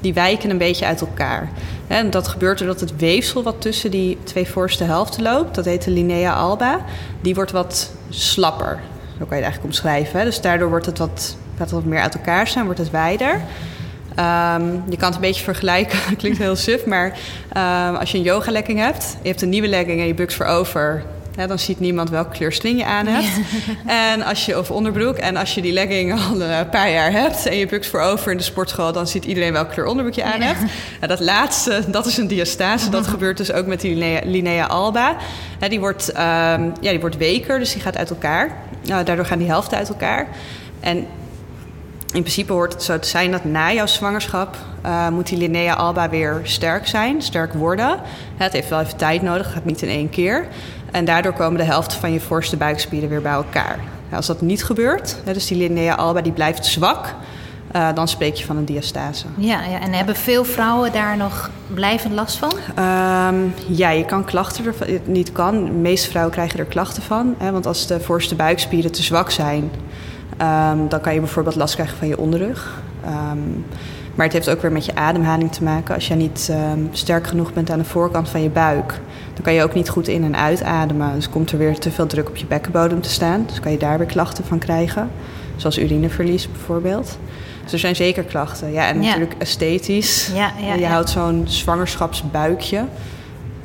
die 0.01 0.15
wijken 0.15 0.51
een 0.51 0.59
beetje 0.59 0.87
uit 0.87 1.01
elkaar. 1.01 1.51
En 1.87 2.11
dat 2.11 2.29
gebeurt 2.29 2.59
doordat 2.59 2.81
het 2.81 2.97
weefsel 2.97 3.43
wat 3.43 3.61
tussen 3.61 3.91
die 3.91 4.19
twee 4.23 4.49
voorste 4.49 4.85
helften 4.85 5.23
loopt, 5.23 5.55
dat 5.55 5.65
heet 5.65 5.85
de 5.85 5.91
linea 5.91 6.35
alba, 6.35 6.81
die 7.21 7.35
wordt 7.35 7.51
wat 7.51 7.93
slapper. 8.09 8.81
Zo 9.19 9.27
kan 9.27 9.39
je 9.39 9.45
het 9.45 9.53
eigenlijk 9.53 9.65
omschrijven. 9.65 10.25
Dus 10.25 10.41
daardoor 10.41 10.69
wordt 10.69 10.87
het 10.87 10.99
wat, 10.99 11.37
gaat 11.51 11.71
het 11.71 11.71
wat 11.71 11.85
meer 11.85 12.01
uit 12.01 12.15
elkaar 12.15 12.47
staan, 12.47 12.65
wordt 12.65 12.79
het 12.79 12.91
wijder. 12.91 13.41
Ehm, 14.15 14.65
je 14.89 14.97
kan 14.97 15.07
het 15.07 15.15
een 15.15 15.21
beetje 15.21 15.45
vergelijken, 15.45 15.99
klinkt 16.19 16.39
heel 16.39 16.57
suf, 16.57 16.85
maar 16.85 17.19
ehm, 17.53 17.95
als 17.95 18.11
je 18.11 18.19
een 18.19 18.25
yoga 18.25 18.51
legging 18.51 18.79
hebt, 18.79 19.17
je 19.23 19.29
hebt 19.29 19.43
een 19.43 19.49
nieuwe 19.49 19.69
legging 19.69 20.01
en 20.01 20.07
je 20.07 20.15
bukt 20.15 20.35
voorover, 20.35 21.05
ja, 21.37 21.47
dan 21.47 21.59
ziet 21.59 21.81
niemand 21.81 22.11
welke 22.11 22.31
kleur 22.31 22.53
sling 22.53 22.79
je 22.79 22.85
aan 22.85 23.07
hebt. 23.07 23.29
En 23.87 24.23
als 24.23 24.47
je, 24.47 24.59
of 24.59 24.71
onderbroek. 24.71 25.17
En 25.17 25.37
als 25.37 25.55
je 25.55 25.63
die 25.63 25.73
legging 25.73 26.13
al 26.13 26.43
een 26.43 26.69
paar 26.69 26.91
jaar 26.91 27.13
hebt 27.13 27.47
en 27.47 27.57
je 27.57 27.67
bukt 27.67 27.87
voorover 27.87 28.33
in 28.33 28.37
de 28.37 28.43
sportschool, 28.43 28.93
dan 28.93 29.07
ziet 29.07 29.25
iedereen 29.25 29.53
welke 29.53 29.73
kleur 29.73 29.87
onderbroek 29.87 30.17
je 30.17 30.25
aan 30.25 30.41
hebt. 30.41 30.61
dat 31.01 31.21
laatste, 31.21 31.83
dat 31.87 32.07
is 32.07 32.17
een 32.17 32.29
diastase. 32.29 32.91
Dat 32.91 33.07
gebeurt 33.15 33.37
dus 33.37 33.53
ook 33.53 33.67
met 33.67 33.81
die 33.81 34.23
linea, 34.25 34.67
alba. 34.67 35.17
die, 35.69 35.81
wordt, 35.81 36.13
ehm, 36.13 36.71
ja, 36.81 36.91
die 36.91 37.01
wordt 37.01 37.17
weker, 37.17 37.59
dus 37.59 37.73
die 37.73 37.83
gaat 37.83 37.97
uit 37.97 38.11
elkaar. 38.11 38.57
Nou, 38.83 39.05
daardoor 39.05 39.27
gaan 39.27 39.39
die 39.39 39.49
helften 39.49 39.79
uit 39.79 39.89
elkaar. 39.89 40.29
En 40.81 41.07
in 42.13 42.21
principe 42.21 42.53
hoort 42.53 42.73
het 42.73 42.83
zo 42.83 42.99
te 42.99 43.09
zijn 43.09 43.31
dat 43.31 43.45
na 43.45 43.73
jouw 43.73 43.87
zwangerschap 43.87 44.57
uh, 44.87 45.09
moet 45.09 45.27
die 45.27 45.39
linea 45.39 45.75
alba 45.75 46.09
weer 46.09 46.41
sterk 46.43 46.87
zijn, 46.87 47.23
sterk 47.23 47.53
worden. 47.53 48.01
Het 48.37 48.53
heeft 48.53 48.69
wel 48.69 48.81
even 48.81 48.97
tijd 48.97 49.23
nodig, 49.23 49.45
het 49.45 49.55
gaat 49.55 49.65
niet 49.65 49.83
in 49.83 49.89
één 49.89 50.11
keer. 50.11 50.47
En 50.91 51.05
daardoor 51.05 51.33
komen 51.33 51.59
de 51.59 51.65
helft 51.65 51.95
van 51.95 52.13
je 52.13 52.21
voorste 52.21 52.57
buikspieren 52.57 53.09
weer 53.09 53.23
bij 53.23 53.33
elkaar. 53.33 53.79
als 54.13 54.27
dat 54.27 54.41
niet 54.41 54.65
gebeurt, 54.65 55.17
dus 55.25 55.47
die 55.47 55.57
linea 55.57 55.95
alba 55.95 56.21
die 56.21 56.33
blijft 56.33 56.67
zwak, 56.67 57.15
uh, 57.77 57.89
dan 57.95 58.09
spreek 58.09 58.35
je 58.35 58.45
van 58.45 58.57
een 58.57 58.65
diastase. 58.65 59.27
Ja, 59.37 59.63
ja, 59.65 59.81
en 59.81 59.93
hebben 59.93 60.17
veel 60.17 60.45
vrouwen 60.45 60.93
daar 60.93 61.17
nog 61.17 61.51
blijvend 61.67 62.15
last 62.15 62.37
van? 62.37 62.53
Um, 62.53 63.55
ja, 63.67 63.91
je 63.91 64.05
kan 64.05 64.25
klachten 64.25 64.67
ervan. 64.67 64.87
Niet 65.05 65.33
kan. 65.33 65.65
De 65.65 65.71
meeste 65.71 66.09
vrouwen 66.09 66.35
krijgen 66.35 66.59
er 66.59 66.65
klachten 66.65 67.03
van. 67.03 67.35
Hè, 67.39 67.53
want 67.53 67.67
als 67.67 67.87
de 67.87 68.01
voorste 68.01 68.35
buikspieren 68.35 68.93
te 68.93 69.03
zwak 69.03 69.31
zijn, 69.31 69.71
um, 70.41 70.89
dan 70.89 71.01
kan 71.01 71.15
je 71.15 71.21
bijvoorbeeld 71.21 71.57
last 71.57 71.75
krijgen 71.75 71.97
van 71.97 72.09
je 72.09 72.19
onderrug. 72.19 72.83
Um, 73.07 73.65
maar 74.15 74.27
het 74.29 74.35
heeft 74.35 74.51
ook 74.51 74.63
weer 74.63 74.73
met 74.73 74.85
je 74.85 74.95
ademhaling 74.95 75.53
te 75.53 75.65
maken. 75.65 75.95
Als 75.95 76.09
je 76.09 76.15
niet 76.15 76.53
sterk 76.93 77.27
genoeg 77.27 77.53
bent 77.53 77.71
aan 77.71 77.79
de 77.79 77.85
voorkant 77.85 78.29
van 78.29 78.43
je 78.43 78.51
buik, 78.51 79.01
dan 79.35 79.43
kan 79.43 79.53
je 79.53 79.63
ook 79.63 79.75
niet 79.75 79.89
goed 79.89 80.09
in- 80.09 80.25
en 80.25 80.37
uitademen. 80.37 81.15
Dus 81.15 81.29
komt 81.29 81.53
er 81.53 81.59
weer 81.59 81.79
te 81.79 81.91
veel 81.91 82.07
druk 82.07 82.29
op 82.29 82.37
je 82.37 82.47
bekkenbodem 82.47 83.01
te 83.01 83.11
staan. 83.11 83.45
Dus 83.47 83.61
kan 83.61 83.73
je 83.73 83.79
daar 83.79 83.99
weer 83.99 84.07
klachten 84.07 84.45
van 84.45 84.59
krijgen. 84.59 85.11
Zoals 85.57 85.79
urineverlies 85.79 86.51
bijvoorbeeld. 86.53 87.19
Dus 87.63 87.73
er 87.73 87.79
zijn 87.79 87.97
zeker 87.97 88.23
klachten. 88.23 88.73
Ja, 88.73 88.89
en 88.89 89.01
natuurlijk 89.01 89.35
esthetisch. 89.39 90.31
Ja, 90.35 90.53
ja, 90.67 90.75
je 90.75 90.87
houdt 90.87 91.11
zo'n 91.11 91.45
zwangerschapsbuikje. 91.47 92.85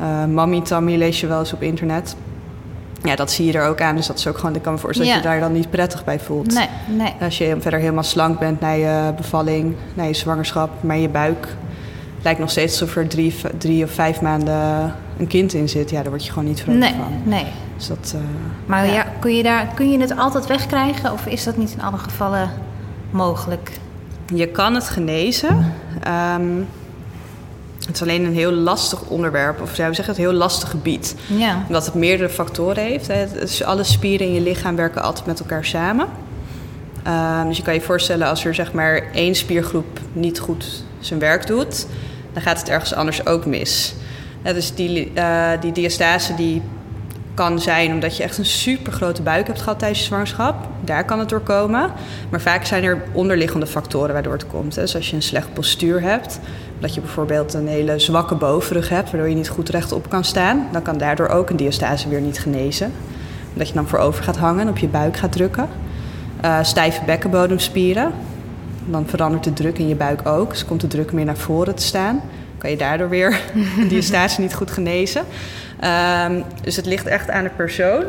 Uh, 0.01 0.25
Mommy 0.25 0.61
tummy 0.61 0.95
lees 0.95 1.19
je 1.19 1.27
wel 1.27 1.39
eens 1.39 1.53
op 1.53 1.61
internet. 1.61 2.15
Ja, 3.05 3.15
dat 3.15 3.31
zie 3.31 3.45
je 3.45 3.53
er 3.53 3.67
ook 3.67 3.81
aan. 3.81 3.95
Dus 3.95 4.07
dat 4.07 4.17
is 4.17 4.27
ook 4.27 4.37
gewoon, 4.37 4.55
ik 4.55 4.61
kan 4.61 4.73
me 4.73 4.79
voorstellen 4.79 5.13
dat 5.13 5.21
je 5.23 5.27
daar 5.27 5.39
dan 5.39 5.51
niet 5.51 5.69
prettig 5.69 6.03
bij 6.03 6.19
voelt. 6.19 6.53
Nee, 6.53 6.67
nee. 6.87 7.13
Als 7.21 7.37
je 7.37 7.55
verder 7.59 7.79
helemaal 7.79 8.03
slank 8.03 8.39
bent 8.39 8.59
na 8.59 8.71
je 8.71 9.13
bevalling, 9.15 9.75
na 9.93 10.03
je 10.03 10.13
zwangerschap, 10.13 10.69
maar 10.83 10.97
je 10.97 11.09
buik 11.09 11.47
lijkt 12.21 12.39
nog 12.39 12.49
steeds 12.49 12.81
alsof 12.81 12.95
er 12.95 13.07
drie, 13.07 13.35
drie 13.57 13.83
of 13.83 13.91
vijf 13.91 14.21
maanden 14.21 14.93
een 15.17 15.27
kind 15.27 15.53
in 15.53 15.69
zit. 15.69 15.89
Ja, 15.89 16.01
daar 16.01 16.09
word 16.09 16.25
je 16.25 16.31
gewoon 16.31 16.47
niet 16.47 16.61
vrolijk 16.61 16.83
nee, 16.83 16.93
van. 16.93 17.21
Nee, 17.23 17.45
dus 17.77 17.87
dat, 17.87 18.13
uh, 18.15 18.21
Maar 18.65 18.87
ja. 18.87 19.05
kun, 19.19 19.35
je 19.35 19.43
daar, 19.43 19.67
kun 19.75 19.91
je 19.91 19.99
het 19.99 20.17
altijd 20.17 20.45
wegkrijgen 20.45 21.11
of 21.11 21.25
is 21.25 21.43
dat 21.43 21.57
niet 21.57 21.71
in 21.71 21.81
alle 21.81 21.97
gevallen 21.97 22.49
mogelijk? 23.09 23.71
Je 24.33 24.47
kan 24.47 24.73
het 24.73 24.89
genezen. 24.89 25.73
Um, 26.37 26.67
het 27.85 27.95
is 27.95 28.01
alleen 28.01 28.25
een 28.25 28.33
heel 28.33 28.51
lastig 28.51 29.01
onderwerp, 29.01 29.61
of 29.61 29.75
zou 29.75 29.89
we 29.89 29.95
zeggen, 29.95 30.13
het 30.13 30.23
heel 30.23 30.33
lastig 30.33 30.69
gebied. 30.69 31.15
Ja. 31.27 31.63
Omdat 31.67 31.85
het 31.85 31.93
meerdere 31.93 32.29
factoren 32.29 32.83
heeft. 32.83 33.07
Hè. 33.07 33.25
Dus 33.39 33.63
alle 33.63 33.83
spieren 33.83 34.27
in 34.27 34.33
je 34.33 34.41
lichaam 34.41 34.75
werken 34.75 35.01
altijd 35.01 35.25
met 35.25 35.39
elkaar 35.39 35.65
samen. 35.65 36.07
Um, 37.07 37.47
dus 37.47 37.57
je 37.57 37.63
kan 37.63 37.73
je 37.73 37.81
voorstellen 37.81 38.27
als 38.27 38.45
er 38.45 38.55
zeg 38.55 38.73
maar 38.73 39.03
één 39.13 39.35
spiergroep 39.35 39.99
niet 40.13 40.39
goed 40.39 40.83
zijn 40.99 41.19
werk 41.19 41.47
doet, 41.47 41.87
dan 42.33 42.41
gaat 42.41 42.59
het 42.59 42.69
ergens 42.69 42.93
anders 42.93 43.25
ook 43.25 43.45
mis. 43.45 43.95
Ja, 44.43 44.53
dus 44.53 44.75
die, 44.75 45.11
uh, 45.15 45.49
die 45.61 45.71
diastase 45.71 46.35
die 46.35 46.61
kan 47.33 47.59
zijn 47.59 47.91
omdat 47.91 48.17
je 48.17 48.23
echt 48.23 48.37
een 48.37 48.45
super 48.45 48.93
grote 48.93 49.21
buik 49.21 49.47
hebt 49.47 49.61
gehad 49.61 49.79
tijdens 49.79 49.99
je 49.99 50.05
zwangerschap. 50.05 50.67
Daar 50.81 51.05
kan 51.05 51.19
het 51.19 51.29
door 51.29 51.39
komen. 51.39 51.91
Maar 52.29 52.41
vaak 52.41 52.65
zijn 52.65 52.83
er 52.83 53.03
onderliggende 53.11 53.67
factoren 53.67 54.13
waardoor 54.13 54.33
het 54.33 54.47
komt. 54.47 54.75
Hè. 54.75 54.81
Dus 54.81 54.95
als 54.95 55.09
je 55.09 55.15
een 55.15 55.21
slecht 55.21 55.53
postuur 55.53 56.01
hebt, 56.01 56.39
dat 56.79 56.93
je 56.93 57.01
bijvoorbeeld 57.01 57.53
een 57.53 57.67
hele 57.67 57.99
zwakke 57.99 58.35
bovenrug 58.35 58.89
hebt, 58.89 59.11
waardoor 59.11 59.29
je 59.29 59.35
niet 59.35 59.49
goed 59.49 59.69
rechtop 59.69 60.09
kan 60.09 60.23
staan, 60.23 60.67
dan 60.71 60.81
kan 60.81 60.97
daardoor 60.97 61.27
ook 61.27 61.49
een 61.49 61.55
diastase 61.55 62.09
weer 62.09 62.21
niet 62.21 62.39
genezen. 62.39 62.91
Omdat 63.51 63.67
je 63.67 63.73
dan 63.73 63.87
voorover 63.87 64.23
gaat 64.23 64.37
hangen 64.37 64.61
en 64.61 64.69
op 64.69 64.77
je 64.77 64.87
buik 64.87 65.17
gaat 65.17 65.31
drukken. 65.31 65.69
Uh, 66.45 66.63
stijve 66.63 67.05
bekkenbodemspieren, 67.05 68.11
dan 68.85 69.07
verandert 69.07 69.43
de 69.43 69.53
druk 69.53 69.77
in 69.77 69.87
je 69.87 69.95
buik 69.95 70.27
ook. 70.27 70.49
Dus 70.49 70.65
komt 70.65 70.81
de 70.81 70.87
druk 70.87 71.11
meer 71.11 71.25
naar 71.25 71.37
voren 71.37 71.75
te 71.75 71.83
staan. 71.83 72.21
Kan 72.57 72.69
je 72.69 72.77
daardoor 72.77 73.09
weer 73.09 73.39
een 73.79 73.87
diastase 73.87 74.41
niet 74.41 74.53
goed 74.53 74.71
genezen. 74.71 75.23
Um, 76.29 76.43
dus 76.61 76.75
het 76.75 76.85
ligt 76.85 77.05
echt 77.07 77.29
aan 77.29 77.43
de 77.43 77.49
persoon. 77.49 78.03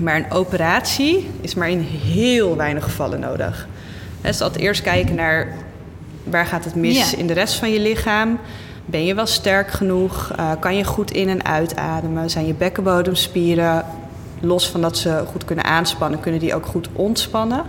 Maar 0.00 0.16
een 0.16 0.30
operatie 0.30 1.30
is 1.40 1.54
maar 1.54 1.70
in 1.70 1.80
heel 1.80 2.56
weinig 2.56 2.84
gevallen 2.84 3.20
nodig. 3.20 3.68
Dus 4.20 4.40
altijd 4.40 4.62
eerst 4.62 4.82
kijken 4.82 5.14
naar 5.14 5.48
waar 6.30 6.46
gaat 6.46 6.64
het 6.64 6.74
mis 6.74 7.14
in 7.14 7.26
de 7.26 7.32
rest 7.32 7.54
van 7.54 7.70
je 7.72 7.80
lichaam. 7.80 8.38
Ben 8.86 9.04
je 9.04 9.14
wel 9.14 9.26
sterk 9.26 9.70
genoeg? 9.70 10.32
Uh, 10.38 10.50
kan 10.60 10.76
je 10.76 10.84
goed 10.84 11.10
in- 11.10 11.28
en 11.28 11.44
uitademen? 11.44 12.30
Zijn 12.30 12.46
je 12.46 12.54
bekkenbodemspieren 12.54 13.84
los 14.40 14.70
van 14.70 14.80
dat 14.80 14.96
ze 14.98 15.22
goed 15.26 15.44
kunnen 15.44 15.64
aanspannen, 15.64 16.20
kunnen 16.20 16.40
die 16.40 16.54
ook 16.54 16.66
goed 16.66 16.88
ontspannen? 16.92 17.62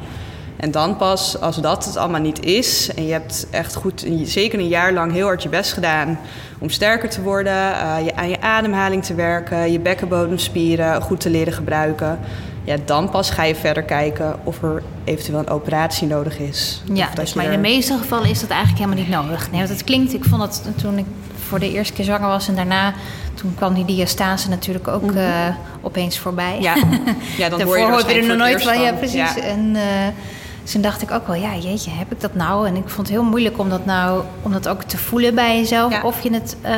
En 0.58 0.72
dan 0.72 0.98
pas, 0.98 1.42
als 1.42 1.56
dat 1.56 1.86
het 1.86 1.98
allemaal 1.98 2.22
niet 2.22 2.46
is 2.46 2.90
en 2.96 3.06
je 3.06 3.12
hebt 3.12 3.48
echt 3.52 3.76
goed, 3.76 4.06
zeker 4.24 4.60
een 4.60 4.68
jaar 4.68 4.94
lang 4.94 5.12
heel 5.12 5.26
hard 5.26 5.44
je 5.44 5.50
best 5.50 5.74
gedaan 5.74 6.20
om 6.60 6.70
sterker 6.70 7.10
te 7.10 7.22
worden, 7.22 7.54
uh, 7.54 7.96
je, 8.06 8.16
aan 8.16 8.30
je 8.30 8.42
ademhaling 8.42 9.04
te 9.06 9.14
werken, 9.14 9.72
je 9.72 9.80
bekkenbodemspieren 9.80 11.02
goed 11.02 11.20
te 11.20 11.30
leren 11.30 11.54
gebruiken. 11.54 12.20
Ja, 12.64 12.78
dan 12.86 13.10
pas 13.10 13.30
ga 13.30 13.44
je 13.44 13.56
verder 13.56 13.84
kijken 13.84 14.40
of 14.44 14.64
er 14.64 14.84
eventueel 15.04 15.40
een 15.40 15.50
operatie 15.50 16.08
nodig 16.08 16.40
is. 16.40 16.82
Ja, 16.94 17.10
dus, 17.14 17.34
maar 17.34 17.46
in 17.46 17.52
de 17.52 17.58
meeste 17.58 17.98
gevallen 17.98 18.30
is 18.30 18.40
dat 18.40 18.50
eigenlijk 18.50 18.80
helemaal 18.80 19.04
niet 19.04 19.14
nodig. 19.14 19.52
Nee, 19.52 19.60
want 19.60 19.70
het 19.70 19.84
klinkt, 19.84 20.14
ik 20.14 20.24
vond 20.24 20.42
het 20.42 20.78
toen 20.78 20.98
ik 20.98 21.06
voor 21.48 21.60
de 21.60 21.72
eerste 21.72 21.94
keer 21.94 22.06
zwanger 22.06 22.28
was 22.28 22.48
en 22.48 22.56
daarna, 22.56 22.94
toen 23.34 23.54
kwam 23.56 23.74
die 23.74 23.86
diastase 23.86 24.50
natuurlijk 24.50 24.88
ook 24.88 25.02
mm 25.02 25.10
-hmm. 25.10 25.18
uh, 25.18 25.56
opeens 25.82 26.20
voorbij. 26.20 26.58
Ja, 26.60 26.76
ja 27.38 27.50
dan 27.50 27.62
hoor 27.62 27.78
je 27.78 27.86
er, 27.86 28.18
er 28.18 28.28
nog 28.28 28.38
nooit 28.38 28.64
van. 28.64 28.74
van. 28.74 28.84
Ja, 28.84 28.92
precies. 28.92 29.34
Ja. 29.36 29.38
En, 29.38 29.76
uh, 29.76 29.82
dus 30.70 30.78
toen 30.82 30.90
dacht 30.90 31.02
ik 31.02 31.12
ook 31.12 31.28
wel, 31.28 31.36
ja, 31.36 31.56
jeetje, 31.56 31.92
heb 31.92 32.12
ik 32.12 32.22
dat 32.22 32.36
nou? 32.36 32.68
En 32.68 32.76
ik 32.76 32.90
vond 32.90 33.08
het 33.08 33.16
heel 33.18 33.24
moeilijk 33.24 33.58
om 33.58 33.70
dat 33.70 33.86
nou, 33.86 34.24
om 34.42 34.52
dat 34.52 34.68
ook 34.68 34.84
te 34.84 34.98
voelen 34.98 35.36
bij 35.36 35.58
jezelf, 35.58 35.92
Ja. 35.92 36.02
of 36.02 36.22
je 36.22 36.34
het 36.34 36.58
uh, 36.66 36.72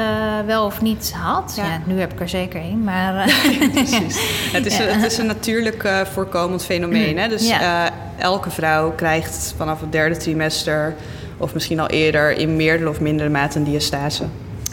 wel 0.46 0.66
of 0.66 0.82
niet 0.82 1.14
had. 1.18 1.54
Ja. 1.56 1.64
Ja. 1.66 1.82
nu 1.86 2.00
heb 2.00 2.14
ik 2.14 2.20
er 2.20 2.30
zeker 2.30 2.62
één, 2.62 2.84
maar. 2.84 3.14
Precies. 3.74 4.50
Het 4.52 4.66
is, 4.66 4.78
het 4.78 5.04
is 5.04 5.18
een 5.18 5.26
natuurlijk 5.26 5.84
eh, 5.84 6.02
voorkomend 6.06 6.66
fenomeen. 6.66 7.18
Hè? 7.18 7.28
Dus 7.28 7.50
eh, 7.50 7.86
elke 8.18 8.50
vrouw 8.50 8.92
krijgt 8.92 9.54
vanaf 9.58 9.80
het 9.80 9.92
derde 9.92 10.18
trimester... 10.18 10.96
of 11.38 11.54
misschien 11.54 11.80
al 11.80 11.88
eerder 11.88 12.38
in 12.38 12.56
meerdere 12.56 12.90
of 12.90 13.00
mindere 13.00 13.30
mate 13.30 13.58
een 13.58 13.64
diastase. 13.64 14.24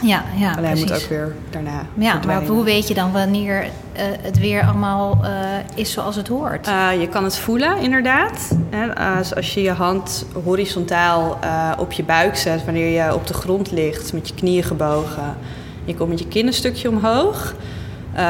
Ja, 0.01 0.23
ja, 0.37 0.51
Alleen 0.51 0.63
hij 0.63 0.73
precies. 0.73 0.89
moet 0.89 1.01
ook 1.03 1.09
weer 1.09 1.35
daarna 1.49 1.85
Ja, 1.93 2.19
maar 2.25 2.45
hoe 2.45 2.63
weet 2.63 2.87
je 2.87 2.93
dan 2.93 3.11
wanneer 3.11 3.63
eh, 3.93 4.03
het 4.21 4.39
weer 4.39 4.63
allemaal 4.63 5.19
eh, 5.23 5.31
is 5.75 5.91
zoals 5.91 6.15
het 6.15 6.27
hoort? 6.27 6.67
Eh, 6.67 6.89
je 6.99 7.07
kan 7.07 7.23
het 7.23 7.37
voelen, 7.37 7.77
inderdaad. 7.77 8.55
Hè, 8.69 8.95
als, 8.95 9.35
als 9.35 9.53
je 9.53 9.61
je 9.61 9.71
hand 9.71 10.25
horizontaal 10.43 11.39
op 11.77 11.91
je 11.91 12.03
buik 12.03 12.35
zet... 12.35 12.65
wanneer 12.65 13.03
je 13.03 13.13
op 13.13 13.27
de 13.27 13.33
grond 13.33 13.71
ligt 13.71 14.13
met 14.13 14.27
je 14.27 14.33
knieën 14.33 14.63
gebogen... 14.63 15.37
je 15.85 15.95
komt 15.95 16.09
met 16.09 16.19
je 16.19 16.27
kin 16.27 16.47
een 16.47 16.53
stukje 16.53 16.89
omhoog... 16.89 17.55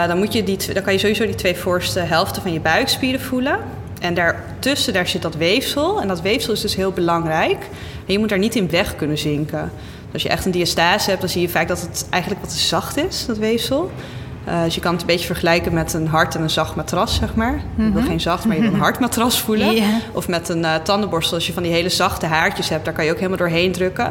dan, 0.07 0.17
moet 0.17 0.33
je 0.33 0.43
die, 0.43 0.73
dan 0.73 0.83
kan 0.83 0.93
je 0.93 0.99
sowieso 0.99 1.25
die 1.25 1.35
twee 1.35 1.55
voorste 1.55 1.99
helften 1.99 2.41
van 2.41 2.53
je 2.53 2.59
buikspieren 2.59 3.21
voelen. 3.21 3.59
En 3.99 4.13
daartussen 4.13 4.93
daar 4.93 5.07
zit 5.07 5.21
dat 5.21 5.35
weefsel. 5.35 6.01
En 6.01 6.07
dat 6.07 6.21
weefsel 6.21 6.53
is 6.53 6.61
dus 6.61 6.75
heel 6.75 6.91
belangrijk. 6.91 7.57
En 8.05 8.13
je 8.13 8.19
moet 8.19 8.29
daar 8.29 8.39
niet 8.39 8.55
in 8.55 8.69
weg 8.69 8.95
kunnen 8.95 9.17
zinken. 9.17 9.71
Als 10.13 10.21
je 10.21 10.29
echt 10.29 10.45
een 10.45 10.51
diastase 10.51 11.09
hebt, 11.09 11.21
dan 11.21 11.29
zie 11.29 11.41
je 11.41 11.49
vaak 11.49 11.67
dat 11.67 11.81
het 11.81 12.07
eigenlijk 12.09 12.41
wat 12.41 12.51
te 12.51 12.59
zacht 12.59 12.97
is, 12.97 13.25
dat 13.25 13.37
weefsel. 13.37 13.91
Eh, 14.45 14.63
dus 14.63 14.75
je 14.75 14.81
kan 14.81 14.91
het 14.91 15.01
een 15.01 15.07
beetje 15.07 15.25
vergelijken 15.25 15.73
met 15.73 15.93
een 15.93 16.07
hard 16.07 16.35
en 16.35 16.41
een 16.41 16.49
zacht 16.49 16.75
matras, 16.75 17.15
zeg 17.15 17.35
maar. 17.35 17.61
Je 17.75 17.91
wil 17.91 18.01
geen 18.01 18.21
zacht, 18.21 18.45
maar 18.45 18.55
je 18.55 18.61
wil 18.61 18.73
een 18.73 18.79
hard 18.79 18.99
matras 18.99 19.41
voelen. 19.41 19.75
Of 20.13 20.27
met 20.27 20.49
een 20.49 20.65
eh, 20.65 20.75
tandenborstel, 20.75 21.35
als 21.35 21.47
je 21.47 21.53
van 21.53 21.63
die 21.63 21.71
hele 21.71 21.89
zachte 21.89 22.25
haartjes 22.25 22.69
hebt, 22.69 22.85
daar 22.85 22.93
kan 22.93 23.05
je 23.05 23.11
ook 23.11 23.17
helemaal 23.17 23.37
doorheen 23.37 23.71
drukken. 23.71 24.07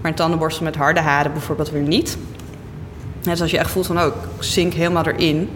Maar 0.00 0.10
een 0.10 0.14
tandenborstel 0.16 0.64
met 0.64 0.76
harde 0.76 1.00
haren 1.00 1.32
bijvoorbeeld 1.32 1.70
weer 1.70 1.82
niet. 1.82 2.18
dus 3.20 3.40
als 3.40 3.50
je 3.50 3.58
echt 3.58 3.70
voelt 3.70 3.86
van, 3.86 4.00
oh, 4.00 4.06
ik 4.06 4.12
zink 4.38 4.72
helemaal 4.72 5.06
erin, 5.06 5.48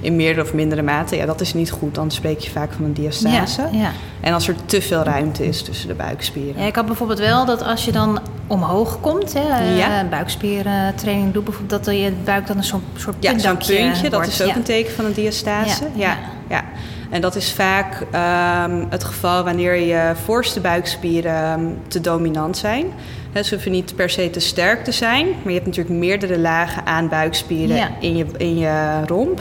in 0.00 0.16
meerdere 0.16 0.46
of 0.46 0.54
mindere 0.54 0.82
mate, 0.82 1.16
ja, 1.16 1.26
dat 1.26 1.40
is 1.40 1.54
niet 1.54 1.70
goed. 1.70 1.94
Dan 1.94 2.10
spreek 2.10 2.38
je 2.38 2.50
vaak 2.50 2.72
van 2.72 2.84
een 2.84 2.92
diastase. 2.92 3.62
Ja, 3.72 3.78
ja. 3.78 3.90
En 4.20 4.32
als 4.32 4.48
er 4.48 4.54
te 4.66 4.82
veel 4.82 5.02
ruimte 5.02 5.46
is 5.46 5.62
tussen 5.62 5.88
de 5.88 5.94
buikspieren. 5.94 6.60
Ja, 6.60 6.66
ik 6.66 6.74
had 6.74 6.86
bijvoorbeeld 6.86 7.18
wel 7.18 7.44
dat 7.44 7.62
als 7.62 7.84
je 7.84 7.92
dan 7.92 8.20
omhoog 8.50 9.00
komt, 9.00 9.32
hè, 9.32 9.48
eh, 9.48 9.78
Ja. 9.78 10.04
buikspierentraining 10.10 11.32
doet, 11.32 11.44
bijvoorbeeld 11.44 11.84
dat 11.84 11.94
je 11.96 12.12
buik 12.24 12.46
dan 12.46 12.56
een 12.56 12.64
soort, 12.64 12.82
soort 12.96 13.16
Ja, 13.20 13.28
zo'n 13.30 13.38
puntdakje 13.40 13.76
puntje, 13.82 14.10
dat 14.10 14.26
is 14.26 14.42
ook 14.42 14.48
Ja. 14.48 14.56
een 14.56 14.62
teken 14.62 14.92
van 14.94 15.04
een 15.04 15.12
diastase. 15.12 15.84
Ja, 15.94 16.06
Ja, 16.08 16.16
ja. 16.48 16.64
En 17.10 17.20
dat 17.20 17.36
is 17.36 17.52
vaak 17.52 18.06
ehm, 18.10 18.84
het 18.88 19.04
geval 19.04 19.44
wanneer 19.44 19.74
je 19.76 20.12
voorste 20.24 20.60
buikspieren 20.60 21.34
ehm, 21.42 21.60
te 21.88 22.00
dominant 22.00 22.56
zijn. 22.56 22.86
He, 23.32 23.42
ze 23.42 23.54
hoeven 23.54 23.72
niet 23.72 23.96
per 23.96 24.10
se 24.10 24.30
te 24.30 24.40
sterk 24.40 24.84
te 24.84 24.92
zijn, 24.92 25.26
maar 25.26 25.46
je 25.52 25.52
hebt 25.52 25.66
natuurlijk 25.66 25.98
meerdere 25.98 26.38
lagen 26.38 26.86
aan 26.86 27.08
buikspieren 27.08 27.88
in, 28.00 28.16
je, 28.16 28.26
in 28.36 28.58
je 28.58 29.00
romp. 29.06 29.40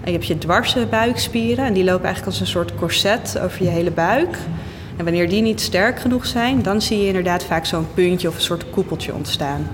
En 0.00 0.12
je 0.12 0.12
hebt 0.12 0.26
je 0.26 0.38
dwarse 0.38 0.86
buikspieren 0.90 1.64
en 1.66 1.72
die 1.72 1.84
lopen 1.84 2.04
eigenlijk 2.04 2.32
als 2.32 2.40
een 2.40 2.52
soort 2.52 2.74
corset 2.74 3.38
over 3.42 3.62
je 3.62 3.68
hele 3.68 3.90
buik. 3.90 4.36
En 4.98 5.04
wanneer 5.04 5.28
die 5.28 5.42
niet 5.42 5.60
sterk 5.60 6.00
genoeg 6.00 6.26
zijn, 6.26 6.62
dan 6.62 6.82
zie 6.82 7.00
je 7.00 7.06
inderdaad 7.06 7.44
vaak 7.44 7.64
zo'n 7.64 7.86
puntje 7.94 8.28
of 8.28 8.34
een 8.34 8.40
soort 8.40 8.70
koepeltje 8.70 9.14
ontstaan. 9.14 9.66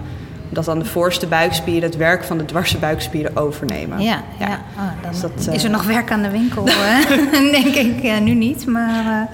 Dat 0.48 0.64
dan 0.64 0.78
de 0.78 0.84
voorste 0.84 1.26
buikspieren 1.26 1.82
het 1.82 1.96
werk 1.96 2.24
van 2.24 2.38
de 2.38 2.44
dwarse 2.44 2.78
buikspieren 2.78 3.36
overnemen. 3.36 4.00
Ja, 4.00 4.24
ja. 4.38 4.62
Oh, 4.76 5.02
dan 5.02 5.10
Dus 5.10 5.20
dat, 5.20 5.30
is 5.36 5.46
er 5.46 5.70
eh, 5.70 5.76
nog 5.76 5.84
werk 5.84 6.10
aan 6.10 6.22
de 6.22 6.30
winkel, 6.30 6.64
hè? 6.68 7.16
denk 7.60 7.74
ik. 7.74 8.02
Ja, 8.02 8.18
nu 8.18 8.34
niet, 8.34 8.66
maar 8.66 9.28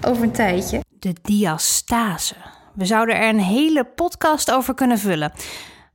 eh, 0.00 0.10
over 0.10 0.22
een 0.22 0.32
tijdje. 0.32 0.80
De 0.98 1.14
diastase. 1.22 2.34
We 2.74 2.84
zouden 2.84 3.16
er 3.16 3.28
een 3.28 3.40
hele 3.40 3.84
podcast 3.84 4.50
over 4.50 4.74
kunnen 4.74 4.98
vullen. 4.98 5.32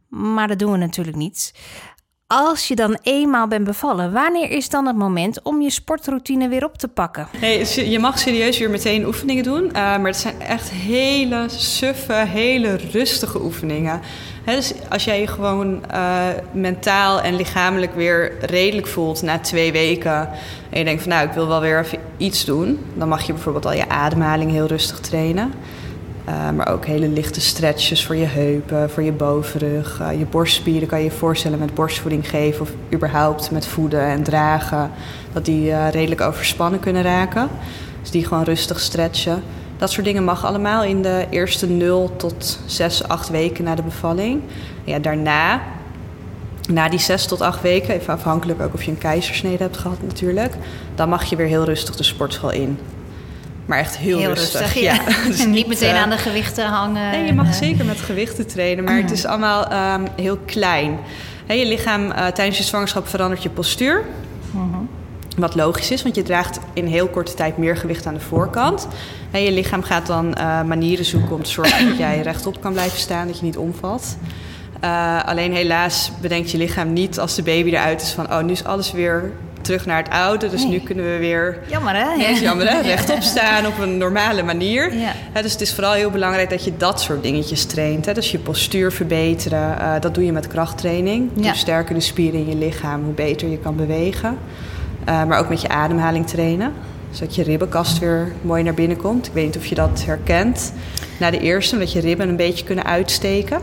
Maar 0.08 0.48
dat 0.48 0.60
doen 0.60 0.72
we 0.72 0.78
natuurlijk 0.78 1.18
niet. 1.18 1.54
Als 2.28 2.68
je 2.68 2.76
dan 2.76 2.98
eenmaal 3.04 3.48
bent 3.48 3.64
bevallen, 3.64 4.12
wanneer 4.12 4.52
is 4.52 4.70
dan 4.70 4.88
het 4.88 4.96
moment 4.96 5.42
om 5.44 5.62
je 5.62 5.70
sportroutine 5.70 6.48
weer 6.48 6.66
op 6.66 6.78
te 6.78 6.88
pakken? 6.88 7.28
Nee, 7.42 7.90
je 7.90 8.00
mag 8.00 8.20
serieus 8.20 8.58
weer 8.58 8.70
meteen 8.70 9.06
oefeningen 9.06 9.44
doen. 9.44 9.68
eh, 9.68 9.74
maar 9.74 10.06
het 10.06 10.18
zijn 10.18 10.42
echt 10.42 10.70
hele 10.70 11.46
suffe, 11.48 12.14
hele 12.14 12.76
rustige 12.92 13.42
oefeningen. 13.42 14.02
Dus 14.46 14.74
als 14.90 15.04
jij 15.04 15.20
je 15.20 15.28
gewoon 15.28 15.86
eh, 15.92 16.26
mentaal 16.52 17.22
en 17.22 17.36
lichamelijk 17.36 17.96
weer 17.96 18.46
redelijk 18.46 18.88
voelt 18.88 19.22
na 19.22 19.40
twee 19.40 19.72
weken. 19.72 20.30
En 20.70 20.80
je 20.80 20.86
denkt 20.86 21.02
van 21.02 21.12
nou, 21.12 21.28
ik 21.28 21.34
wil 21.34 21.48
wel 21.48 21.62
weer 21.62 21.80
even 21.80 22.00
iets 22.18 22.46
doen. 22.46 22.80
Dan 22.94 23.08
mag 23.08 23.24
je 23.24 23.34
bijvoorbeeld 23.34 23.66
al 23.66 23.74
je 23.74 23.90
ademhaling 23.90 24.52
heel 24.52 24.68
rustig 24.68 25.00
trainen. 25.00 25.54
Eh, 26.28 26.50
maar 26.50 26.68
ook 26.72 26.86
hele 26.86 27.08
lichte 27.08 27.42
stretches 27.42 28.06
voor 28.06 28.16
je 28.16 28.26
heupen, 28.26 28.90
voor 28.90 29.04
je 29.04 29.12
bovenrug. 29.12 30.00
Eh, 30.00 30.20
je 30.20 30.26
borstspieren 30.26 30.88
kan 30.88 30.98
je 30.98 31.04
je 31.04 31.12
voorstellen 31.12 31.60
met 31.60 31.74
borstvoeding 31.74 32.30
geven 32.30 32.62
of 32.62 32.70
überhaupt 32.94 33.52
met 33.52 33.68
voeden 33.68 34.02
en 34.02 34.24
dragen. 34.24 34.92
Dat 35.34 35.46
die 35.46 35.72
eh, 35.72 35.90
redelijk 35.90 36.22
overspannen 36.22 36.80
kunnen 36.80 37.04
raken. 37.04 37.50
Dus 38.02 38.12
die 38.12 38.26
gewoon 38.26 38.44
rustig 38.44 38.80
stretchen. 38.80 39.44
Dat 39.78 39.92
soort 39.92 40.06
dingen 40.06 40.24
mag 40.24 40.46
allemaal 40.46 40.84
in 40.84 41.02
de 41.02 41.26
eerste 41.30 41.68
0 41.68 42.16
tot 42.16 42.60
6, 42.66 43.08
8 43.08 43.30
weken 43.30 43.64
na 43.64 43.76
de 43.76 43.84
bevalling. 43.84 44.42
Ja, 44.84 45.00
daarna, 45.00 45.62
na 46.70 46.90
die 46.90 47.00
6 47.00 47.26
tot 47.26 47.42
8 47.42 47.62
weken, 47.62 47.94
even 47.94 48.14
afhankelijk 48.14 48.62
ook 48.62 48.74
of 48.74 48.84
je 48.84 48.92
een 48.92 48.98
keizersnede 48.98 49.64
hebt 49.64 49.78
gehad 49.78 50.02
natuurlijk, 50.02 50.54
dan 50.96 51.10
mag 51.10 51.24
je 51.24 51.36
weer 51.36 51.48
heel 51.48 51.64
rustig 51.64 51.96
de 51.96 52.04
sportschool 52.04 52.52
in. 52.52 52.78
Maar 53.68 53.80
echt 53.80 53.98
heel, 53.98 54.20
rustig. 54.20 54.80
ja. 54.80 54.98
Dus 55.28 55.40
en 55.40 55.52
niet 55.52 55.68
meteen 55.68 55.96
eh, 55.96 56.02
aan 56.02 56.10
de 56.10 56.18
gewichten 56.18 56.66
hangen. 56.66 57.12
Nee, 57.12 57.26
je 57.26 57.34
mag 57.34 57.48
eh, 57.48 57.54
zeker 57.54 57.86
met 57.86 58.00
gewichten 58.00 58.48
trainen, 58.48 58.84
maar 58.84 58.98
het 58.98 59.12
is 59.12 59.26
allemaal 59.26 59.68
ehm, 59.68 60.06
heel 60.16 60.38
klein. 60.46 61.00
Je 61.56 61.66
lichaam 61.66 62.12
eh, 62.12 62.28
tijdens 62.28 62.58
je 62.58 62.64
zwangerschap 62.64 63.08
verandert 63.08 63.44
je 63.44 63.50
postuur. 63.50 64.04
Wat 65.38 65.56
logisch 65.56 65.92
is, 65.92 66.04
want 66.04 66.16
je 66.16 66.24
draagt 66.24 66.60
in 66.74 66.86
heel 66.86 67.08
korte 67.08 67.34
tijd 67.34 67.58
meer 67.58 67.78
gewicht 67.78 68.06
aan 68.06 68.14
de 68.14 68.20
voorkant. 68.20 68.88
En 69.32 69.42
je 69.42 69.52
lichaam 69.52 69.84
gaat 69.84 70.08
dan 70.08 70.34
eh, 70.34 70.64
manieren 70.64 71.06
zoeken 71.06 71.36
om 71.36 71.44
te 71.44 71.50
zorgen 71.50 71.88
dat 71.88 71.98
jij 71.98 72.22
rechtop 72.22 72.62
kan 72.62 72.74
blijven 72.74 73.00
staan, 73.00 73.28
dat 73.28 73.40
je 73.40 73.46
niet 73.46 73.58
omvalt. 73.58 74.18
Eh, 74.80 75.24
alleen 75.26 75.54
helaas 75.54 76.12
bedenkt 76.22 76.52
je 76.52 76.58
lichaam 76.58 76.94
niet 76.94 77.20
als 77.20 77.36
de 77.36 77.44
baby 77.44 77.70
eruit 77.70 78.02
is 78.02 78.12
van... 78.12 78.26
oh, 78.26 78.42
nu 78.42 78.52
is 78.52 78.64
alles 78.64 78.92
weer 78.92 79.32
terug 79.68 79.86
naar 79.86 79.98
het 80.04 80.10
oude, 80.12 80.50
dus 80.50 80.62
Nee. 80.62 80.72
nu 80.72 80.80
kunnen 80.80 81.06
we 81.12 81.18
weer 81.18 81.58
Jammer, 81.70 81.96
hè? 81.96 82.24
is 82.24 82.40
jammer, 82.40 82.70
hè? 82.70 82.82
Rechtop 82.92 83.22
staan 83.22 83.66
op 83.68 83.78
een 83.80 83.98
normale 83.98 84.44
manier. 84.44 84.94
Ja. 84.94 85.42
Dus 85.42 85.52
het 85.52 85.62
is 85.62 85.74
vooral 85.74 85.94
heel 85.94 86.10
belangrijk 86.10 86.50
dat 86.50 86.64
je 86.64 86.78
dat 86.78 87.02
soort 87.02 87.24
dingetjes 87.24 87.66
traint. 87.66 88.06
Hè? 88.06 88.14
Dus 88.14 88.32
je 88.32 88.38
postuur 88.40 88.92
verbeteren, 88.92 89.80
eh, 89.80 89.92
dat 90.00 90.14
doe 90.14 90.26
je 90.26 90.32
met 90.32 90.48
krachttraining. 90.48 91.30
Ja. 91.34 91.42
Hoe 91.42 91.56
sterker 91.56 91.94
de 91.96 92.02
spieren 92.02 92.40
in 92.40 92.48
je 92.50 92.56
lichaam, 92.56 93.04
hoe 93.04 93.14
beter 93.14 93.48
je 93.50 93.58
kan 93.58 93.76
bewegen. 93.76 94.38
Eh, 95.06 95.24
maar 95.24 95.40
ook 95.40 95.50
met 95.50 95.62
je 95.62 95.70
ademhaling 95.70 96.28
trainen. 96.28 96.74
Zodat 97.12 97.36
je 97.36 97.44
ribbenkast 97.44 98.00
weer 98.00 98.32
mooi 98.42 98.64
naar 98.64 98.74
binnen 98.74 98.98
komt. 98.98 99.28
Ik 99.28 99.34
weet 99.34 99.46
niet 99.46 99.58
of 99.58 99.66
je 99.66 99.76
dat 99.76 100.04
herkent. 100.06 100.74
Na 101.20 101.32
de 101.32 101.40
eerste, 101.40 101.78
dat 101.78 101.92
je 101.92 102.00
ribben 102.00 102.30
een 102.30 102.36
beetje 102.36 102.66
kunnen 102.66 102.86
uitsteken. 102.86 103.62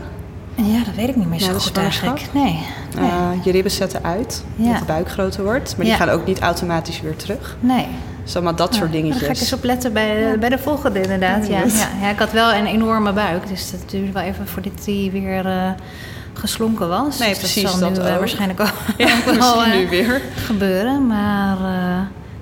Ja, 0.55 0.83
dat 0.85 0.95
weet 0.95 1.09
ik 1.09 1.15
niet 1.15 1.27
meer 1.29 1.39
zo 1.39 1.51
Ja, 1.51 1.59
goed 1.59 1.77
eigenlijk. 1.77 2.21
Nee. 2.31 2.59
nee. 2.95 3.09
Eh, 3.09 3.29
je 3.43 3.51
ribben 3.51 3.71
zetten 3.71 4.03
uit, 4.03 4.43
Ja. 4.55 4.69
dat 4.71 4.79
de 4.79 4.85
buik 4.85 5.09
groter 5.09 5.43
wordt. 5.43 5.77
Maar 5.77 5.85
die 5.85 5.95
gaan 5.95 6.09
ook 6.09 6.25
niet 6.25 6.39
automatisch 6.39 7.01
weer 7.01 7.15
terug. 7.15 7.57
nee. 7.59 7.85
Allemaal 8.33 8.55
dat 8.55 8.75
soort 8.75 8.91
dingetjes. 8.91 9.19
Daar 9.19 9.29
ga 9.29 9.35
ik 9.35 9.39
eens 9.41 9.53
op 9.53 9.63
letten 9.63 9.93
bij 9.93 10.31
de, 10.31 10.37
bij 10.39 10.49
de 10.49 10.57
volgende 10.57 11.01
inderdaad. 11.01 11.47
Ja, 11.47 11.59
ja. 12.01 12.09
Ik 12.09 12.19
had 12.19 12.31
wel 12.31 12.53
een 12.53 12.65
enorme 12.65 13.13
buik, 13.13 13.47
dus 13.47 13.71
dat 13.71 13.79
duurde 13.89 14.11
wel 14.11 14.23
even 14.23 14.47
voordat 14.47 14.83
die 14.85 15.11
weer 15.11 15.45
eh, 15.45 15.69
geslonken 16.33 16.87
was. 16.89 17.17
Nee, 17.17 17.29
dus 17.29 17.37
precies, 17.37 17.61
dat 17.63 17.71
zal 17.71 17.89
nu 17.89 17.95
dat 17.95 18.05
eh, 18.05 18.11
ook. 18.13 18.19
waarschijnlijk 18.19 18.59
ook, 18.59 18.73
Ja, 18.97 19.07
wel 19.25 19.33
misschien 19.35 19.71
eh, 19.71 19.77
nu 19.77 19.89
weer. 19.89 20.21
gebeuren. 20.35 21.07
Maar 21.07 21.57
eh, 21.57 21.99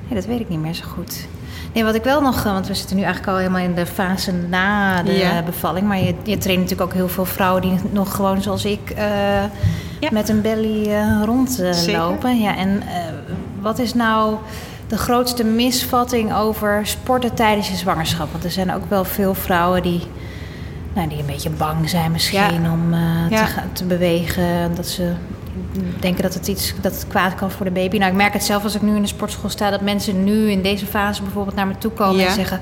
nee, 0.07 0.15
dat 0.19 0.25
weet 0.25 0.39
ik 0.39 0.49
niet 0.49 0.59
meer 0.61 0.73
zo 0.73 0.83
goed. 0.95 1.25
Nee, 1.73 1.83
wat 1.83 1.95
ik 1.95 2.03
wel 2.03 2.21
nog, 2.21 2.37
eh, 2.45 2.51
want 2.53 2.67
we 2.67 2.73
zitten 2.73 2.95
nu 2.95 3.01
eigenlijk 3.01 3.31
al 3.33 3.37
helemaal 3.37 3.61
in 3.61 3.73
de 3.75 3.85
fase 3.85 4.31
na 4.31 5.03
de 5.03 5.11
Ja. 5.13 5.41
bevalling. 5.43 5.87
Maar 5.87 5.97
je, 5.99 6.15
je 6.23 6.37
traint 6.37 6.61
natuurlijk 6.61 6.89
ook 6.89 6.93
heel 6.93 7.09
veel 7.09 7.25
vrouwen 7.25 7.61
die 7.61 7.79
nog 7.91 8.15
gewoon 8.15 8.41
zoals 8.41 8.65
ik 8.65 8.89
eh, 8.89 9.43
met 10.11 10.29
een 10.29 10.41
belly 10.41 10.91
eh, 10.91 11.21
rondlopen. 11.25 12.39
Ja, 12.39 12.55
en 12.57 12.81
wat 13.61 13.79
is 13.79 13.93
nou 13.93 14.35
de 14.87 14.97
grootste 14.97 15.43
misvatting 15.43 16.33
over 16.35 16.79
sporten 16.83 17.33
tijdens 17.33 17.69
je 17.69 17.75
zwangerschap? 17.75 18.31
Want 18.31 18.43
er 18.43 18.51
zijn 18.51 18.73
ook 18.73 18.89
wel 18.89 19.03
veel 19.05 19.33
vrouwen 19.33 19.81
die, 19.81 20.01
nou, 20.93 21.07
die 21.07 21.19
een 21.19 21.25
beetje 21.25 21.49
bang 21.49 21.89
zijn 21.89 22.11
misschien 22.11 22.39
Ja. 22.63 22.71
om 22.71 22.91
te, 23.29 23.35
gaan- 23.35 23.71
te 23.73 23.83
bewegen. 23.83 24.75
Dat 24.75 24.87
ze 24.87 25.11
denken 25.99 26.23
dat 26.23 26.33
het 26.33 26.47
iets 26.47 26.73
dat 26.81 26.93
het 26.93 27.07
kwaad 27.07 27.35
kan 27.35 27.51
voor 27.51 27.65
de 27.65 27.71
baby. 27.71 27.97
Nou, 27.97 28.11
ik 28.11 28.17
merk 28.17 28.33
het 28.33 28.43
zelf 28.43 28.63
als 28.63 28.75
ik 28.75 28.81
nu 28.81 28.95
in 28.95 29.01
de 29.01 29.07
sportschool 29.07 29.49
sta, 29.49 29.69
dat 29.69 29.81
mensen 29.81 30.23
nu 30.23 30.51
in 30.51 30.61
deze 30.61 30.85
fase 30.85 31.21
bijvoorbeeld 31.21 31.55
naar 31.55 31.67
me 31.67 31.77
toe 31.77 31.91
komen 31.91 32.15
Ja. 32.21 32.27
en 32.27 32.33
zeggen: 32.33 32.59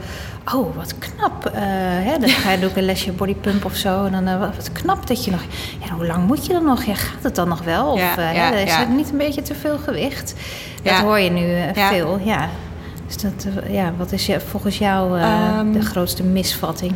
Oh, 0.56 0.76
wat 0.76 0.94
knap. 0.98 1.46
eh 1.46 1.62
hè, 2.06 2.18
dan 2.20 2.30
ga 2.30 2.52
je 2.52 2.60
doe 2.60 2.70
ik 2.70 2.76
een 2.76 2.84
lesje 2.86 3.12
bodypump 3.12 3.66
of 3.66 3.76
zo. 3.76 4.06
En 4.06 4.12
dan 4.12 4.28
eh, 4.28 4.40
wat, 4.40 4.72
knap 4.72 5.08
dat 5.08 5.26
je 5.26 5.32
nog. 5.32 5.42
Ja, 5.86 5.94
hoe 5.94 6.06
lang 6.06 6.28
moet 6.28 6.46
je 6.46 6.54
dan 6.54 6.64
nog? 6.66 6.84
Ja, 6.84 6.94
gaat 6.96 7.24
het 7.24 7.36
dan 7.36 7.48
nog 7.48 7.64
wel? 7.64 7.92
Of 7.92 8.00
Ja, 8.00 8.18
eh, 8.18 8.36
ja, 8.36 8.52
is 8.54 8.76
het 8.76 8.90
niet 8.90 9.12
een 9.12 9.18
beetje 9.18 9.42
te 9.42 9.56
veel 9.56 9.78
gewicht? 9.78 10.34
Dat 10.84 10.94
hoor 10.94 11.20
je 11.20 11.30
nu 11.30 11.48
veel. 11.74 12.20
Ja. 12.24 12.50
Dus 13.08 13.18
dat, 13.18 13.48
ja, 13.70 13.94
wat 13.98 14.12
is 14.12 14.26
je, 14.26 14.40
volgens 14.40 14.78
jou 14.78 15.20
eh, 15.20 15.24
Ehm, 15.58 15.72
de 15.72 15.82
grootste 15.82 16.24
misvatting? 16.24 16.94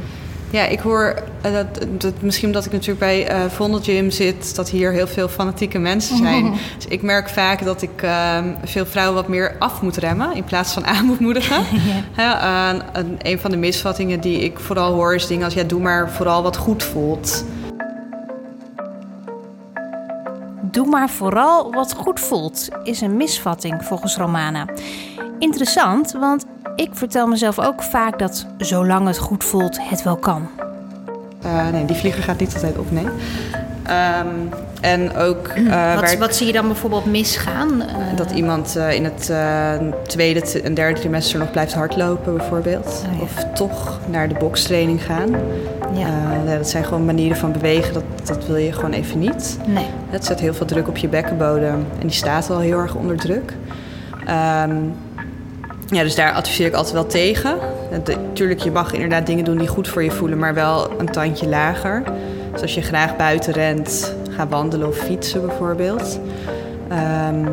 Ja, 0.55 0.65
ik 0.65 0.79
hoor 0.79 1.15
eh, 1.41 1.53
dat, 1.53 1.67
dat 1.97 2.21
misschien 2.21 2.47
omdat 2.47 2.65
ik 2.65 2.71
natuurlijk 2.71 2.99
bij 2.99 3.27
eh 3.27 3.45
Vondel 3.49 3.79
Gym 3.81 4.11
zit, 4.11 4.55
dat 4.55 4.69
hier 4.69 4.91
heel 4.91 5.07
veel 5.07 5.27
fanatieke 5.27 5.79
mensen 5.79 6.17
zijn. 6.17 6.53
Dus 6.77 6.85
ik 6.87 7.01
merk 7.01 7.29
vaak 7.29 7.63
dat 7.63 7.81
ik 7.81 8.01
ehm, 8.01 8.53
veel 8.63 8.85
vrouwen 8.85 9.15
wat 9.15 9.27
meer 9.27 9.55
af 9.59 9.81
moet 9.81 9.97
remmen 9.97 10.35
in 10.35 10.43
plaats 10.43 10.73
van 10.73 10.85
aan 10.95 11.05
moet 11.05 11.19
moedigen. 11.19 11.63
Een 13.21 13.39
van 13.39 13.51
de 13.51 13.57
misvattingen 13.57 14.19
die 14.19 14.39
ik 14.39 14.59
vooral 14.59 14.93
hoor 14.93 15.15
is 15.15 15.27
dingen 15.27 15.45
als 15.45 15.53
ja, 15.53 15.63
doe 15.63 15.81
maar 15.81 16.11
vooral 16.11 16.43
wat 16.43 16.57
goed 16.57 16.83
voelt. 16.83 17.45
Doe 20.61 20.87
maar 20.87 21.09
vooral 21.09 21.71
wat 21.71 21.93
goed 21.93 22.19
voelt, 22.19 22.67
is 22.83 23.01
een 23.01 23.17
misvatting 23.17 23.83
volgens 23.83 24.15
Romana. 24.15 24.65
Interessant, 25.39 26.11
want 26.11 26.45
ik 26.75 26.89
vertel 26.93 27.27
mezelf 27.27 27.59
ook 27.59 27.83
vaak 27.83 28.19
dat 28.19 28.45
zolang 28.57 29.07
het 29.07 29.17
goed 29.17 29.43
voelt, 29.43 29.77
het 29.89 30.03
wel 30.03 30.15
kan. 30.15 30.47
Eh, 31.41 31.69
nee, 31.71 31.85
die 31.85 31.95
vlieger 31.95 32.23
gaat 32.23 32.39
niet 32.39 32.53
altijd 32.53 32.77
op, 32.77 32.91
nee. 32.91 33.05
Ehm, 33.83 34.27
en 34.81 35.15
ook 35.15 35.47
eh, 35.47 35.95
Wat, 35.99 36.15
wat 36.17 36.35
zie 36.35 36.47
je 36.47 36.53
dan 36.53 36.67
bijvoorbeeld 36.67 37.05
misgaan? 37.05 37.81
Eh, 37.81 37.87
Dat 38.15 38.31
iemand 38.31 38.75
in 38.91 39.03
het 39.03 39.31
tweede 40.07 40.61
en 40.63 40.73
derde 40.73 40.99
trimester 40.99 41.39
nog 41.39 41.51
blijft 41.51 41.73
hardlopen, 41.73 42.37
bijvoorbeeld. 42.37 43.03
Oh, 43.11 43.17
ja. 43.17 43.21
Of 43.23 43.45
toch 43.53 43.99
naar 44.09 44.27
de 44.27 44.35
bokstraining 44.39 45.03
gaan. 45.03 45.29
ja. 45.93 46.07
Eh, 46.07 46.51
ja, 46.51 46.57
dat 46.57 46.69
zijn 46.69 46.83
gewoon 46.85 47.05
manieren 47.05 47.37
van 47.37 47.51
bewegen, 47.51 47.93
dat, 47.93 48.03
dat 48.23 48.45
wil 48.47 48.55
je 48.55 48.71
gewoon 48.71 48.91
even 48.93 49.19
niet. 49.19 49.57
nee. 49.67 49.85
Het 50.09 50.25
zet 50.25 50.39
heel 50.39 50.53
veel 50.53 50.65
druk 50.65 50.87
op 50.87 50.97
je 50.97 51.07
bekkenbodem 51.07 51.85
en 51.99 52.07
die 52.07 52.11
staat 52.11 52.49
al 52.49 52.59
heel 52.59 52.79
erg 52.79 52.95
onder 52.95 53.17
druk. 53.17 53.53
Ehm, 54.25 54.75
ja, 55.85 56.03
dus 56.03 56.15
daar 56.15 56.31
adviseer 56.31 56.67
ik 56.67 56.73
altijd 56.73 56.93
wel 56.93 57.05
tegen. 57.05 57.57
Natuurlijk, 57.91 58.59
je 58.59 58.71
mag 58.71 58.93
inderdaad 58.93 59.25
dingen 59.25 59.45
doen 59.45 59.57
die 59.57 59.67
goed 59.67 59.87
voor 59.87 60.03
je 60.03 60.11
voelen, 60.11 60.37
maar 60.37 60.53
wel 60.53 60.99
een 60.99 61.09
tandje 61.09 61.47
lager. 61.47 62.03
Dus 62.51 62.61
als 62.61 62.73
je 62.73 62.81
graag 62.81 63.15
buiten 63.15 63.53
rent, 63.53 64.15
ga 64.29 64.47
wandelen 64.47 64.87
of 64.87 64.97
fietsen 64.97 65.47
bijvoorbeeld. 65.47 66.19
Ehm, 66.89 67.43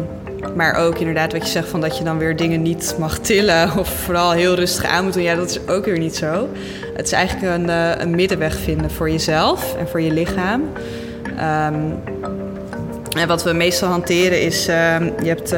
maar 0.57 0.75
ook 0.75 0.99
inderdaad 0.99 1.33
wat 1.33 1.43
je 1.43 1.49
zegt 1.49 1.69
van 1.69 1.81
dat 1.81 1.99
je 1.99 2.05
dan 2.05 2.19
weer 2.19 2.37
dingen 2.37 2.63
niet 2.63 2.97
mag 2.99 3.19
tillen 3.19 3.71
of 3.79 3.89
vooral 3.89 4.31
heel 4.31 4.55
rustig 4.55 4.85
aan 4.85 5.05
moet 5.05 5.13
doen. 5.13 5.23
Ja, 5.23 5.35
dat 5.35 5.51
is 5.51 5.69
ook 5.69 5.85
weer 5.85 5.99
niet 5.99 6.17
zo. 6.17 6.49
Het 6.95 7.07
is 7.07 7.13
eigenlijk 7.13 7.55
een, 7.55 7.71
eh, 7.71 7.91
een 7.99 8.11
middenweg 8.11 8.57
vinden 8.57 8.91
voor 8.91 9.11
jezelf 9.11 9.77
en 9.77 9.89
voor 9.89 10.01
je 10.01 10.13
lichaam. 10.13 10.63
Ehm, 11.37 11.75
en 13.19 13.29
wat 13.29 13.43
we 13.43 13.53
meestal 13.53 13.89
hanteren 13.89 14.43
is, 14.43 14.67
ehm, 14.67 15.05
je 15.05 15.29
hebt 15.29 15.55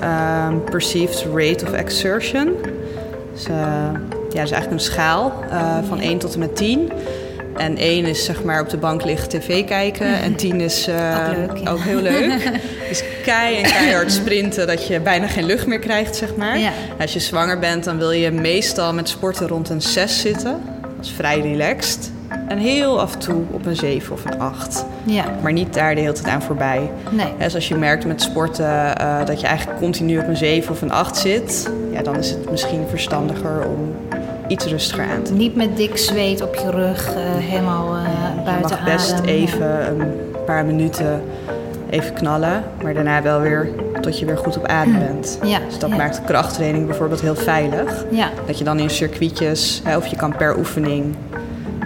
ehm, 0.00 0.58
perceived 0.70 1.26
rate 1.34 1.64
of 1.66 1.72
exertion. 1.72 2.56
Dus, 3.32 3.44
eh, 3.44 3.54
ja, 3.54 4.40
dat 4.40 4.44
is 4.44 4.50
eigenlijk 4.50 4.70
een 4.70 4.80
schaal 4.80 5.32
eh, 5.50 5.78
van 5.88 6.00
1 6.00 6.18
tot 6.18 6.32
en 6.32 6.38
met 6.38 6.56
10. 6.56 6.92
En 7.56 7.76
1 7.78 8.04
is 8.04 8.24
zeg 8.24 8.42
maar 8.42 8.60
op 8.60 8.68
de 8.70 8.76
bank 8.76 9.04
liggen 9.04 9.28
tv 9.28 9.64
kijken. 9.64 10.06
En 10.06 10.34
10 10.44 10.60
is 10.60 10.86
eh, 10.86 11.28
Ook 11.28 11.36
leuk, 11.36 11.56
ja. 11.64 11.70
ook 11.70 11.80
heel 11.80 12.00
leuk. 12.00 12.50
dus 12.88 13.02
kei 13.24 13.56
en 13.56 13.70
keihard 13.70 14.12
sprinten 14.12 14.66
dat 14.66 14.86
je 14.86 15.00
bijna 15.00 15.26
geen 15.26 15.44
lucht 15.44 15.66
meer 15.66 15.78
krijgt, 15.78 16.16
zeg 16.16 16.36
maar. 16.36 16.58
Ja. 16.58 16.72
Als 17.00 17.12
je 17.12 17.20
zwanger 17.20 17.58
bent, 17.58 17.84
dan 17.84 17.98
wil 17.98 18.10
je 18.10 18.30
meestal 18.30 18.92
met 18.92 19.08
sporten 19.08 19.48
rond 19.48 19.68
een 19.68 19.82
6 19.82 20.20
zitten. 20.20 20.60
Dat 20.96 21.04
is 21.04 21.12
vrij 21.16 21.40
relaxed. 21.40 22.10
En 22.48 22.58
heel 22.58 23.00
af 23.00 23.12
en 23.12 23.18
toe 23.18 23.42
op 23.50 23.66
een 23.66 23.76
7 23.76 24.12
of 24.12 24.24
een 24.24 24.38
8. 24.38 24.84
Ja, 25.04 25.24
Maar 25.42 25.52
niet 25.52 25.74
daar 25.74 25.94
de 25.94 26.00
hele 26.00 26.12
tijd 26.12 26.26
aan 26.34 26.42
voorbij. 26.42 26.90
nee. 27.10 27.26
Dus 27.38 27.54
als 27.54 27.68
je 27.68 27.74
merkt 27.76 28.06
met 28.06 28.22
sporten 28.22 28.96
eh, 28.96 29.24
dat 29.26 29.40
je 29.40 29.46
eigenlijk 29.46 29.78
continu 29.78 30.18
op 30.18 30.28
een 30.28 30.36
7 30.36 30.70
of 30.72 30.82
een 30.82 30.92
8 30.92 31.16
zit, 31.16 31.70
ja, 31.92 32.02
dan 32.02 32.16
is 32.16 32.30
het 32.30 32.50
misschien 32.50 32.82
verstandiger 32.88 33.66
om 33.66 33.94
iets 34.48 34.64
rustiger 34.66 35.04
aan 35.04 35.22
te 35.22 35.30
doen. 35.30 35.38
Niet 35.40 35.56
met 35.56 35.76
dik 35.76 35.96
zweet 35.96 36.42
op 36.42 36.54
je 36.54 36.70
rug, 36.70 37.08
eh, 37.14 37.20
helemaal 37.38 37.96
Je 37.96 38.42
buiten 38.44 38.70
mag 38.76 38.84
best 38.84 39.12
adem. 39.12 39.24
even 39.24 39.88
een 39.88 40.12
paar 40.46 40.64
minuten 40.64 41.22
even 41.90 42.14
knallen, 42.14 42.62
maar 42.82 42.94
daarna 42.94 43.22
wel 43.22 43.40
weer 43.40 43.68
tot 44.00 44.18
je 44.18 44.26
weer 44.26 44.38
goed 44.38 44.56
op 44.56 44.66
adem 44.66 44.98
bent. 44.98 45.38
Ja, 45.44 45.58
Dus 45.68 45.78
dat 45.78 45.90
ja. 45.90 45.96
maakt 45.96 46.16
de 46.16 46.22
krachttraining 46.22 46.86
bijvoorbeeld 46.86 47.20
heel 47.20 47.34
veilig. 47.34 48.04
Ja, 48.10 48.28
Dat 48.46 48.58
je 48.58 48.64
dan 48.64 48.78
in 48.78 48.90
circuitjes, 48.90 49.80
hè, 49.84 49.96
of 49.96 50.06
je 50.06 50.16
kan 50.16 50.36
per 50.36 50.58
oefening 50.58 51.14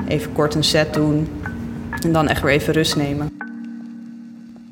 even 0.08 0.32
kort 0.32 0.54
een 0.54 0.64
set 0.64 0.94
doen 0.94 1.28
en 2.02 2.12
dan 2.12 2.28
echt 2.28 2.42
weer 2.42 2.52
even 2.52 2.72
rust 2.72 2.96
nemen. 2.96 3.37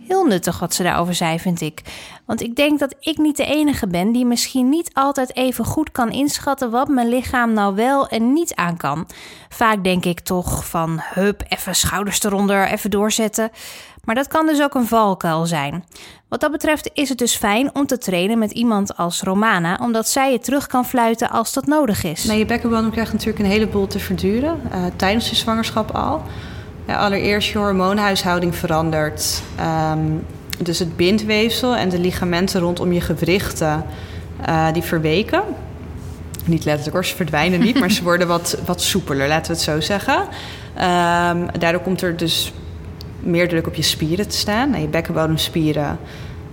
Heel 0.07 0.25
nuttig 0.25 0.59
wat 0.59 0.75
ze 0.75 0.83
daarover 0.83 1.15
zei, 1.15 1.39
vind 1.39 1.61
ik. 1.61 1.81
Want 2.27 2.43
ik 2.43 2.57
denk 2.57 2.79
dat 2.79 2.95
ik 3.01 3.17
niet 3.19 3.37
de 3.37 3.47
enige 3.47 3.87
ben 3.87 4.13
die 4.13 4.27
misschien 4.27 4.69
niet 4.69 4.91
altijd 4.93 5.37
even 5.37 5.65
goed 5.65 5.93
kan 5.93 6.11
inschatten 6.11 6.71
wat 6.71 6.89
mijn 6.89 7.09
lichaam 7.09 7.53
nou 7.53 7.75
wel 7.75 8.09
en 8.09 8.33
niet 8.33 8.55
aan 8.55 8.77
kan. 8.77 9.09
Vaak 9.49 9.85
denk 9.85 10.05
ik 10.05 10.21
toch 10.21 10.69
van 10.69 11.01
hup, 11.03 11.43
even 11.49 11.75
schouders 11.75 12.23
eronder, 12.23 12.67
even 12.69 12.91
doorzetten. 12.91 13.51
Maar 14.05 14.15
dat 14.15 14.29
kan 14.29 14.47
dus 14.47 14.63
ook 14.63 14.75
een 14.75 14.87
valkuil 14.87 15.47
zijn. 15.47 15.85
Wat 16.29 16.41
dat 16.41 16.51
betreft 16.51 16.91
is 16.93 17.09
het 17.09 17.19
dus 17.19 17.37
fijn 17.37 17.75
om 17.75 17.87
te 17.87 17.99
trainen 17.99 18.39
met 18.39 18.51
iemand 18.51 18.97
als 18.97 19.23
Romana, 19.23 19.79
omdat 19.83 20.09
zij 20.09 20.33
je 20.33 20.39
terug 20.39 20.67
kan 20.67 20.85
fluiten 20.85 21.31
als 21.31 21.53
dat 21.53 21.67
nodig 21.67 22.05
is. 22.05 22.25
Nou, 22.25 22.39
je 22.39 22.47
bekkenbodem 22.47 22.91
krijgt 22.91 23.13
natuurlijk 23.13 23.39
een 23.39 23.51
heleboel 23.51 23.87
te 23.87 23.99
verduren 23.99 24.61
eh, 24.71 24.85
tijdens 24.97 25.31
je 25.31 25.37
zwangerschap 25.37 25.91
al. 25.91 26.23
Ja, 26.87 26.97
allereerst 26.97 27.49
je 27.49 27.59
hormoonhuishouding 27.59 28.57
verandert. 28.57 29.43
Ehm, 29.57 30.01
dus 30.59 30.79
het 30.79 30.97
bindweefsel 30.97 31.77
en 31.77 31.89
de 31.89 31.99
ligamenten 31.99 32.61
rondom 32.61 32.93
je 32.93 33.01
gewrichten, 33.01 33.85
eh, 34.45 34.73
die 34.73 34.83
verweken. 34.83 35.43
Niet 36.45 36.65
letterlijk 36.65 36.95
hoor, 36.97 37.05
ze 37.05 37.17
verdwijnen 37.17 37.61
niet, 37.61 37.81
maar 37.81 37.91
ze 37.91 38.03
worden 38.11 38.29
wat, 38.29 38.59
wat 38.65 38.83
soepeler, 38.83 39.29
laten 39.29 39.47
we 39.47 39.53
het 39.53 39.63
zo 39.63 39.81
zeggen. 39.81 40.27
Ehm, 40.75 41.47
daardoor 41.59 41.83
komt 41.83 42.03
er 42.03 42.17
dus 42.17 42.53
meer 43.21 43.49
druk 43.49 43.67
op 43.67 43.75
je 43.75 43.83
spieren 43.83 44.29
te 44.29 44.37
staan. 44.37 44.71
Nou, 44.71 44.83
je 44.83 44.89
bekkenbodemspieren 44.89 45.99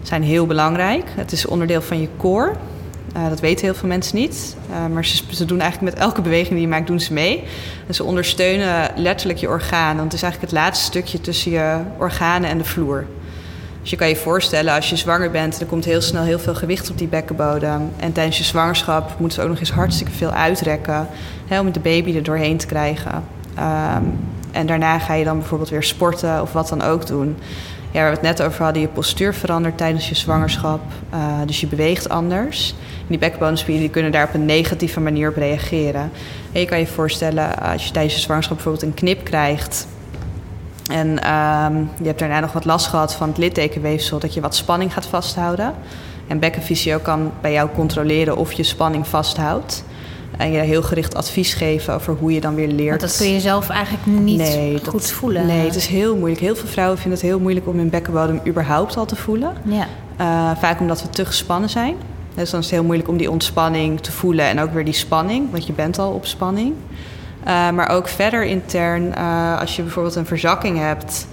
zijn 0.01 0.23
heel 0.23 0.45
belangrijk. 0.45 1.05
Het 1.15 1.31
is 1.31 1.45
onderdeel 1.45 1.81
van 1.81 2.01
je 2.01 2.07
core. 2.17 2.53
Eh, 3.14 3.30
dat 3.30 3.39
weten 3.39 3.66
heel 3.66 3.76
veel 3.76 3.88
mensen 3.88 4.16
niet. 4.16 4.55
Eh, 4.72 4.93
maar 4.93 5.05
ze, 5.05 5.24
ze 5.32 5.45
doen 5.45 5.59
eigenlijk 5.59 5.93
met 5.95 6.03
elke 6.03 6.22
beweging 6.22 6.49
die 6.49 6.61
je 6.61 6.68
maakt, 6.68 6.88
doen 6.88 6.99
ze 6.99 7.14
mee. 7.14 7.43
En 7.88 7.93
ze 7.93 8.03
ondersteunen 8.03 8.91
letterlijk 8.95 9.39
je 9.39 9.47
organen. 9.47 9.97
Want 9.97 10.11
het 10.11 10.14
is 10.14 10.22
eigenlijk 10.22 10.51
het 10.51 10.61
laatste 10.61 10.86
stukje 10.86 11.22
tussen 11.22 11.51
je 11.51 11.78
organen 11.97 12.49
en 12.49 12.57
de 12.57 12.64
vloer. 12.64 13.05
Dus 13.82 13.91
je 13.91 13.97
kan 13.97 14.09
je 14.09 14.16
voorstellen, 14.16 14.74
als 14.74 14.89
je 14.89 14.95
zwanger 14.95 15.32
bent, 15.32 15.59
er 15.59 15.66
komt 15.66 15.86
heel 15.86 16.01
snel 16.01 16.24
heel 16.24 16.39
veel 16.39 16.55
gewicht 16.55 16.89
op 16.89 16.97
die 16.97 17.07
bekkenbodem. 17.07 17.91
En 17.97 18.11
tijdens 18.11 18.38
je 18.38 18.43
zwangerschap 18.43 19.20
moeten 19.20 19.38
ze 19.38 19.43
ook 19.43 19.49
nog 19.49 19.59
eens 19.59 19.72
hartstikke 19.72 20.11
veel 20.11 20.32
uitrekken. 20.32 21.07
Hè, 21.47 21.59
om 21.59 21.72
de 21.72 21.80
baby 21.80 22.16
er 22.16 22.24
doorheen 22.24 22.57
te 22.57 22.66
krijgen. 22.66 23.24
Ehm, 23.55 24.03
en 24.51 24.66
daarna 24.66 24.99
ga 24.99 25.14
je 25.14 25.24
dan 25.24 25.38
bijvoorbeeld 25.38 25.70
weer 25.70 25.84
sporten 25.84 26.41
of 26.41 26.53
wat 26.53 26.70
dan 26.70 26.82
ook 26.82 27.07
doen. 27.07 27.38
Ja, 27.91 27.99
waar 27.99 28.09
we 28.09 28.16
het 28.16 28.38
net 28.38 28.41
over 28.41 28.64
hadden, 28.64 28.82
je 28.82 28.88
postuur 28.88 29.34
verandert 29.34 29.78
tijdens 29.78 30.09
je 30.09 30.16
zwangerschap. 30.16 30.82
Eh, 31.09 31.20
dus 31.45 31.59
je 31.61 31.68
beweegt 31.68 32.09
anders. 32.09 32.76
En 33.03 33.09
die 33.09 33.17
bekkenbodemspieren 33.17 33.81
die 33.81 33.89
kunnen 33.91 34.11
daar 34.11 34.27
op 34.27 34.33
een 34.33 34.45
negatieve 34.45 34.99
manier 34.99 35.29
op 35.29 35.35
reageren. 35.35 36.11
En 36.51 36.59
je 36.59 36.65
kan 36.65 36.79
je 36.79 36.87
voorstellen, 36.87 37.59
als 37.61 37.85
je 37.85 37.91
tijdens 37.91 38.13
je 38.15 38.19
zwangerschap 38.21 38.55
bijvoorbeeld 38.55 38.85
een 38.85 38.93
knip 38.93 39.23
krijgt... 39.23 39.87
en 40.91 41.19
ehm, 41.23 41.75
je 41.77 42.05
hebt 42.05 42.19
daarna 42.19 42.39
nog 42.39 42.51
wat 42.53 42.65
last 42.65 42.87
gehad 42.87 43.13
van 43.13 43.27
het 43.27 43.37
littekenweefsel... 43.37 44.19
dat 44.19 44.33
je 44.33 44.41
wat 44.41 44.55
spanning 44.55 44.93
gaat 44.93 45.05
vasthouden. 45.05 45.73
En 46.27 46.39
bekkenfysio 46.39 46.99
kan 46.99 47.31
bij 47.41 47.51
jou 47.51 47.69
controleren 47.75 48.37
of 48.37 48.51
je 48.53 48.63
spanning 48.63 49.07
vasthoudt. 49.07 49.83
En 50.37 50.51
je 50.51 50.59
heel 50.59 50.83
gericht 50.83 51.15
advies 51.15 51.53
geven 51.53 51.93
over 51.93 52.13
hoe 52.19 52.33
je 52.33 52.41
dan 52.41 52.55
weer 52.55 52.67
leert... 52.67 52.89
Want 52.89 53.01
dat 53.01 53.17
kun 53.17 53.33
je 53.33 53.39
zelf 53.39 53.69
eigenlijk 53.69 54.05
niet 54.05 54.37
Nee, 54.37 54.79
goed 54.83 54.91
dat- 54.91 55.11
voelen. 55.11 55.45
Nee, 55.45 55.65
het 55.65 55.75
is 55.75 55.87
heel 55.87 56.15
moeilijk. 56.15 56.41
Heel 56.41 56.55
veel 56.55 56.67
vrouwen 56.67 56.97
vinden 56.97 57.19
het 57.19 57.27
heel 57.29 57.39
moeilijk 57.39 57.67
om 57.67 57.77
hun 57.77 57.89
bekkenbodem 57.89 58.41
überhaupt 58.47 58.97
al 58.97 59.05
te 59.05 59.15
voelen. 59.15 59.53
Ja. 59.63 59.87
Eh, 60.17 60.51
vaak 60.59 60.79
omdat 60.79 61.01
we 61.01 61.09
te 61.09 61.25
gespannen 61.25 61.69
zijn. 61.69 61.95
Dus 62.36 62.49
dan 62.49 62.59
is 62.59 62.65
het 62.65 62.75
heel 62.75 62.84
moeilijk 62.84 63.09
om 63.09 63.17
die 63.17 63.31
ontspanning 63.31 63.99
te 63.99 64.11
voelen 64.11 64.45
en 64.45 64.59
ook 64.59 64.73
weer 64.73 64.86
die 64.86 64.93
spanning, 64.93 65.51
want 65.51 65.67
je 65.67 65.73
bent 65.73 65.99
al 65.99 66.11
op 66.11 66.25
spanning. 66.25 66.75
Eh, 67.43 67.69
maar 67.69 67.89
ook 67.89 68.07
verder 68.07 68.43
intern, 68.43 69.15
eh, 69.15 69.59
als 69.59 69.75
je 69.75 69.81
bijvoorbeeld 69.81 70.15
een 70.15 70.25
verzakking 70.25 70.77
hebt, 70.77 71.27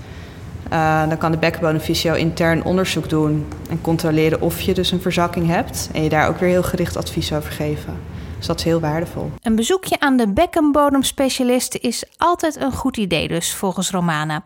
eh, 0.71 1.09
dan 1.09 1.19
kan 1.19 1.31
de 1.31 1.39
bekkenbodemfysio 1.39 2.15
intern 2.15 2.65
onderzoek 2.65 3.09
doen 3.09 3.47
en 3.71 3.81
controleren 3.81 4.41
of 4.41 4.61
je 4.61 4.75
dus 4.75 4.91
een 4.91 5.01
verzakking 5.01 5.47
hebt. 5.47 5.89
En 5.93 6.03
je 6.03 6.09
daar 6.09 6.29
ook 6.29 6.39
weer 6.39 6.49
heel 6.49 6.63
gericht 6.63 6.97
advies 6.97 7.33
over 7.33 7.53
geven. 7.53 7.97
Dus 8.37 8.47
dat 8.47 8.59
is 8.59 8.65
heel 8.65 8.81
waardevol. 8.81 9.31
Een 9.43 9.57
bezoekje 9.57 10.01
aan 10.01 10.17
de 10.17 10.29
bekkenbodemspecialist 10.33 11.75
is 11.75 12.05
altijd 12.17 12.61
een 12.61 12.73
goed 12.73 12.97
idee, 12.97 13.29
dus 13.29 13.55
volgens 13.55 13.91
Romana. 13.91 14.45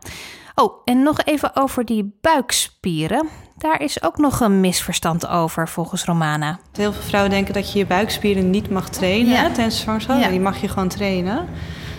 Oh, 0.55 0.81
en 0.85 1.03
nog 1.03 1.21
even 1.25 1.57
over 1.57 1.85
die 1.85 2.17
buikspieren. 2.21 3.29
Daar 3.65 3.81
is 3.83 4.03
ook 4.03 4.19
nog 4.19 4.41
een 4.41 4.61
misverstand 4.61 5.27
over, 5.29 5.69
volgens 5.69 6.05
Romana. 6.05 6.59
Heel 6.73 6.93
veel 6.93 7.03
vrouwen 7.03 7.31
denken 7.33 7.55
dat 7.55 7.73
je 7.73 7.79
je 7.79 7.87
buikspieren 7.87 8.51
niet 8.51 8.71
mag 8.71 8.89
trainen 8.89 9.33
Ja. 9.33 9.51
tijdens 9.51 9.81
zwangerschap. 9.81 10.21
Ja. 10.21 10.29
Die 10.29 10.41
mag 10.41 10.61
je 10.61 10.69
gewoon 10.69 10.89
trainen. 10.89 11.47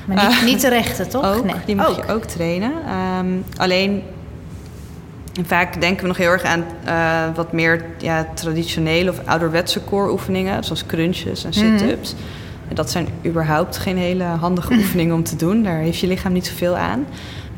Maar 0.05 0.27
niet, 0.27 0.41
niet 0.43 0.61
de 0.61 0.69
rechte, 0.69 1.07
toch? 1.07 1.25
Ook, 1.35 1.43
Nee. 1.45 1.55
die 1.65 1.75
mag 1.75 1.87
Ook. 1.89 1.95
je 2.05 2.13
ook 2.13 2.23
trainen. 2.23 2.71
Ehm, 2.87 3.27
alleen, 3.57 4.03
vaak 5.45 5.81
denken 5.81 6.01
we 6.01 6.07
nog 6.07 6.17
heel 6.17 6.29
erg 6.31 6.43
aan 6.43 6.63
eh, 6.85 7.35
wat 7.35 7.51
meer 7.51 7.85
ja, 7.97 8.27
traditionele 8.33 9.09
of 9.11 9.19
ouderwetse 9.25 9.83
core 9.83 10.11
oefeningen, 10.11 10.63
zoals 10.63 10.85
crunches 10.85 11.43
en 11.43 11.53
sit-ups. 11.53 12.15
En 12.69 12.75
Dat 12.75 12.91
zijn 12.91 13.07
überhaupt 13.25 13.77
geen 13.77 13.97
hele 13.97 14.23
handige 14.23 14.73
oefeningen 14.79 15.15
om 15.15 15.23
te 15.23 15.35
doen. 15.35 15.63
Daar 15.63 15.77
heeft 15.77 15.99
je 15.99 16.07
lichaam 16.07 16.33
niet 16.33 16.47
zoveel 16.47 16.77
aan. 16.77 17.05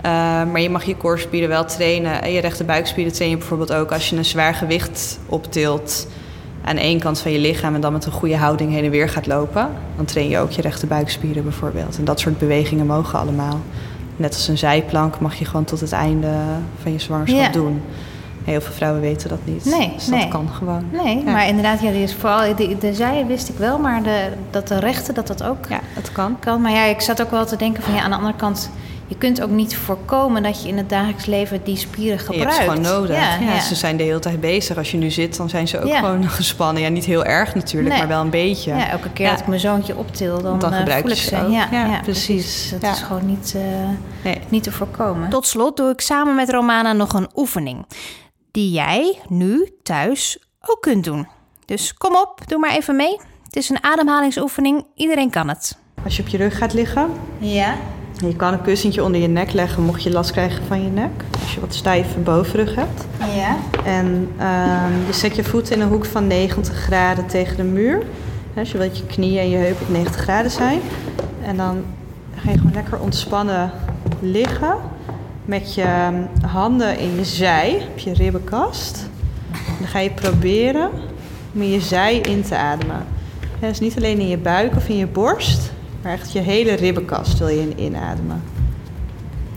Eh, 0.01 0.11
maar 0.51 0.61
je 0.61 0.69
mag 0.69 0.83
je 0.83 0.97
core-spieren 0.97 1.49
wel 1.49 1.65
trainen. 1.65 2.21
En 2.21 2.31
je 2.31 2.41
rechte 2.41 2.63
buikspieren 2.63 3.13
train 3.13 3.29
je 3.29 3.37
bijvoorbeeld 3.37 3.73
ook 3.73 3.91
als 3.91 4.09
je 4.09 4.15
een 4.15 4.25
zwaar 4.25 4.53
gewicht 4.55 5.19
optilt 5.25 6.07
aan 6.65 6.77
één 6.77 6.99
kant 6.99 7.19
van 7.19 7.31
je 7.31 7.39
lichaam 7.39 7.75
en 7.75 7.81
dan 7.81 7.93
met 7.93 8.05
een 8.05 8.11
goede 8.11 8.37
houding 8.37 8.71
heen 8.71 8.83
en 8.83 8.89
weer 8.91 9.09
gaat 9.09 9.27
lopen. 9.27 9.69
Dan 9.95 10.05
train 10.05 10.29
je 10.29 10.37
ook 10.39 10.51
je 10.51 10.61
rechte 10.61 10.85
buikspieren 10.85 11.43
bijvoorbeeld. 11.43 11.97
En 11.97 12.05
dat 12.05 12.19
soort 12.19 12.37
bewegingen 12.37 12.85
mogen 12.85 13.19
allemaal. 13.19 13.59
Net 14.15 14.33
als 14.33 14.47
een 14.47 14.57
zijplank 14.57 15.19
mag 15.19 15.35
je 15.35 15.45
gewoon 15.45 15.65
tot 15.65 15.79
het 15.79 15.91
einde 15.91 16.27
van 16.81 16.91
je 16.91 16.99
zwangerschap 16.99 17.39
Ja. 17.41 17.49
doen. 17.51 17.81
Heel 18.43 18.61
veel 18.61 18.73
vrouwen 18.73 19.01
weten 19.01 19.29
dat 19.29 19.39
niet. 19.43 19.65
Nee, 19.65 19.91
dus 19.95 20.05
dat 20.05 20.15
nee. 20.19 20.27
kan 20.27 20.49
gewoon. 20.57 20.83
Nee, 20.91 21.17
Ja. 21.25 21.31
maar 21.31 21.47
inderdaad, 21.47 21.81
ja, 21.81 21.91
die 21.91 22.03
is 22.03 22.13
vooral 22.15 22.55
de, 22.55 22.77
de 22.79 22.93
zij 22.93 23.25
wist 23.27 23.49
ik 23.49 23.57
wel, 23.57 23.77
maar 23.79 24.03
de, 24.03 24.27
dat 24.49 24.67
de 24.67 24.79
rechte 24.79 25.13
dat 25.13 25.27
dat 25.27 25.43
ook 25.43 25.65
Ja, 25.69 25.79
dat 25.95 26.11
kan. 26.11 26.39
kan. 26.39 26.61
Maar 26.61 26.71
ja, 26.71 26.83
ik 26.83 27.01
zat 27.01 27.21
ook 27.21 27.31
wel 27.31 27.45
te 27.45 27.55
denken 27.55 27.83
van 27.83 27.93
ja, 27.93 28.01
aan 28.01 28.09
de 28.09 28.15
andere 28.15 28.35
kant, 28.35 28.69
je 29.07 29.17
kunt 29.17 29.41
ook 29.41 29.49
niet 29.49 29.77
voorkomen 29.77 30.43
dat 30.43 30.61
je 30.63 30.67
in 30.67 30.77
het 30.77 30.89
dagelijks 30.89 31.25
leven 31.25 31.63
die 31.63 31.75
spieren 31.77 32.17
Je 32.17 32.23
gebruikt. 32.23 32.43
hebt 32.43 32.55
ze 32.55 32.61
gewoon 32.61 32.81
nodig. 32.99 33.15
Ja, 33.15 33.35
Ja, 33.39 33.53
ja. 33.53 33.59
Ze 33.59 33.75
zijn 33.75 33.97
de 33.97 34.03
hele 34.03 34.19
tijd 34.19 34.39
bezig. 34.39 34.77
Als 34.77 34.91
je 34.91 34.97
nu 34.97 35.09
zit, 35.09 35.37
dan 35.37 35.49
zijn 35.49 35.67
ze 35.67 35.79
ook 35.81 35.87
Ja. 35.87 35.99
gewoon 35.99 36.29
gespannen. 36.39 36.81
Ja, 36.83 36.89
niet 36.89 37.05
heel 37.05 37.23
erg 37.25 37.55
natuurlijk, 37.55 37.89
Nee. 37.89 37.97
maar 37.99 38.07
wel 38.07 38.21
een 38.21 38.29
beetje. 38.29 38.71
Ja, 38.73 38.89
elke 38.89 39.09
keer 39.11 39.25
Ja. 39.25 39.31
dat 39.31 39.39
ik 39.39 39.47
mijn 39.47 39.59
zoontje 39.59 39.97
optil, 39.97 40.41
dan, 40.41 40.59
Dan 40.59 40.71
eh, 40.71 40.77
gebruik 40.77 41.01
voel 41.01 41.09
je 41.09 41.15
ik 41.15 41.21
ze 41.21 41.27
ze. 41.35 41.41
ook. 41.45 41.51
Ja, 41.51 41.67
Ja, 41.71 41.85
ja, 41.85 41.99
precies. 42.01 42.69
Dat 42.71 42.81
Ja. 42.81 42.91
is 42.91 43.01
gewoon 43.01 43.25
niet, 43.25 43.53
eh, 43.55 43.61
Nee. 44.23 44.39
niet 44.49 44.63
te 44.63 44.71
voorkomen. 44.71 45.29
Tot 45.29 45.45
slot 45.47 45.77
doe 45.77 45.89
ik 45.91 46.01
samen 46.01 46.35
met 46.35 46.49
Romana 46.49 46.93
nog 46.93 47.13
een 47.13 47.29
oefening. 47.35 47.85
Die 48.51 48.71
jij 48.71 49.19
nu 49.27 49.71
thuis 49.83 50.39
ook 50.61 50.81
kunt 50.81 51.03
doen. 51.03 51.27
Dus 51.65 51.93
kom 51.93 52.15
op, 52.15 52.41
doe 52.45 52.59
maar 52.59 52.75
even 52.75 52.95
mee. 52.95 53.19
Het 53.43 53.55
is 53.55 53.69
een 53.69 53.83
ademhalingsoefening. 53.83 54.85
Iedereen 54.95 55.29
kan 55.29 55.47
het. 55.49 55.77
Als 56.03 56.15
je 56.17 56.21
op 56.21 56.27
je 56.27 56.37
rug 56.37 56.57
gaat 56.57 56.73
liggen, 56.73 57.09
Ja. 57.37 57.75
Je 58.19 58.35
kan 58.35 58.53
een 58.53 58.61
kussentje 58.61 59.03
onder 59.03 59.21
je 59.21 59.27
nek 59.27 59.53
leggen 59.53 59.83
mocht 59.83 60.03
je 60.03 60.11
last 60.11 60.31
krijgen 60.31 60.65
van 60.65 60.83
je 60.83 60.89
nek. 60.89 61.11
Als 61.41 61.53
je 61.53 61.59
wat 61.59 61.73
stijve 61.73 62.19
bovenrug 62.19 62.75
hebt. 62.75 63.05
Ja. 63.35 63.57
En 63.85 64.29
ehm, 64.37 65.07
je 65.07 65.13
zet 65.13 65.35
je 65.35 65.43
voeten 65.43 65.75
in 65.75 65.81
een 65.81 65.87
hoek 65.87 66.05
van 66.05 66.27
90 66.27 66.75
graden 66.75 67.25
tegen 67.25 67.57
de 67.57 67.63
muur. 67.63 68.01
Dus 68.53 68.71
je 68.71 68.77
wilt 68.77 68.97
je 68.97 69.05
knieën 69.05 69.39
en 69.39 69.49
je 69.49 69.57
heupen 69.57 69.81
op 69.81 69.91
90 69.91 70.21
graden 70.21 70.51
zijn. 70.51 70.79
En 71.41 71.57
dan 71.57 71.83
ga 72.35 72.51
je 72.51 72.57
gewoon 72.57 72.73
lekker 72.73 72.99
ontspannen 72.99 73.71
liggen. 74.19 74.75
Met 75.45 75.73
je 75.73 75.81
ehm, 75.81 76.21
handen 76.51 76.99
in 76.99 77.15
je 77.15 77.25
zij, 77.25 77.87
op 77.91 77.97
je 77.97 78.13
ribbenkast. 78.13 79.09
En 79.51 79.73
dan 79.79 79.87
ga 79.87 79.99
je 79.99 80.09
proberen 80.09 80.89
om 81.53 81.61
in 81.61 81.69
je 81.69 81.81
zij 81.81 82.17
in 82.17 82.43
te 82.43 82.55
ademen. 82.55 83.05
Hè, 83.59 83.67
dus 83.67 83.79
niet 83.79 83.97
alleen 83.97 84.19
in 84.19 84.27
je 84.27 84.37
buik 84.37 84.75
of 84.75 84.89
in 84.89 84.97
je 84.97 85.07
borst, 85.07 85.71
maar 86.07 86.15
echt 86.15 86.31
je 86.31 86.39
hele 86.39 86.73
ribbenkast 86.73 87.37
wil 87.39 87.47
je 87.47 87.61
in 87.69 87.79
inademen. 87.79 88.41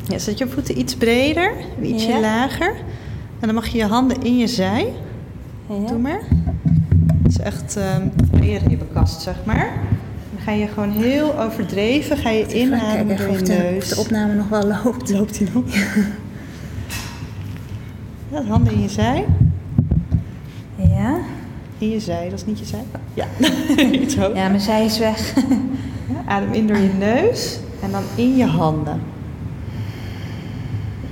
Ja, 0.09 0.19
zet 0.19 0.39
je 0.39 0.49
voeten 0.49 0.79
iets 0.79 0.95
breder, 0.97 1.53
ietsje 1.83 2.09
Ja. 2.09 2.21
lager. 2.21 2.75
En 3.41 3.47
dan 3.47 3.55
mag 3.55 3.67
je 3.67 3.79
je 3.79 3.85
handen 3.87 4.23
in 4.23 4.39
je 4.39 4.47
zij. 4.47 4.93
Doe 5.67 5.99
maar. 5.99 6.21
Het 7.23 7.33
is 7.33 7.39
echt 7.39 7.79
in 8.33 8.45
je 8.51 8.59
ribbenkast, 8.69 9.23
zeg 9.23 9.35
maar. 9.45 9.73
Dan 10.35 10.43
ga 10.45 10.53
je 10.53 10.67
gewoon 10.67 10.91
heel 10.91 11.41
overdreven, 11.41 12.17
ga 12.17 12.31
je 12.31 12.61
inademen 12.61 13.17
door 13.17 13.31
je 13.31 13.43
neus. 13.43 13.95
opname 13.95 14.35
nog 14.35 14.49
wel 14.49 14.63
loopt. 14.85 15.11
Loopt 15.11 15.39
hij 15.39 15.49
nog? 15.53 15.65
Ja, 18.33 18.43
handen 18.45 18.73
in 18.73 18.83
je 18.83 18.89
zij. 18.89 19.25
Ja. 20.77 21.17
In 21.79 21.91
je 21.91 22.01
zij, 22.01 22.29
dat 22.31 22.39
is 22.39 22.47
niet 22.47 22.59
je 22.59 22.65
zij. 22.65 22.85
Ja, 23.15 23.27
iets 24.03 24.17
hoog. 24.17 24.35
Ja, 24.35 24.49
mijn 24.49 24.61
zij 24.61 24.85
is 24.85 24.99
weg. 24.99 25.35
Adem 26.27 26.53
in 26.53 26.67
door 26.67 26.79
je 26.79 26.93
neus 26.99 27.59
en 27.83 27.91
dan 27.91 28.03
in 28.15 28.37
je 28.37 28.47
handen. 28.47 29.01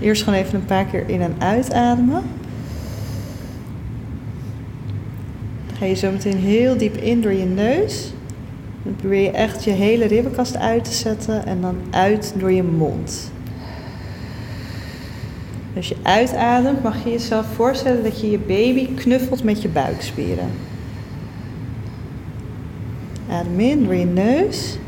Eerst 0.00 0.22
gewoon 0.22 0.38
even 0.38 0.54
een 0.54 0.64
paar 0.64 0.84
keer 0.84 1.08
in 1.08 1.20
en 1.20 1.34
uitademen. 1.38 2.22
Dan 5.66 5.76
ga 5.76 5.84
je 5.84 5.94
zo 5.94 6.10
meteen 6.10 6.38
heel 6.38 6.76
diep 6.76 6.96
in 6.96 7.20
door 7.20 7.32
je 7.32 7.44
neus. 7.44 8.12
Dan 8.82 8.96
probeer 8.96 9.22
je 9.22 9.30
echt 9.30 9.64
je 9.64 9.70
hele 9.70 10.06
ribbenkast 10.06 10.56
uit 10.56 10.84
te 10.84 10.92
zetten 10.92 11.46
en 11.46 11.60
dan 11.60 11.76
uit 11.90 12.34
door 12.36 12.52
je 12.52 12.62
mond. 12.62 13.30
Als 15.76 15.88
je 15.88 15.96
uitademt 16.02 16.82
mag 16.82 17.04
je 17.04 17.10
jezelf 17.10 17.46
voorstellen 17.54 18.02
dat 18.02 18.20
je 18.20 18.30
je 18.30 18.38
baby 18.38 18.94
knuffelt 18.94 19.44
met 19.44 19.62
je 19.62 19.68
buikspieren. 19.68 20.50
Adem 23.30 23.60
in 23.60 23.84
door 23.84 23.94
je 23.94 24.04
neus. 24.04 24.78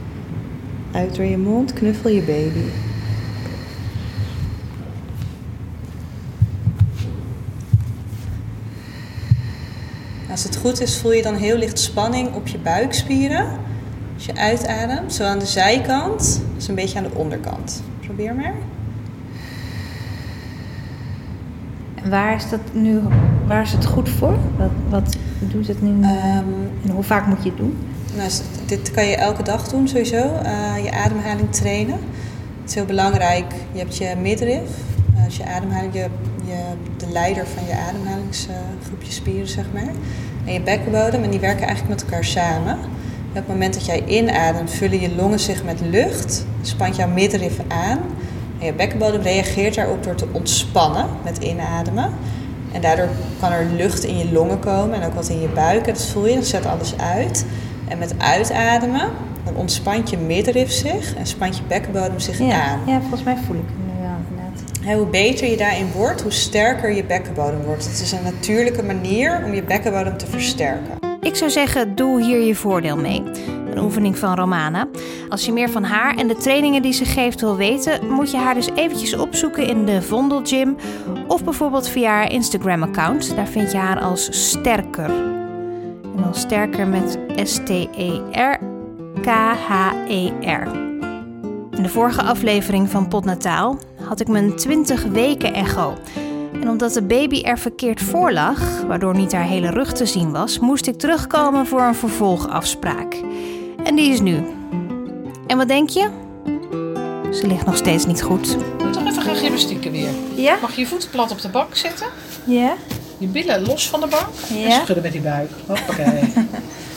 Uit 0.92 1.16
door 1.16 1.24
je 1.24 1.38
mond, 1.38 1.72
knuffel 1.72 2.10
je 2.10 2.22
baby. 2.22 2.64
Als 10.30 10.42
het 10.42 10.56
goed 10.56 10.80
is, 10.80 10.98
voel 10.98 11.12
je 11.12 11.22
dan 11.22 11.34
heel 11.34 11.56
licht 11.56 11.78
spanning 11.78 12.34
op 12.34 12.46
je 12.46 12.58
buikspieren. 12.58 13.46
Als 14.14 14.26
je 14.26 14.36
uitademt, 14.36 15.12
zo 15.12 15.24
aan 15.24 15.38
de 15.38 15.46
zijkant 15.46 16.42
als 16.54 16.68
een 16.68 16.74
beetje 16.74 16.98
aan 16.98 17.04
de 17.04 17.14
onderkant. 17.14 17.82
Probeer 18.00 18.34
maar. 18.34 18.54
En 21.94 22.10
waar 22.10 22.34
is 22.34 22.48
dat 22.48 22.60
nu? 22.72 23.00
Waar 23.46 23.62
is 23.62 23.72
het 23.72 23.86
goed 23.86 24.08
voor? 24.08 24.38
Wat, 24.56 24.70
wat 24.88 25.16
doet 25.38 25.66
het 25.66 25.82
nu? 25.82 26.02
Ehm, 26.02 26.44
en 26.84 26.90
hoe 26.90 27.02
vaak 27.02 27.26
moet 27.26 27.42
je 27.42 27.48
het 27.48 27.58
doen? 27.58 27.76
Nou, 28.16 28.30
dit 28.66 28.90
kan 28.90 29.06
je 29.06 29.16
elke 29.16 29.42
dag 29.42 29.68
doen 29.68 29.88
sowieso. 29.88 30.16
eh, 30.16 30.84
je 30.84 30.92
ademhaling 30.92 31.52
trainen. 31.52 31.98
Het 32.60 32.68
is 32.68 32.74
heel 32.74 32.84
belangrijk. 32.84 33.52
Je 33.72 33.78
hebt 33.78 33.96
je 33.96 34.14
midriff. 34.20 34.70
eh, 35.16 35.24
dus 35.24 35.36
je 35.36 35.44
ademhaling, 35.46 35.94
je, 35.94 36.06
je, 36.44 36.62
de 36.96 37.06
leider 37.12 37.46
van 37.46 37.66
je 37.66 37.74
ademhalingsgroepje 37.88 39.12
spieren, 39.12 39.48
zeg 39.48 39.64
maar. 39.72 39.92
En 40.44 40.52
je 40.52 40.60
bekkenbodem. 40.60 41.22
En 41.22 41.30
die 41.30 41.40
werken 41.40 41.66
eigenlijk 41.66 41.88
met 42.00 42.02
elkaar 42.10 42.24
samen. 42.24 42.72
En 42.72 43.40
op 43.40 43.46
het 43.46 43.48
moment 43.48 43.74
dat 43.74 43.86
jij 43.86 44.04
inademt, 44.06 44.70
vullen 44.70 45.00
je 45.00 45.14
longen 45.14 45.40
zich 45.40 45.64
met 45.64 45.80
lucht. 45.80 46.44
Spant 46.62 46.96
jouw 46.96 47.08
midriff 47.08 47.58
aan. 47.68 47.98
En 48.58 48.66
je 48.66 48.72
bekkenbodem 48.72 49.20
reageert 49.20 49.74
daarop 49.74 50.04
door 50.04 50.14
te 50.14 50.26
ontspannen 50.32 51.06
met 51.24 51.38
inademen. 51.38 52.10
En 52.72 52.80
daardoor 52.80 53.08
kan 53.40 53.52
er 53.52 53.66
lucht 53.76 54.04
in 54.04 54.18
je 54.18 54.32
longen 54.32 54.58
komen 54.58 55.00
en 55.00 55.06
ook 55.08 55.14
wat 55.14 55.28
in 55.28 55.40
je 55.40 55.48
buik. 55.48 55.86
En 55.86 55.92
dat 55.94 56.06
voel 56.06 56.26
je, 56.26 56.34
dan 56.34 56.42
zet 56.42 56.66
alles 56.66 56.94
uit. 56.98 57.44
En 57.90 57.98
met 57.98 58.14
uitademen, 58.18 59.08
dan 59.44 59.56
ontspant 59.56 60.10
je 60.10 60.16
middenrif 60.16 60.70
zich 60.70 61.14
en 61.16 61.26
spant 61.26 61.56
je 61.56 61.62
bekkenbodem 61.68 62.18
zich 62.18 62.38
Ja, 62.38 62.62
aan. 62.62 62.80
ja, 62.86 63.00
volgens 63.00 63.22
mij 63.22 63.36
voel 63.46 63.56
ik 63.56 63.62
het 63.66 63.78
nu 63.86 64.02
wel 64.02 64.16
inderdaad. 64.28 64.98
Hoe 64.98 65.06
beter 65.06 65.50
je 65.50 65.56
daarin 65.56 65.86
wordt, 65.94 66.22
hoe 66.22 66.30
sterker 66.32 66.92
je 66.94 67.04
bekkenbodem 67.04 67.62
wordt. 67.62 67.84
Het 67.84 68.00
is 68.00 68.12
een 68.12 68.22
natuurlijke 68.22 68.82
manier 68.82 69.42
om 69.44 69.54
je 69.54 69.62
bekkenbodem 69.62 70.16
te 70.16 70.26
versterken. 70.26 70.98
Ik 71.20 71.36
zou 71.36 71.50
zeggen, 71.50 71.94
doe 71.94 72.22
hier 72.22 72.40
je 72.40 72.54
voordeel 72.54 72.96
mee. 72.96 73.22
Een 73.70 73.78
oefening 73.78 74.18
van 74.18 74.34
Romana. 74.34 74.88
Als 75.28 75.46
je 75.46 75.52
meer 75.52 75.70
van 75.70 75.84
haar 75.84 76.16
en 76.16 76.28
de 76.28 76.36
trainingen 76.36 76.82
die 76.82 76.92
ze 76.92 77.04
geeft 77.04 77.40
wil 77.40 77.56
weten, 77.56 78.06
moet 78.10 78.30
je 78.30 78.36
haar 78.36 78.54
dus 78.54 78.68
eventjes 78.74 79.16
opzoeken 79.16 79.66
in 79.66 79.84
de 79.84 80.02
Vondel 80.02 80.40
Gym 80.44 80.76
of 81.26 81.44
bijvoorbeeld 81.44 81.88
via 81.88 82.10
haar 82.10 82.32
Instagram-account. 82.32 83.36
Daar 83.36 83.48
vind 83.48 83.72
je 83.72 83.78
haar 83.78 84.00
als 84.00 84.48
Sterker. 84.50 85.10
En 86.16 86.22
dan 86.22 86.34
Sterker 86.34 86.86
met 86.86 87.18
S-T-E-R-K-H-E-R. 87.42 87.88
In 91.76 91.82
de 91.82 91.88
vorige 91.88 92.22
aflevering 92.22 92.90
van 92.90 93.08
Potnataal 93.08 93.78
had 94.02 94.20
ik 94.20 94.28
mijn 94.28 94.56
20 94.56 95.04
weken 95.04 95.54
echo. 95.54 95.94
En 96.52 96.68
omdat 96.68 96.92
de 96.92 97.02
baby 97.02 97.40
er 97.40 97.58
verkeerd 97.58 98.02
voor 98.02 98.32
lag, 98.32 98.82
waardoor 98.82 99.16
niet 99.16 99.32
haar 99.32 99.44
hele 99.44 99.70
rug 99.70 99.92
te 99.92 100.06
zien 100.06 100.32
was, 100.32 100.58
moest 100.58 100.86
ik 100.86 100.98
terugkomen 100.98 101.66
voor 101.66 101.82
een 101.82 101.94
vervolgafspraak. 101.94 103.14
En 103.84 103.94
die 103.94 104.10
is 104.10 104.20
nu. 104.20 104.44
En 105.46 105.56
wat 105.56 105.68
denk 105.68 105.88
je? 105.88 106.08
Ze 107.32 107.46
ligt 107.46 107.66
nog 107.66 107.76
steeds 107.76 108.06
niet 108.06 108.22
goed. 108.22 108.56
Toch 108.92 109.06
even 109.06 109.22
gaan 109.22 109.36
gymnastieken 109.36 109.92
weer. 109.92 110.10
Ja? 110.34 110.56
Mag 110.60 110.74
je 110.74 110.80
je 110.80 110.86
voeten 110.86 111.10
plat 111.10 111.30
op 111.30 111.40
de 111.40 111.48
bank 111.48 111.74
zitten? 111.74 112.06
Ja? 112.44 112.74
Je 113.20 113.26
billen 113.26 113.62
los 113.66 113.88
van 113.88 114.00
de 114.00 114.06
bank. 114.06 114.28
En 114.50 114.58
Ja? 114.58 114.70
schudden 114.82 115.02
met 115.02 115.12
die 115.12 115.20
buik. 115.20 115.50
Hoppakee. 115.66 116.04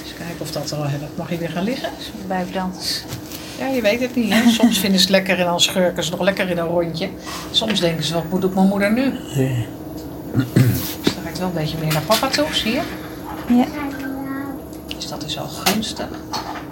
Eens 0.03 0.13
kijken 0.17 0.39
of 0.39 0.51
dat 0.51 0.71
er 0.71 0.77
al 0.77 0.87
hebben. 0.87 1.09
Mag 1.15 1.29
je 1.29 1.37
weer 1.37 1.49
gaan 1.49 1.63
liggen? 1.63 1.89
Buikdans. 2.27 3.03
Ja, 3.59 3.67
je 3.67 3.81
weet 3.81 3.99
het 4.01 4.15
niet. 4.15 4.33
Hè? 4.33 4.49
Soms 4.49 4.79
vinden 4.79 4.99
ze 4.99 5.05
het 5.05 5.15
lekker 5.15 5.39
en 5.39 5.45
dan 5.45 5.61
schurken 5.61 6.03
ze 6.03 6.11
nog 6.11 6.21
lekker 6.21 6.49
in 6.49 6.57
een 6.57 6.67
rondje. 6.67 7.09
Soms 7.51 7.79
denken 7.79 8.03
ze, 8.03 8.13
wat 8.13 8.29
moet 8.29 8.43
ik 8.43 8.53
mijn 8.53 8.67
moeder 8.67 8.91
nu? 8.93 9.13
Draait 11.21 11.39
wel 11.39 11.47
een 11.47 11.53
beetje 11.53 11.77
meer 11.79 11.93
naar 11.93 12.01
papa 12.01 12.27
toe, 12.27 12.45
zie 12.51 12.71
je? 12.71 12.81
Ja. 13.47 13.65
Dus 14.95 15.07
dat 15.07 15.23
is 15.25 15.39
al 15.39 15.47
gunstig. 15.47 16.07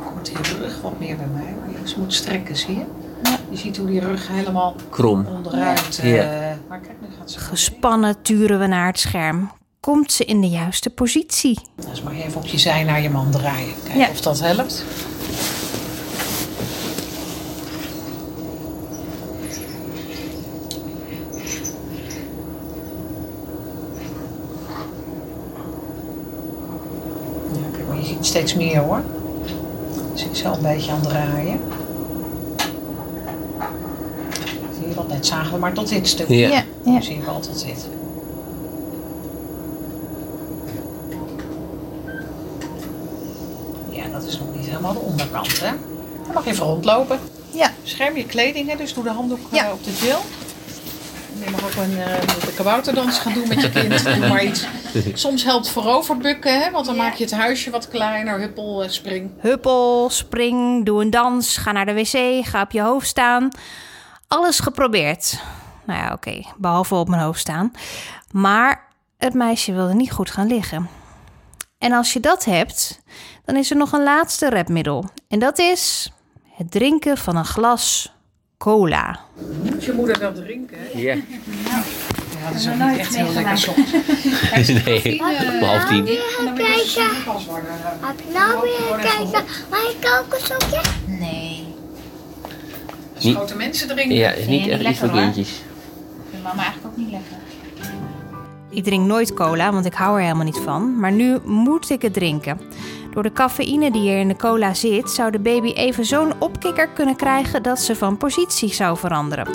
Komt 0.05 0.25
die 0.25 0.35
rug 0.59 0.81
wat 0.81 0.99
meer 0.99 1.15
bij 1.17 1.25
mij. 1.33 1.53
Maar 1.59 1.69
je 1.85 1.93
moet 1.97 2.13
strekken, 2.13 2.55
zie 2.57 2.75
je? 2.75 2.83
Je 3.49 3.57
ziet 3.57 3.77
hoe 3.77 3.87
die 3.87 3.99
rug 3.99 4.27
helemaal 4.27 4.75
Krom. 4.89 5.25
onderuit... 5.25 5.99
Ja. 6.03 6.23
eh, 6.23 6.50
maar 6.71 6.79
kijk, 6.79 7.01
nu 7.01 7.07
gaat 7.17 7.31
ze... 7.31 7.39
Gespannen 7.39 8.21
turen 8.21 8.59
we 8.59 8.67
naar 8.67 8.87
het 8.87 8.99
scherm. 8.99 9.51
Komt 9.79 10.11
ze 10.11 10.25
in 10.25 10.41
de 10.41 10.49
juiste 10.49 10.89
positie? 10.89 11.59
Dus 11.89 12.01
mag 12.01 12.15
je 12.15 12.23
even 12.23 12.37
op 12.41 12.45
je 12.45 12.57
zij 12.57 12.83
naar 12.83 13.01
je 13.01 13.09
man 13.09 13.31
draaien. 13.31 13.73
Kijken 13.83 13.99
Ja. 13.99 14.09
of 14.09 14.21
dat 14.21 14.39
helpt. 14.39 14.85
Ja, 27.53 27.67
kijk, 27.71 27.87
maar 27.87 27.97
je 27.97 28.05
ziet 28.05 28.25
steeds 28.25 28.55
meer 28.55 28.79
hoor. 28.79 29.01
Dus 30.11 30.25
ik 30.25 30.35
zal 30.35 30.53
een 30.55 30.61
beetje 30.61 30.91
aan 30.91 30.99
het 30.99 31.09
draaien. 31.09 31.59
Zie 34.73 34.80
je, 34.80 34.80
want 34.95 35.07
net 35.07 35.25
zagen 35.25 35.53
we 35.53 35.59
maar 35.59 35.73
tot 35.73 35.89
dit 35.89 36.07
stuk. 36.07 36.27
Ja. 36.29 36.47
ja. 36.47 36.63
Nu 36.83 37.01
zien 37.01 37.19
we 37.23 37.29
al 37.29 37.39
tot 37.39 37.65
dit. 37.65 37.87
Ja, 43.89 44.03
dat 44.11 44.23
is 44.23 44.39
nog 44.39 44.55
niet 44.55 44.65
helemaal 44.65 44.93
de 44.93 44.99
onderkant, 44.99 45.59
hè? 45.59 45.71
Dan 46.25 46.33
mag 46.33 46.43
je 46.43 46.49
even 46.49 46.65
rondlopen. 46.65 47.19
Ja. 47.51 47.71
Scherm 47.83 48.17
je 48.17 48.25
kleding, 48.25 48.69
hè? 48.69 48.75
dus 48.75 48.93
doe 48.93 49.03
de 49.03 49.09
handdoek 49.09 49.39
eh, 49.51 49.57
Ja. 49.57 49.71
op 49.71 49.83
de. 49.83 50.17
En 51.39 51.45
Je 51.45 51.51
mag 51.51 51.63
ook 51.65 51.83
een 51.83 51.97
eh, 51.97 52.21
de 52.45 52.53
kabouterdans 52.55 53.19
gaan 53.19 53.33
doen 53.33 53.47
met 53.47 53.61
je 53.61 53.69
kind. 53.69 54.03
Doe 54.19 54.27
maar 54.27 54.43
iets. 54.43 54.65
Soms 55.13 55.43
helpt 55.43 55.69
vooroverbukken, 55.69 56.61
hè? 56.61 56.71
want 56.71 56.85
dan 56.85 56.95
maak 56.95 57.13
je 57.15 57.23
het 57.23 57.33
huisje 57.33 57.69
wat 57.69 57.87
kleiner. 57.87 58.39
Huppel, 58.39 58.83
eh, 58.83 58.89
spring. 58.89 59.29
Huppel, 59.37 60.09
spring, 60.09 60.85
doe 60.85 61.01
een 61.01 61.09
dans, 61.09 61.57
ga 61.57 61.71
naar 61.71 61.85
de 61.85 61.93
wc, 61.93 62.45
ga 62.45 62.61
op 62.61 62.71
je 62.71 62.81
hoofd 62.81 63.07
staan. 63.07 63.49
Alles 64.31 64.59
geprobeerd. 64.59 65.39
Nou 65.85 65.99
ja, 65.99 66.13
oké, 66.13 66.41
behalve 66.57 66.95
op 66.95 67.07
mijn 67.09 67.21
hoofd 67.21 67.39
staan. 67.39 67.71
Maar 68.31 68.87
het 69.17 69.33
meisje 69.33 69.73
wilde 69.73 69.93
niet 69.93 70.11
goed 70.11 70.31
gaan 70.31 70.47
liggen. 70.47 70.89
En 71.77 71.91
als 71.91 72.13
je 72.13 72.19
dat 72.19 72.45
hebt, 72.45 73.01
dan 73.45 73.55
is 73.55 73.71
er 73.71 73.77
nog 73.77 73.91
een 73.91 74.03
laatste 74.03 74.49
redmiddel. 74.49 75.09
En 75.27 75.39
dat 75.39 75.59
is 75.59 76.11
het 76.51 76.71
drinken 76.71 77.17
van 77.17 77.35
een 77.35 77.45
glas 77.45 78.13
cola. 78.57 79.19
Moet 79.63 79.83
je 79.83 79.93
moeder 79.93 80.19
wel 80.19 80.33
drinken? 80.33 80.77
hè? 80.79 80.99
Ja. 80.99 81.13
Ja, 81.13 82.49
dat 82.49 82.59
is 82.59 82.67
ook 82.67 82.75
niet 82.75 82.97
echt 82.97 83.15
heel 83.15 83.31
lekker 83.33 83.57
soms. 83.57 83.91
Nee, 84.85 85.21
om 85.59 85.63
half 85.63 85.85
tien. 85.85 86.05
Heb 86.05 86.17
je 88.19 88.31
nou 88.33 88.61
weer 88.61 88.99
kijken? 88.99 89.43
Mag 89.69 89.89
ik 89.99 90.19
ook 90.19 90.33
een 90.33 90.45
sokje? 90.45 90.81
Nee. 91.05 91.50
Als 93.25 93.35
grote 93.35 93.55
mensen 93.55 93.87
drinken. 93.87 94.15
Ja, 94.15 94.31
is 94.31 94.47
niet 94.47 94.67
echt 94.67 94.79
niet 94.79 94.89
iets 94.89 94.99
voor 94.99 95.07
lekker, 95.07 95.09
hoor. 95.09 95.33
kindjes. 95.33 95.61
Vindt 96.29 96.43
mama 96.45 96.61
eigenlijk 96.61 96.85
ook 96.93 96.97
niet 96.97 97.11
lekker. 97.11 97.37
Ik 98.69 98.83
drink 98.83 99.05
nooit 99.05 99.33
cola, 99.33 99.71
want 99.71 99.85
ik 99.85 99.93
hou 99.93 100.17
er 100.17 100.23
helemaal 100.23 100.45
niet 100.45 100.61
van. 100.65 100.99
Maar 100.99 101.11
nu 101.11 101.37
moet 101.45 101.89
ik 101.89 102.01
het 102.01 102.13
drinken. 102.13 102.61
Door 103.13 103.23
de 103.23 103.31
cafeïne 103.33 103.91
die 103.91 104.11
er 104.11 104.19
in 104.19 104.27
de 104.27 104.35
cola 104.35 104.73
zit, 104.73 105.09
zou 105.09 105.31
de 105.31 105.39
baby 105.39 105.71
even 105.71 106.05
zo'n 106.05 106.33
opkikker 106.39 106.87
kunnen 106.89 107.15
krijgen 107.15 107.63
dat 107.63 107.79
ze 107.79 107.95
van 107.95 108.17
positie 108.17 108.73
zou 108.73 108.97
veranderen. 108.97 109.47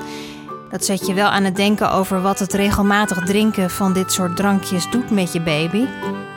Dat 0.71 0.85
zet 0.85 1.07
je 1.07 1.14
wel 1.14 1.27
aan 1.29 1.45
het 1.45 1.57
denken 1.57 1.91
over 1.93 2.23
wat 2.23 2.39
het 2.39 2.53
regelmatig 2.53 3.25
drinken 3.25 3.71
van 3.71 3.93
dit 3.93 4.12
soort 4.12 4.37
drankjes 4.37 4.91
doet 4.91 5.11
met 5.11 5.33
je 5.33 5.41
baby. 5.41 5.85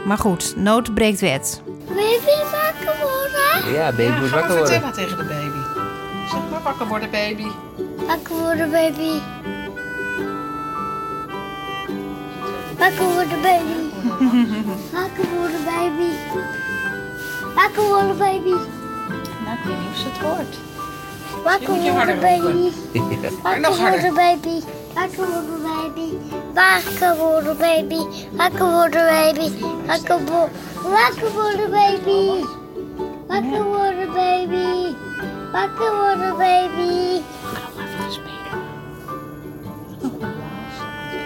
Maar 0.06 0.18
goed, 0.18 0.54
nood 0.58 0.94
breekt 0.94 1.20
wet. 1.20 1.62
Baby 1.88 2.36
wakker 2.52 2.96
worden? 3.02 3.74
Ja, 3.74 3.90
baby 3.92 4.02
Ja, 4.04 4.20
wakker 4.20 4.30
maar 4.40 4.48
worden. 4.48 4.68
vertellen 4.68 4.94
tegen 4.94 5.18
de 5.18 5.24
baby. 5.24 5.59
Zeg 6.32 6.40
maar 6.52 6.62
wakker 6.64 6.88
worden, 6.88 7.10
baby. 7.10 7.48
Wakker 8.08 8.36
worden, 8.36 8.72
baby. 8.72 9.12
Wakker 12.78 13.06
worden, 13.14 13.42
baby. 13.42 13.80
Wakker 14.94 15.26
worden, 15.36 15.64
baby. 15.66 16.10
Wakker 17.56 17.84
worden, 17.88 18.18
baby. 18.18 18.50
Nou, 19.44 19.58
ik 19.58 19.64
weet 19.66 19.78
niet 19.80 19.90
of 19.92 19.98
ze 19.98 20.08
het 20.08 20.18
hoort. 20.18 20.58
Wakker 21.44 21.92
worden, 21.92 22.20
baby. 22.20 22.72
Wakker 23.44 23.72
harder. 23.72 23.80
worden, 23.80 24.14
baby. 24.14 24.62
Wakker 24.94 25.28
worden, 25.28 25.64
baby. 25.64 26.14
Wakker 26.54 27.18
worden, 27.18 27.58
baby. 27.58 28.02
Wakker 28.36 28.72
worden, 28.72 29.08
baby. 29.08 29.50
Wakker 30.84 31.32
worden, 31.32 31.70
baby. 31.72 32.44
Wakker 33.28 33.64
worden, 33.64 34.14
baby. 34.14 35.08
Wakker 35.52 35.92
worden, 35.96 36.38
baby. 36.38 37.22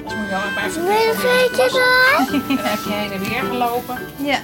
Dus 0.04 0.14
moet 0.16 0.22
je 0.22 0.28
wel 0.30 0.40
maar 0.56 0.66
even 0.66 0.84
Wil 0.84 0.92
je 0.92 1.14
een? 1.14 2.42
En 2.50 2.56
dan 2.56 2.66
heb 2.66 2.80
je 2.84 2.92
heen 2.94 3.12
en 3.12 3.20
weer 3.20 3.44
gelopen. 3.44 3.98
Ja. 4.18 4.40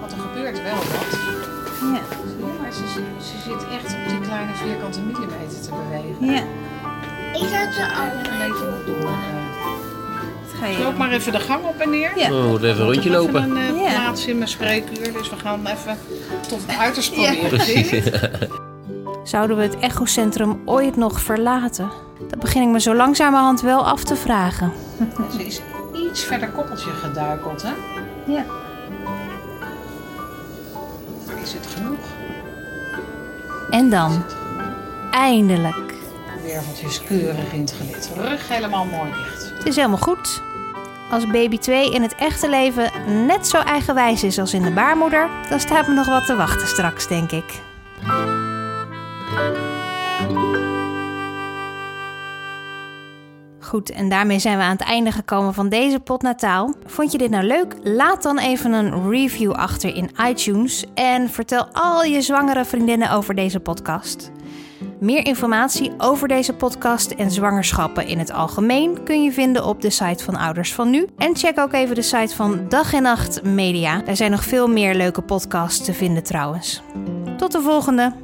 Want 0.00 0.12
er 0.12 0.18
gebeurt 0.18 0.62
wel 0.62 0.74
wat. 0.74 1.18
Ja. 1.80 2.00
Zie 2.26 2.46
je, 2.46 2.52
maar 2.60 2.72
ze, 2.72 2.86
ze 3.20 3.36
zit 3.44 3.66
echt 3.82 3.94
op 3.94 4.08
die 4.08 4.20
kleine 4.20 4.54
vierkante 4.54 5.00
millimeter 5.00 5.60
te 5.62 5.70
bewegen. 5.70 6.32
Ja. 6.34 6.42
Ik 7.32 7.48
zet 7.48 7.74
ze 7.74 7.82
Een 7.82 7.90
al. 7.90 8.48
beetje 8.48 8.64
moet. 8.86 9.53
Ga 10.64 10.70
je 10.70 10.78
Loop 10.78 10.96
maar 10.96 11.10
even 11.10 11.32
de 11.32 11.40
gang 11.40 11.64
op 11.64 11.78
en 11.78 11.90
neer. 11.90 12.18
Ja. 12.18 12.28
We 12.28 12.48
moeten 12.48 12.68
even 12.68 12.80
een 12.80 12.86
rondje 12.92 13.10
Even 13.10 13.22
lopen. 13.22 13.42
een 13.42 13.56
eh, 13.76 13.82
Ja. 13.82 13.90
plaats 14.02 14.26
in 14.26 14.36
mijn 14.36 14.48
spreekuur, 14.48 15.12
dus 15.12 15.30
we 15.30 15.36
gaan 15.36 15.66
even 15.66 15.98
tot 16.48 16.60
het 16.66 16.78
uiterste 16.78 17.12
proberen. 17.14 17.48
Precies. 17.48 18.10
Zouden 19.32 19.56
we 19.56 19.62
het 19.62 19.78
echocentrum 19.78 20.60
ooit 20.64 20.96
nog 20.96 21.20
verlaten? 21.20 21.90
Dat 22.28 22.38
begin 22.38 22.62
ik 22.62 22.68
me 22.68 22.80
zo 22.80 22.94
langzamerhand 22.94 23.60
wel 23.60 23.86
af 23.86 24.04
te 24.04 24.16
vragen. 24.16 24.72
Ze 25.36 25.44
is 25.46 25.60
iets 26.10 26.24
verder 26.24 26.48
koppeltje 26.48 26.90
geduikeld, 26.90 27.62
hè? 27.62 27.72
Ja. 28.32 28.44
Maar 31.26 31.42
is 31.42 31.52
het 31.52 31.66
genoeg? 31.76 31.98
En 33.70 33.90
dan, 33.90 34.24
eindelijk. 35.10 35.94
Werveltjes 36.42 37.02
keurig 37.02 37.52
in 37.52 37.60
het 37.60 37.72
gelid. 37.78 38.10
Rug 38.16 38.48
helemaal 38.48 38.84
mooi 38.84 39.10
dicht. 39.10 39.52
Het 39.58 39.66
is 39.66 39.76
helemaal 39.76 39.98
goed. 39.98 40.42
Als 41.14 41.26
baby 41.26 41.58
2 41.58 41.90
in 41.90 42.02
het 42.02 42.14
echte 42.14 42.48
leven 42.48 42.90
net 43.26 43.46
zo 43.46 43.58
eigenwijs 43.58 44.22
is 44.22 44.38
als 44.38 44.54
in 44.54 44.62
de 44.62 44.70
baarmoeder, 44.70 45.28
dan 45.48 45.60
staat 45.60 45.86
me 45.86 45.94
nog 45.94 46.06
wat 46.06 46.26
te 46.26 46.36
wachten 46.36 46.66
straks, 46.66 47.08
denk 47.08 47.30
ik. 47.30 47.60
Goed, 53.60 53.90
en 53.90 54.08
daarmee 54.08 54.38
zijn 54.38 54.56
we 54.56 54.62
aan 54.62 54.76
het 54.76 54.86
einde 54.86 55.12
gekomen 55.12 55.54
van 55.54 55.68
deze 55.68 56.00
potnataal. 56.00 56.74
Vond 56.86 57.12
je 57.12 57.18
dit 57.18 57.30
nou 57.30 57.44
leuk? 57.44 57.74
Laat 57.82 58.22
dan 58.22 58.38
even 58.38 58.72
een 58.72 59.10
review 59.10 59.52
achter 59.52 59.96
in 59.96 60.10
iTunes 60.28 60.84
en 60.94 61.30
vertel 61.30 61.66
al 61.72 62.04
je 62.04 62.20
zwangere 62.20 62.64
vriendinnen 62.64 63.10
over 63.10 63.34
deze 63.34 63.60
podcast. 63.60 64.30
Meer 65.04 65.26
informatie 65.26 65.92
over 65.98 66.28
deze 66.28 66.52
podcast 66.52 67.10
en 67.10 67.30
zwangerschappen 67.30 68.06
in 68.06 68.18
het 68.18 68.32
algemeen 68.32 69.02
kun 69.02 69.22
je 69.22 69.32
vinden 69.32 69.64
op 69.64 69.80
de 69.80 69.90
site 69.90 70.24
van 70.24 70.36
Ouders 70.36 70.74
van 70.74 70.90
Nu. 70.90 71.06
En 71.16 71.36
check 71.36 71.58
ook 71.58 71.72
even 71.72 71.94
de 71.94 72.02
site 72.02 72.34
van 72.34 72.68
Dag 72.68 72.92
en 72.92 73.02
Nacht 73.02 73.42
Media. 73.42 74.02
Daar 74.02 74.16
zijn 74.16 74.30
nog 74.30 74.44
veel 74.44 74.68
meer 74.68 74.94
leuke 74.94 75.22
podcasts 75.22 75.84
te 75.84 75.94
vinden 75.94 76.22
trouwens. 76.22 76.82
Tot 77.36 77.52
de 77.52 77.60
volgende! 77.60 78.23